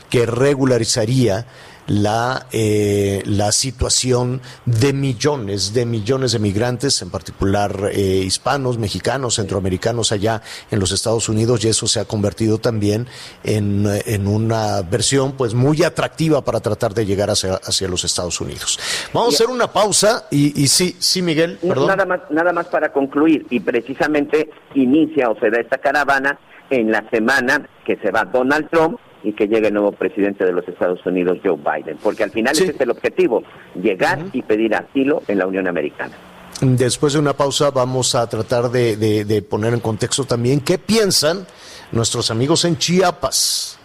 que 0.09 0.26
regularizaría 0.26 1.47
la, 1.87 2.47
eh, 2.53 3.22
la 3.26 3.53
situación 3.53 4.41
de 4.66 4.93
millones, 4.93 5.74
de 5.74 5.85
millones 5.85 6.33
de 6.33 6.39
migrantes, 6.39 7.03
en 7.03 7.11
particular 7.11 7.91
eh, 7.93 8.22
hispanos, 8.24 8.78
mexicanos, 8.78 9.35
centroamericanos 9.35 10.12
allá 10.12 10.43
en 10.70 10.78
los 10.78 10.93
Estados 10.93 11.28
Unidos, 11.28 11.64
y 11.64 11.68
eso 11.68 11.87
se 11.87 12.01
ha 12.01 12.05
convertido 12.05 12.59
también 12.59 13.07
en, 13.45 13.87
en 14.07 14.26
una 14.26 14.83
versión 14.83 15.33
pues 15.33 15.55
muy 15.55 15.83
atractiva 15.83 16.45
para 16.45 16.61
tratar 16.61 16.95
de 16.95 17.05
llegar 17.05 17.30
hacia, 17.30 17.55
hacia 17.55 17.89
los 17.89 18.05
Estados 18.05 18.41
Unidos. 18.41 18.78
Vamos 19.12 19.35
a 19.35 19.37
hacer 19.37 19.49
una 19.49 19.72
pausa 19.72 20.26
y, 20.30 20.62
y 20.62 20.68
sí, 20.68 20.97
sí, 20.99 21.22
Miguel, 21.22 21.59
perdón. 21.61 21.89
Nada 21.89 22.07
más, 22.07 22.20
nada 22.30 22.53
más 22.53 22.66
para 22.66 22.93
concluir, 22.93 23.47
y 23.51 23.61
precisamente 23.61 24.51
inicia 24.74 25.30
o 25.30 25.39
se 25.39 25.51
da 25.51 25.61
esta 25.61 25.78
caravana 25.78 26.39
en 26.70 26.91
la 26.91 27.09
semana 27.11 27.68
que 27.85 27.97
se 27.97 28.11
va 28.11 28.24
Donald 28.24 28.68
Trump 28.70 28.99
y 29.25 29.33
que 29.33 29.47
llegue 29.47 29.68
el 29.68 29.75
nuevo 29.75 29.93
presidente 29.93 30.45
de 30.45 30.53
los 30.53 30.66
Estados 30.66 31.05
Unidos, 31.07 31.39
Joe 31.45 31.57
Biden, 31.57 31.97
porque 32.03 32.25
al 32.25 32.31
final 32.31 32.55
Sí. 32.57 32.64
ese 32.64 32.73
es 32.73 32.81
el 32.81 32.91
objetivo, 32.91 33.43
llegar 33.81 34.25
y 34.33 34.43
pedir 34.43 34.75
asilo 34.75 35.23
en 35.29 35.39
la 35.39 35.47
Unión 35.47 35.68
Americana. 35.68 36.14
Después 36.61 37.12
de 37.14 37.18
una 37.18 37.33
pausa 37.33 37.70
vamos 37.70 38.14
a 38.14 38.29
tratar 38.29 38.70
de, 38.70 38.97
de- 38.97 39.25
de 39.25 39.43
poner 39.43 39.75
en 39.75 39.81
contexto 39.81 40.25
también 40.25 40.61
qué 40.61 40.79
piensan 40.79 41.47
nuestros 41.91 42.31
amigos 42.31 42.64
en 42.64 42.79
Chiapas, 42.79 43.79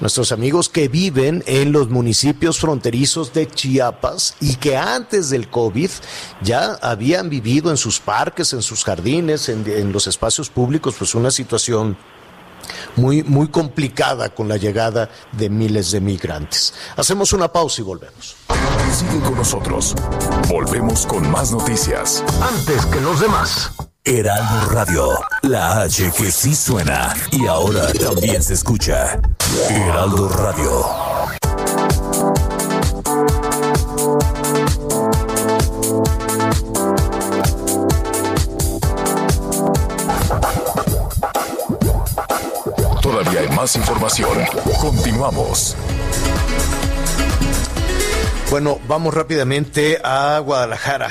nuestros 0.00 0.30
amigos 0.32 0.68
que 0.68 0.88
viven 0.88 1.42
en 1.46 1.72
los 1.72 1.88
municipios 1.88 2.58
fronterizos 2.58 3.32
de 3.32 3.46
Chiapas 3.46 4.36
y 4.40 4.56
que 4.56 4.76
antes 4.76 5.30
del 5.30 5.48
COVID 5.48 5.90
ya 6.42 6.74
habían 6.82 7.30
vivido 7.30 7.70
en 7.70 7.76
sus 7.76 7.98
parques, 8.00 8.52
en 8.52 8.62
sus 8.62 8.84
jardines, 8.84 9.48
en, 9.48 9.64
en 9.70 9.92
los 9.92 10.06
espacios 10.06 10.50
públicos, 10.50 10.96
pues 10.98 11.14
una 11.14 11.30
situación 11.30 11.96
muy, 12.96 13.22
muy 13.22 13.48
complicada 13.48 14.30
con 14.30 14.48
la 14.48 14.56
llegada 14.56 15.08
de 15.32 15.50
miles 15.50 15.90
de 15.90 16.00
migrantes. 16.00 16.74
Hacemos 16.96 17.32
una 17.32 17.52
pausa 17.52 17.80
y 17.80 17.84
volvemos. 17.84 18.36
Sigue 18.92 19.20
con 19.20 19.34
nosotros. 19.34 19.94
Volvemos 20.48 21.06
con 21.06 21.30
más 21.30 21.52
noticias. 21.52 22.24
Antes 22.40 22.86
que 22.86 23.00
los 23.00 23.20
demás. 23.20 23.72
Heraldo 24.04 24.70
Radio, 24.70 25.08
la 25.42 25.82
H 25.82 26.12
que 26.16 26.30
sí 26.30 26.54
suena 26.54 27.12
y 27.32 27.46
ahora 27.46 27.92
también 27.92 28.40
se 28.40 28.54
escucha. 28.54 29.20
Heraldo 29.68 30.28
Radio. 30.28 31.25
Más 43.56 43.74
información. 43.74 44.38
Continuamos. 44.82 45.74
Bueno, 48.50 48.78
vamos 48.86 49.14
rápidamente 49.14 49.98
a 50.04 50.38
Guadalajara. 50.40 51.08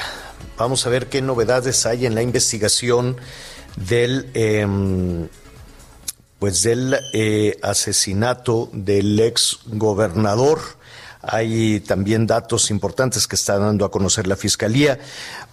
Vamos 0.55 0.85
a 0.85 0.91
ver 0.91 1.07
qué 1.07 1.23
novedades 1.23 1.87
hay 1.87 2.05
en 2.05 2.13
la 2.13 2.21
investigación 2.21 3.17
del, 3.75 4.29
em, 4.35 5.27
pues 6.37 6.61
del 6.61 6.95
eh, 7.13 7.57
asesinato 7.63 8.69
del 8.71 9.19
ex 9.19 9.61
gobernador. 9.65 10.59
Hay 11.23 11.79
también 11.79 12.27
datos 12.27 12.69
importantes 12.69 13.27
que 13.27 13.35
está 13.35 13.57
dando 13.57 13.85
a 13.85 13.91
conocer 13.91 14.27
la 14.27 14.35
fiscalía. 14.35 14.99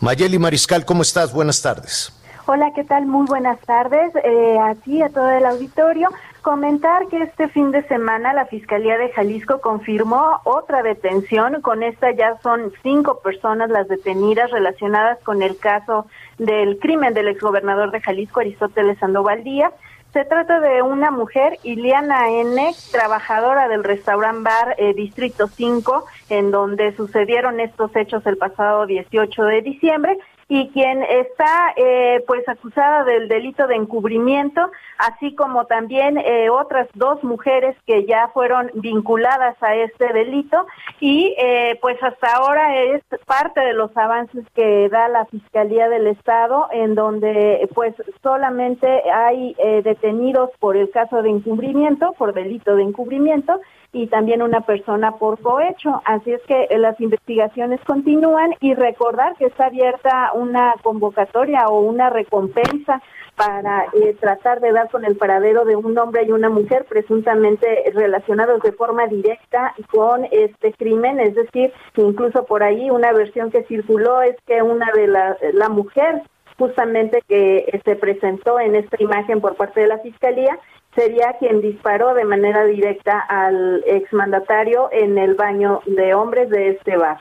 Mayeli 0.01 0.39
Mariscal, 0.39 0.85
¿cómo 0.85 1.01
estás? 1.01 1.33
Buenas 1.33 1.63
tardes. 1.63 2.13
Hola, 2.45 2.71
¿qué 2.75 2.85
tal? 2.85 3.07
Muy 3.07 3.25
buenas 3.27 3.59
tardes 3.61 4.13
eh, 4.17 4.59
a 4.59 4.75
ti, 4.75 5.01
a 5.01 5.09
todo 5.09 5.31
el 5.31 5.47
auditorio. 5.47 6.11
Comentar 6.43 7.07
que 7.07 7.23
este 7.23 7.47
fin 7.49 7.71
de 7.71 7.87
semana 7.87 8.33
la 8.33 8.47
Fiscalía 8.47 8.99
de 8.99 9.13
Jalisco 9.13 9.61
confirmó 9.61 10.41
otra 10.43 10.83
detención. 10.83 11.63
Con 11.63 11.85
esta 11.85 12.11
ya 12.11 12.37
son 12.43 12.73
cinco 12.83 13.21
personas 13.21 13.71
las 13.71 13.87
detenidas 13.87 14.51
relacionadas 14.51 15.21
con 15.23 15.41
el 15.41 15.57
caso 15.57 16.07
del 16.39 16.81
crimen 16.81 17.15
del 17.15 17.29
exgobernador 17.29 17.93
de 17.93 18.01
Jalisco, 18.01 18.41
Aristóteles 18.41 18.99
Sandoval 18.99 19.45
Díaz. 19.45 19.73
Se 20.13 20.25
trata 20.25 20.59
de 20.59 20.83
una 20.83 21.13
mujer, 21.13 21.59
Iliana 21.63 22.29
N., 22.29 22.75
trabajadora 22.91 23.69
del 23.69 23.85
restaurant 23.85 24.43
bar 24.43 24.75
eh, 24.79 24.95
Distrito 24.95 25.47
5, 25.47 26.05
en 26.29 26.51
donde 26.51 26.95
sucedieron 26.97 27.61
estos 27.61 27.95
hechos 27.95 28.27
el 28.27 28.37
pasado 28.37 28.87
18 28.87 29.45
de 29.45 29.63
diciembre 29.63 30.19
y 30.55 30.69
quien 30.69 31.03
está 31.03 31.73
eh, 31.77 32.23
pues 32.27 32.47
acusada 32.47 33.05
del 33.05 33.27
delito 33.27 33.67
de 33.67 33.75
encubrimiento, 33.75 34.71
así 34.99 35.35
como 35.35 35.65
también 35.65 36.19
eh, 36.19 36.51
otras 36.51 36.89
dos 36.93 37.25
mujeres 37.25 37.75
que 37.87 38.05
ya 38.05 38.29
fueron 38.35 38.71
vinculadas 38.75 39.57
a 39.63 39.75
este 39.77 40.13
delito. 40.13 40.67
Y 41.01 41.35
eh, 41.39 41.79
pues 41.81 41.97
hasta 42.03 42.35
ahora 42.35 42.83
es 42.83 43.03
parte 43.25 43.63
de 43.63 43.73
los 43.73 43.97
avances 43.97 44.45
que 44.55 44.91
da 44.91 45.09
la 45.09 45.25
Fiscalía 45.25 45.89
del 45.89 46.07
Estado 46.09 46.69
en 46.71 46.97
donde 46.97 47.67
pues 47.75 47.95
solamente 48.23 49.11
hay 49.11 49.57
detenidos 49.83 50.51
por 50.61 50.77
el 50.77 50.91
caso 50.91 51.23
de 51.23 51.31
encubrimiento, 51.31 52.13
por 52.19 52.35
delito 52.35 52.77
de 52.77 52.83
encubrimiento 52.83 53.59
y 53.93 54.07
también 54.07 54.43
una 54.43 54.63
persona 54.63 55.13
por 55.13 55.41
cohecho. 55.41 56.01
Así 56.05 56.33
es 56.33 56.41
que 56.43 56.65
eh, 56.71 56.79
las 56.79 56.99
investigaciones 57.01 57.81
continúan 57.85 58.55
y 58.61 58.75
recordar 58.75 59.37
que 59.37 59.47
está 59.47 59.67
abierta 59.67 60.33
una 60.35 60.75
convocatoria 60.83 61.69
o 61.69 61.81
una 61.81 62.11
recompensa 62.11 63.03
para 63.37 63.87
eh, 63.95 64.15
tratar 64.21 64.61
de 64.61 64.73
dar 64.73 64.91
con 64.91 65.05
el 65.05 65.17
paradero 65.17 65.65
de 65.65 65.77
un 65.77 65.97
hombre 65.99 66.25
y 66.25 66.33
una 66.33 66.49
mujer 66.51 66.87
presuntamente 66.89 67.91
relacionados 67.95 68.63
de 68.63 68.73
forma 68.73 69.07
directa 69.07 69.75
con 69.91 70.27
este 70.31 70.73
crimen, 70.73 71.19
es 71.19 71.35
decir, 71.35 71.73
incluso 71.97 72.45
por 72.45 72.63
ahí 72.63 72.91
una 72.91 73.13
versión 73.13 73.51
que 73.51 73.65
circuló 73.65 74.23
es 74.23 74.37
que 74.47 74.63
una 74.63 74.91
de 74.93 75.07
la, 75.07 75.37
la 75.55 75.69
mujer 75.69 76.23
justamente 76.59 77.23
que 77.27 77.59
eh, 77.59 77.81
se 77.85 77.97
presentó 77.97 78.61
en 78.61 78.77
esta 78.77 78.97
imagen 79.03 79.41
por 79.41 79.57
parte 79.57 79.81
de 79.81 79.89
la 79.89 79.99
fiscalía 79.99 80.59
sería 80.95 81.37
quien 81.39 81.61
disparó 81.61 82.15
de 82.15 82.25
manera 82.25 82.65
directa 82.65 83.19
al 83.21 83.83
exmandatario 83.87 84.89
en 84.93 85.19
el 85.19 85.35
baño 85.35 85.81
de 85.87 86.15
hombres 86.15 86.51
de 86.51 86.71
este 86.71 86.97
bar. 86.97 87.19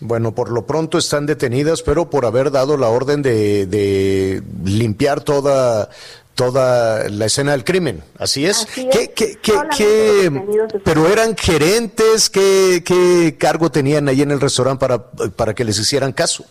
Bueno, 0.00 0.32
por 0.32 0.50
lo 0.50 0.64
pronto 0.64 0.96
están 0.96 1.26
detenidas, 1.26 1.82
pero 1.82 2.08
por 2.08 2.24
haber 2.24 2.50
dado 2.50 2.76
la 2.76 2.88
orden 2.88 3.22
de, 3.22 3.66
de 3.66 4.42
limpiar 4.64 5.22
toda 5.22 5.90
toda 6.36 7.08
la 7.08 7.24
escena 7.24 7.52
del 7.52 7.64
crimen. 7.64 8.02
Así 8.18 8.46
es. 8.46 8.64
Así 8.64 8.88
¿Qué, 8.90 9.02
es. 9.04 9.08
qué, 9.08 9.38
qué, 9.76 10.78
pero 10.84 11.08
eran 11.08 11.34
gerentes, 11.34 12.30
¿qué, 12.30 12.82
¿qué 12.84 13.36
cargo 13.38 13.70
tenían 13.70 14.06
ahí 14.08 14.20
en 14.20 14.30
el 14.30 14.40
restaurante 14.40 14.78
para, 14.78 15.10
para 15.30 15.54
que 15.54 15.64
les 15.64 15.78
hicieran 15.78 16.12
caso? 16.12 16.44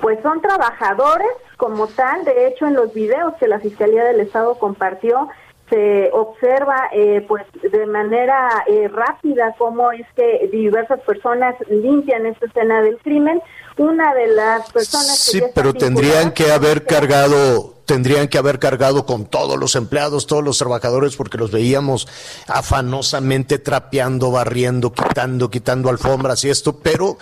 Pues 0.00 0.18
son 0.22 0.40
trabajadores 0.40 1.28
como 1.56 1.86
tal, 1.86 2.24
de 2.24 2.46
hecho 2.46 2.66
en 2.66 2.74
los 2.74 2.94
videos 2.94 3.34
que 3.34 3.48
la 3.48 3.60
Fiscalía 3.60 4.04
del 4.04 4.20
Estado 4.20 4.58
compartió 4.58 5.28
se 5.70 6.10
observa 6.12 6.88
eh, 6.92 7.24
pues 7.26 7.44
de 7.62 7.86
manera 7.86 8.64
eh, 8.66 8.88
rápida 8.88 9.54
cómo 9.56 9.92
es 9.92 10.06
que 10.16 10.48
diversas 10.52 11.00
personas 11.00 11.54
limpian 11.68 12.26
esta 12.26 12.46
escena 12.46 12.82
del 12.82 12.98
crimen. 12.98 13.40
Una 13.78 14.12
de 14.14 14.26
las 14.26 14.70
personas 14.72 15.06
que 15.06 15.30
Sí, 15.32 15.40
ya 15.40 15.46
están 15.46 15.52
pero 15.54 15.72
tendrían 15.72 16.32
que 16.32 16.50
haber 16.52 16.78
es- 16.78 16.82
cargado, 16.84 17.76
tendrían 17.86 18.28
que 18.28 18.36
haber 18.36 18.58
cargado 18.58 19.06
con 19.06 19.24
todos 19.24 19.56
los 19.58 19.74
empleados, 19.74 20.26
todos 20.26 20.44
los 20.44 20.58
trabajadores, 20.58 21.16
porque 21.16 21.38
los 21.38 21.50
veíamos 21.50 22.06
afanosamente 22.46 23.58
trapeando, 23.58 24.30
barriendo, 24.30 24.92
quitando, 24.92 25.50
quitando 25.50 25.88
alfombras 25.88 26.44
y 26.44 26.50
esto, 26.50 26.76
pero 26.78 27.16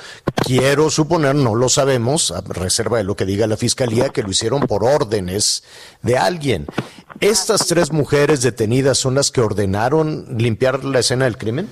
quiero 0.45 0.91
suponer, 0.91 1.35
no 1.37 1.55
lo 1.55 1.69
sabemos, 1.69 2.33
a 2.33 2.41
reserva 2.41 2.99
de 2.99 3.05
lo 3.05 3.15
que 3.15 3.25
diga 3.25 3.47
la 3.47 3.57
fiscalía, 3.57 4.09
que 4.09 4.23
lo 4.23 4.31
hicieron 4.31 4.63
por 4.63 4.85
órdenes 4.85 5.63
de 6.03 6.19
alguien. 6.19 6.67
¿Estas 7.21 7.67
tres 7.67 7.93
mujeres 7.93 8.43
detenidas 8.43 8.99
son 8.99 9.15
las 9.15 9.31
que 9.31 9.41
ordenaron 9.41 10.27
limpiar 10.39 10.85
la 10.85 11.01
escena 11.01 11.25
del 11.25 11.37
crimen? 11.37 11.69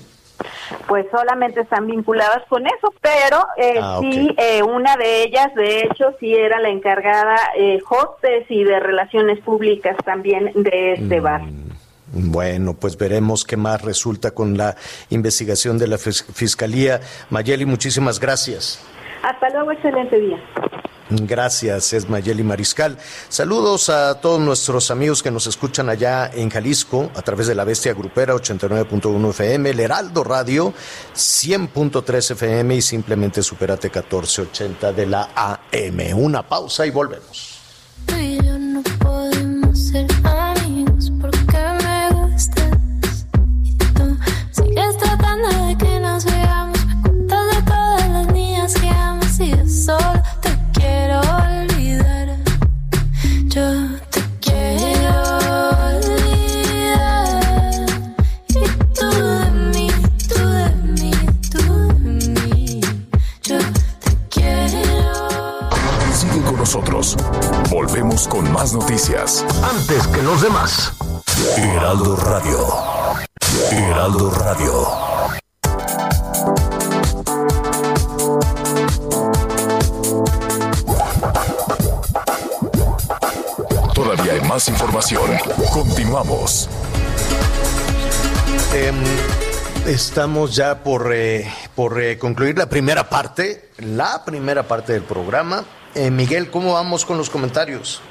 pues 0.87 1.07
solamente 1.11 1.61
están 1.61 1.87
vinculadas 1.87 2.43
con 2.49 2.67
eso, 2.67 2.93
pero 3.01 3.47
eh, 3.57 3.79
Ah, 3.81 3.99
sí, 4.01 4.35
eh, 4.39 4.63
una 4.63 4.97
de 4.97 5.25
ellas, 5.25 5.55
de 5.55 5.81
hecho, 5.81 6.15
sí 6.21 6.35
era 6.35 6.61
la 6.61 6.69
encargada 6.69 7.37
eh, 7.57 7.81
hostes 7.89 8.45
y 8.49 8.65
de 8.65 8.79
relaciones 8.81 9.41
públicas 9.41 9.97
también 10.05 10.53
de 10.55 10.93
este 10.95 11.21
bar. 11.21 11.43
Bueno, 12.13 12.75
pues 12.75 12.97
veremos 12.97 13.45
qué 13.45 13.57
más 13.57 13.83
resulta 13.83 14.31
con 14.31 14.57
la 14.57 14.77
investigación 15.11 15.79
de 15.79 15.89
la 15.89 15.99
Fiscalía. 15.99 17.01
Mayeli, 17.31 17.67
muchísimas 17.67 18.21
gracias. 18.21 18.85
Hasta 19.23 19.51
luego, 19.51 19.73
excelente 19.73 20.21
día. 20.21 20.39
Gracias, 21.09 21.93
es 21.93 22.09
Mayeli 22.09 22.43
Mariscal. 22.43 22.99
Saludos 23.29 23.89
a 23.91 24.21
todos 24.21 24.41
nuestros 24.41 24.91
amigos 24.91 25.23
que 25.23 25.31
nos 25.31 25.47
escuchan 25.47 25.89
allá 25.89 26.29
en 26.35 26.51
Jalisco 26.51 27.11
a 27.15 27.23
través 27.23 27.47
de 27.47 27.55
la 27.55 27.63
Bestia 27.65 27.95
Grupera 27.95 28.35
89.1 28.35 29.31
FM, 29.31 29.71
el 29.71 29.81
Heraldo 29.81 30.25
Radio 30.25 30.75
100.3 31.15 32.33
FM 32.33 32.75
y 32.75 32.83
simplemente 32.83 33.43
Superate 33.43 33.89
1480 33.89 34.93
de 34.93 35.07
la 35.07 35.31
AM. 35.35 36.19
Una 36.19 36.43
pausa 36.43 36.85
y 36.85 36.91
volvemos. 36.91 37.56
Con 68.25 68.51
más 68.51 68.73
noticias. 68.73 69.45
Antes 69.63 70.07
que 70.09 70.23
los 70.23 70.41
demás. 70.41 70.91
Heraldo 71.59 72.17
Radio. 72.17 72.67
Heraldo 73.71 74.31
Radio. 74.31 74.89
Todavía 83.95 84.33
hay 84.33 84.41
más 84.49 84.67
información. 84.69 85.31
Continuamos. 85.75 86.71
Em, 88.73 88.97
estamos 89.87 90.57
ya 90.57 90.83
por, 90.83 91.13
eh, 91.13 91.53
por 91.75 92.01
eh, 92.01 92.17
concluir 92.19 92.57
la 92.57 92.67
primera 92.67 93.11
parte, 93.11 93.69
la 93.77 94.25
primera 94.25 94.67
parte 94.67 94.95
del 94.95 95.03
programa. 95.03 95.65
Eh, 95.97 96.11
Miguel, 96.11 96.51
¿cómo 96.51 96.75
vamos 96.75 97.07
con 97.07 97.17
los 97.17 97.31
comentarios? 97.31 98.03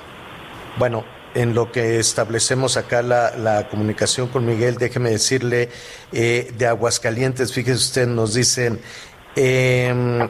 Bueno, 0.79 1.05
en 1.35 1.53
lo 1.53 1.71
que 1.71 1.99
establecemos 1.99 2.77
acá 2.77 3.03
la, 3.03 3.67
comunicación 3.69 4.27
con 4.27 4.43
Miguel, 4.43 4.77
déjeme 4.77 5.11
decirle 5.11 5.69
eh, 6.11 6.51
de 6.57 6.65
Aguascalientes, 6.65 7.53
fíjese 7.53 7.77
usted, 7.77 8.07
nos 8.07 8.33
dicen, 8.33 8.81
em, 9.35 10.27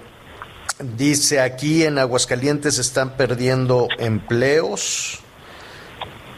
dice 0.97 1.39
aquí 1.39 1.85
en 1.85 1.97
Aguascalientes 1.97 2.77
están 2.77 3.15
perdiendo 3.15 3.87
empleos 3.99 5.23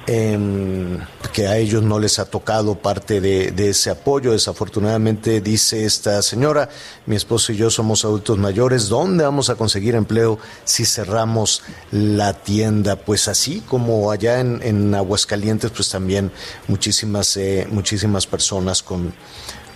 que 0.08 1.48
a 1.48 1.58
ellos 1.58 1.84
no 1.84 2.00
les 2.00 2.18
ha 2.18 2.26
tocado 2.26 2.76
parte 2.76 3.20
de, 3.20 3.70
ese 3.70 3.90
apoyo. 3.90 4.32
Desafortunadamente, 4.32 5.42
dice 5.42 5.84
esta 5.84 6.22
señora, 6.22 6.70
mi 7.06 7.18
esposo 7.18 7.52
y 7.52 7.58
yo 7.58 7.70
somos 7.70 8.06
adultos 8.06 8.38
mayores, 8.38 8.88
¿dónde 8.88 9.26
vamos 9.26 9.50
a 9.50 9.56
conseguir 9.56 9.96
empleo 9.96 10.40
si 10.64 10.86
cerramos 10.86 11.62
la 11.92 12.34
tienda? 12.34 12.96
Pues 12.96 13.28
así 13.28 13.62
como 13.62 14.10
allá 14.10 14.40
en, 14.40 14.96
Aguascalientes, 14.96 15.72
pues 15.72 15.90
también 15.90 16.32
muchísimas, 16.70 17.36
eh, 17.36 17.68
muchísimas 17.70 18.26
personas 18.26 18.82
con, 18.82 19.14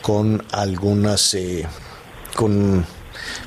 con 0.01 0.45
algunas, 0.51 1.33
eh, 1.33 1.67
con 2.35 2.85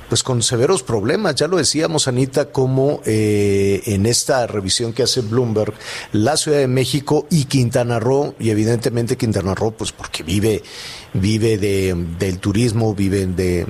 pues 0.09 0.22
con 0.22 0.42
severos 0.42 0.82
problemas. 0.82 1.34
Ya 1.34 1.48
lo 1.48 1.57
decíamos, 1.57 2.09
Anita, 2.09 2.46
como 2.46 3.00
eh, 3.05 3.82
en 3.86 4.07
esta 4.07 4.46
revisión 4.46 4.92
que 4.92 5.02
hace 5.02 5.20
Bloomberg, 5.20 5.74
la 6.12 6.36
Ciudad 6.36 6.59
de 6.59 6.68
México 6.68 7.26
y 7.30 7.44
Quintana 7.44 7.98
Roo, 7.98 8.34
y 8.38 8.50
evidentemente 8.50 9.16
Quintana 9.16 9.55
Roo, 9.55 9.72
pues 9.72 9.92
porque 9.92 10.22
vive 10.22 10.62
vive 11.15 11.57
de, 11.59 11.95
del 12.19 12.39
turismo, 12.39 12.95
vive 12.95 13.27
de, 13.27 13.65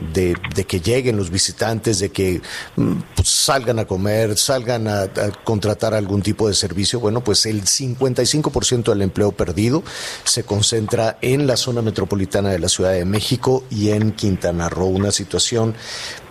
que 0.66 0.80
lleguen 0.80 1.16
los 1.16 1.30
visitantes, 1.30 1.98
de 1.98 2.10
que 2.10 2.40
mm, 2.76 2.92
pues, 3.14 3.28
salgan 3.28 3.78
a 3.78 3.84
comer, 3.84 4.36
salgan 4.36 4.88
a, 4.88 5.08
contratar 5.44 5.94
algún 5.94 6.22
tipo 6.22 6.48
de 6.48 6.54
servicio. 6.54 7.00
Bueno, 7.00 7.22
pues 7.22 7.46
el 7.46 7.62
55% 7.62 8.84
del 8.84 9.02
empleo 9.02 9.32
perdido 9.32 9.82
se 10.24 10.44
concentra 10.44 11.18
en 11.20 11.46
la 11.46 11.56
zona 11.56 11.82
metropolitana 11.82 12.50
de 12.50 12.58
la 12.58 12.68
Ciudad 12.68 12.92
de 12.92 13.04
México 13.04 13.64
y 13.70 13.90
en 13.90 14.12
Quintana 14.12 14.68
Roo. 14.68 14.86
Una 14.86 15.12
situación, 15.12 15.74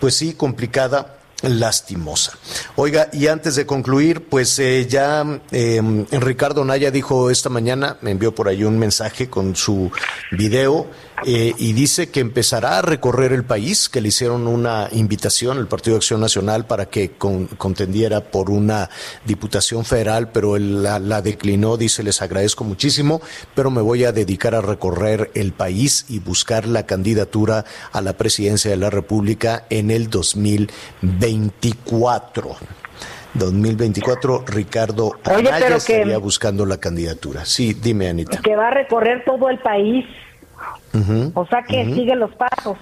pues 0.00 0.14
sí, 0.16 0.34
complicada 0.34 1.13
lastimosa. 1.42 2.32
Oiga, 2.76 3.08
y 3.12 3.26
antes 3.26 3.56
de 3.56 3.66
concluir, 3.66 4.28
pues 4.28 4.58
eh, 4.58 4.86
ya 4.88 5.24
eh, 5.50 6.06
Ricardo 6.12 6.64
Naya 6.64 6.90
dijo 6.90 7.30
esta 7.30 7.48
mañana, 7.48 7.98
me 8.00 8.10
envió 8.12 8.34
por 8.34 8.48
ahí 8.48 8.64
un 8.64 8.78
mensaje 8.78 9.28
con 9.28 9.54
su 9.56 9.90
video 10.30 10.86
eh, 11.24 11.52
y 11.56 11.72
dice 11.72 12.10
que 12.10 12.18
empezará 12.20 12.78
a 12.78 12.82
recorrer 12.82 13.32
el 13.32 13.44
país, 13.44 13.88
que 13.88 14.00
le 14.00 14.08
hicieron 14.08 14.48
una 14.48 14.88
invitación 14.92 15.58
al 15.58 15.68
Partido 15.68 15.94
de 15.94 15.98
Acción 15.98 16.20
Nacional 16.20 16.66
para 16.66 16.86
que 16.86 17.12
contendiera 17.12 18.20
por 18.20 18.50
una 18.50 18.90
diputación 19.24 19.84
federal, 19.84 20.30
pero 20.32 20.56
él 20.56 20.82
la, 20.82 20.98
la, 20.98 21.22
declinó, 21.22 21.76
dice, 21.76 22.02
les 22.02 22.20
agradezco 22.20 22.64
muchísimo, 22.64 23.22
pero 23.54 23.70
me 23.70 23.80
voy 23.80 24.02
a 24.04 24.10
dedicar 24.12 24.54
a 24.54 24.60
recorrer 24.60 25.30
el 25.34 25.52
país 25.52 26.06
y 26.08 26.18
buscar 26.18 26.66
la 26.66 26.84
candidatura 26.84 27.64
a 27.92 28.00
la 28.00 28.14
presidencia 28.14 28.70
de 28.70 28.76
la 28.76 28.90
República 28.90 29.66
en 29.70 29.90
el 29.90 30.10
2024. 30.10 32.56
2024, 33.34 34.44
Ricardo 34.46 35.12
Anaya 35.24 35.76
estaría 35.76 36.18
buscando 36.18 36.64
la 36.64 36.78
candidatura. 36.78 37.44
Sí, 37.44 37.74
dime, 37.74 38.08
Anita. 38.08 38.40
Que 38.40 38.56
va 38.56 38.68
a 38.68 38.70
recorrer 38.70 39.24
todo 39.24 39.50
el 39.50 39.58
país 39.58 40.06
o 41.34 41.46
sea 41.46 41.62
que 41.62 41.84
sigue 41.86 42.14
los 42.14 42.30
pasos. 42.34 42.76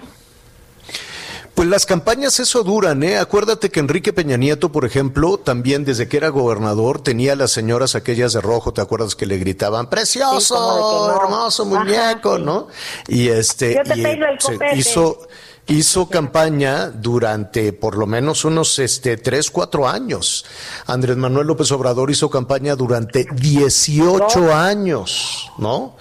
Pues 1.55 1.67
las 1.67 1.85
campañas 1.85 2.39
eso 2.39 2.63
duran, 2.63 3.03
¿eh? 3.03 3.19
Acuérdate 3.19 3.69
que 3.69 3.79
Enrique 3.79 4.11
Peña 4.11 4.37
Nieto, 4.37 4.71
por 4.71 4.85
ejemplo, 4.85 5.37
también 5.37 5.85
desde 5.85 6.07
que 6.07 6.17
era 6.17 6.29
gobernador 6.29 6.99
tenía 7.01 7.33
a 7.33 7.35
las 7.35 7.51
señoras 7.51 7.93
aquellas 7.93 8.33
de 8.33 8.41
rojo, 8.41 8.73
¿te 8.73 8.81
acuerdas 8.81 9.15
que 9.15 9.27
le 9.27 9.37
gritaban, 9.37 9.87
precioso, 9.87 11.21
hermoso 11.21 11.65
muñeco, 11.65 12.39
¿no? 12.39 12.69
Y 13.07 13.27
este, 13.27 13.79
y, 13.95 14.79
hizo, 14.79 15.19
hizo 15.67 16.09
campaña 16.09 16.89
durante 16.89 17.73
por 17.73 17.97
lo 17.97 18.05
menos 18.05 18.45
unos 18.45 18.79
este, 18.79 19.17
tres, 19.17 19.49
cuatro 19.49 19.87
años. 19.87 20.45
Andrés 20.85 21.17
Manuel 21.17 21.47
López 21.47 21.71
Obrador 21.71 22.11
hizo 22.11 22.29
campaña 22.29 22.75
durante 22.75 23.25
18 23.33 24.53
años, 24.53 25.51
¿no? 25.57 25.95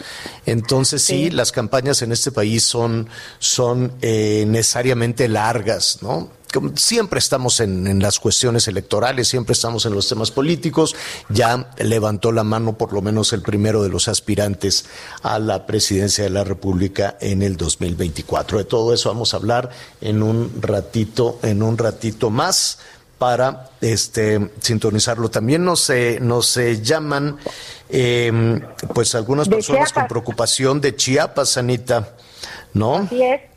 Entonces 0.47 1.03
sí, 1.03 1.31
las 1.31 1.53
campañas 1.53 2.03
en 2.03 2.13
este 2.13 2.33
país 2.33 2.65
son, 2.65 3.09
son 3.39 3.93
eh, 4.03 4.45
necesariamente 4.47 5.29
largas, 5.29 5.99
¿no? 6.03 6.42
Siempre 6.75 7.19
estamos 7.19 7.61
en, 7.61 8.01
las 8.01 8.19
cuestiones 8.19 8.69
electorales, 8.69 9.29
siempre 9.29 9.53
estamos 9.53 9.87
en 9.87 9.95
los 9.95 10.09
temas 10.09 10.31
políticos. 10.31 10.95
Ya 11.29 11.71
levantó 11.79 12.33
la 12.33 12.45
mano 12.45 12.77
por 12.77 12.93
lo 12.93 13.03
menos 13.03 13.33
el 13.33 13.43
primero 13.43 13.83
de 13.83 13.89
los 13.89 14.09
aspirantes 14.09 14.87
a 15.23 15.39
la 15.39 15.67
presidencia 15.67 16.25
de 16.25 16.31
la 16.31 16.45
República 16.45 17.17
en 17.21 17.43
el 17.43 17.57
2024. 17.57 18.59
De 18.59 18.65
todo 18.65 18.93
eso 18.93 19.09
vamos 19.09 19.35
a 19.35 19.37
hablar 19.37 19.71
en 20.01 20.23
un 20.23 20.53
ratito, 20.61 21.39
en 21.43 21.63
un 21.63 21.79
ratito 21.79 22.31
más 22.31 22.79
para 23.19 23.71
este 23.81 24.51
sintonizarlo. 24.61 25.31
También 25.31 25.65
nos, 25.65 25.89
eh, 25.91 26.19
nos 26.21 26.59
llaman 26.83 27.37
em, 27.89 28.61
pues 28.93 29.15
algunas 29.15 29.49
personas 29.49 29.93
con 29.93 30.09
preocupación 30.09 30.81
de 30.81 30.97
Chiapas, 30.97 31.57
Anita, 31.57 32.17
¿no? 32.75 32.97
Así 32.97 33.23
es. 33.23 33.52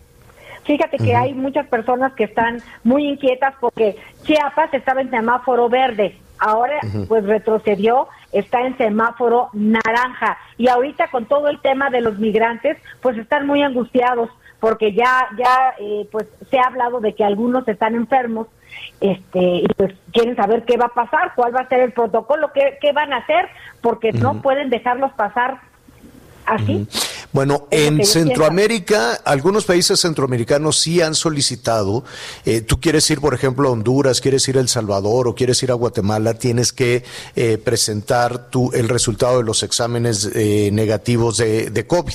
Fíjate 0.65 0.97
que 0.97 1.15
hay 1.15 1.33
muchas 1.33 1.67
personas 1.67 2.13
que 2.13 2.23
están 2.23 2.57
muy 2.83 3.07
inquietas 3.07 3.53
porque 3.59 3.95
Chiapas 4.23 4.73
estaba 4.73 5.01
en 5.01 5.11
semáforo 5.11 5.69
verde, 5.69 6.17
ahora 6.39 6.79
pues 7.07 7.23
retrocedió, 7.23 8.07
está 8.31 8.61
en 8.61 8.75
semáforo 8.77 9.49
naranja. 9.53 10.37
Y 10.57 10.67
ahorita 10.67 11.09
con 11.11 11.25
todo 11.25 11.49
el 11.49 11.61
tema 11.61 11.91
de 11.91 12.01
los 12.01 12.17
migrantes 12.17 12.77
pues 13.01 13.15
están 13.17 13.45
muy 13.45 13.61
angustiados 13.61 14.29
porque 14.59 14.93
ya 14.93 15.29
ya 15.37 15.75
eh, 15.77 16.07
pues 16.11 16.25
se 16.49 16.57
ha 16.57 16.67
hablado 16.67 16.99
de 16.99 17.13
que 17.13 17.23
algunos 17.23 17.67
están 17.67 17.93
enfermos 17.93 18.47
este 18.99 19.39
y 19.39 19.67
pues 19.77 19.93
quieren 20.11 20.35
saber 20.35 20.63
qué 20.65 20.77
va 20.77 20.85
a 20.85 20.93
pasar, 20.93 21.33
cuál 21.35 21.55
va 21.55 21.61
a 21.61 21.69
ser 21.69 21.81
el 21.81 21.93
protocolo, 21.93 22.51
qué, 22.53 22.79
qué 22.81 22.91
van 22.91 23.13
a 23.13 23.17
hacer 23.17 23.47
porque 23.81 24.11
no 24.13 24.41
pueden 24.41 24.71
dejarlos 24.71 25.11
pasar 25.13 25.59
así. 26.45 26.87
Bueno, 27.31 27.67
en 27.71 28.05
Centroamérica, 28.05 29.15
algunos 29.25 29.65
países 29.65 29.99
centroamericanos 29.99 30.79
sí 30.79 31.01
han 31.01 31.15
solicitado, 31.15 32.03
eh, 32.45 32.61
tú 32.61 32.79
quieres 32.79 33.09
ir, 33.09 33.19
por 33.19 33.33
ejemplo, 33.33 33.67
a 33.67 33.71
Honduras, 33.71 34.21
quieres 34.21 34.47
ir 34.47 34.57
a 34.57 34.61
El 34.61 34.69
Salvador 34.69 35.27
o 35.27 35.35
quieres 35.35 35.61
ir 35.63 35.71
a 35.71 35.73
Guatemala, 35.73 36.35
tienes 36.35 36.71
que 36.71 37.03
eh, 37.35 37.57
presentar 37.57 38.49
tu, 38.49 38.71
el 38.71 38.87
resultado 38.87 39.39
de 39.39 39.43
los 39.43 39.63
exámenes 39.63 40.29
eh, 40.33 40.69
negativos 40.71 41.37
de, 41.37 41.69
de 41.69 41.87
COVID, 41.87 42.13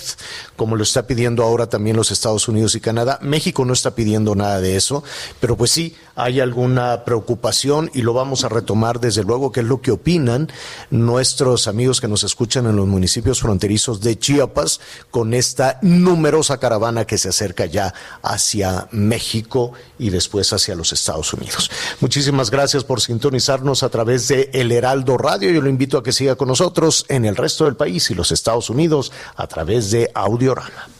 como 0.56 0.76
lo 0.76 0.82
está 0.82 1.06
pidiendo 1.06 1.42
ahora 1.42 1.68
también 1.68 1.96
los 1.96 2.10
Estados 2.10 2.48
Unidos 2.48 2.74
y 2.74 2.80
Canadá. 2.80 3.18
México 3.22 3.64
no 3.64 3.72
está 3.72 3.94
pidiendo 3.94 4.34
nada 4.34 4.60
de 4.60 4.76
eso, 4.76 5.04
pero 5.40 5.56
pues 5.56 5.70
sí, 5.70 5.96
hay 6.22 6.40
alguna 6.40 7.04
preocupación 7.04 7.90
y 7.94 8.02
lo 8.02 8.12
vamos 8.12 8.44
a 8.44 8.50
retomar 8.50 9.00
desde 9.00 9.24
luego, 9.24 9.52
que 9.52 9.60
es 9.60 9.66
lo 9.66 9.80
que 9.80 9.90
opinan 9.90 10.48
nuestros 10.90 11.66
amigos 11.66 12.00
que 12.00 12.08
nos 12.08 12.24
escuchan 12.24 12.66
en 12.66 12.76
los 12.76 12.86
municipios 12.86 13.40
fronterizos 13.40 14.00
de 14.02 14.18
Chiapas 14.18 14.80
con 15.10 15.32
esta 15.32 15.78
numerosa 15.80 16.58
caravana 16.58 17.06
que 17.06 17.16
se 17.16 17.30
acerca 17.30 17.64
ya 17.64 17.94
hacia 18.22 18.88
México 18.90 19.72
y 19.98 20.10
después 20.10 20.52
hacia 20.52 20.74
los 20.74 20.92
Estados 20.92 21.32
Unidos. 21.32 21.70
Muchísimas 22.00 22.50
gracias 22.50 22.84
por 22.84 23.00
sintonizarnos 23.00 23.82
a 23.82 23.88
través 23.88 24.28
de 24.28 24.50
El 24.52 24.72
Heraldo 24.72 25.16
Radio. 25.16 25.50
Yo 25.50 25.62
lo 25.62 25.70
invito 25.70 25.96
a 25.96 26.02
que 26.02 26.12
siga 26.12 26.36
con 26.36 26.48
nosotros 26.48 27.06
en 27.08 27.24
el 27.24 27.36
resto 27.36 27.64
del 27.64 27.76
país 27.76 28.10
y 28.10 28.14
los 28.14 28.30
Estados 28.30 28.68
Unidos 28.68 29.10
a 29.36 29.46
través 29.46 29.90
de 29.90 30.10
Audiorama. 30.14 30.99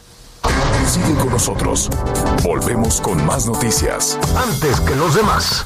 Sigue 0.91 1.15
con 1.15 1.29
nosotros. 1.29 1.89
Volvemos 2.43 2.99
con 2.99 3.25
más 3.25 3.45
noticias. 3.45 4.19
Antes 4.35 4.81
que 4.81 4.93
los 4.97 5.15
demás. 5.15 5.65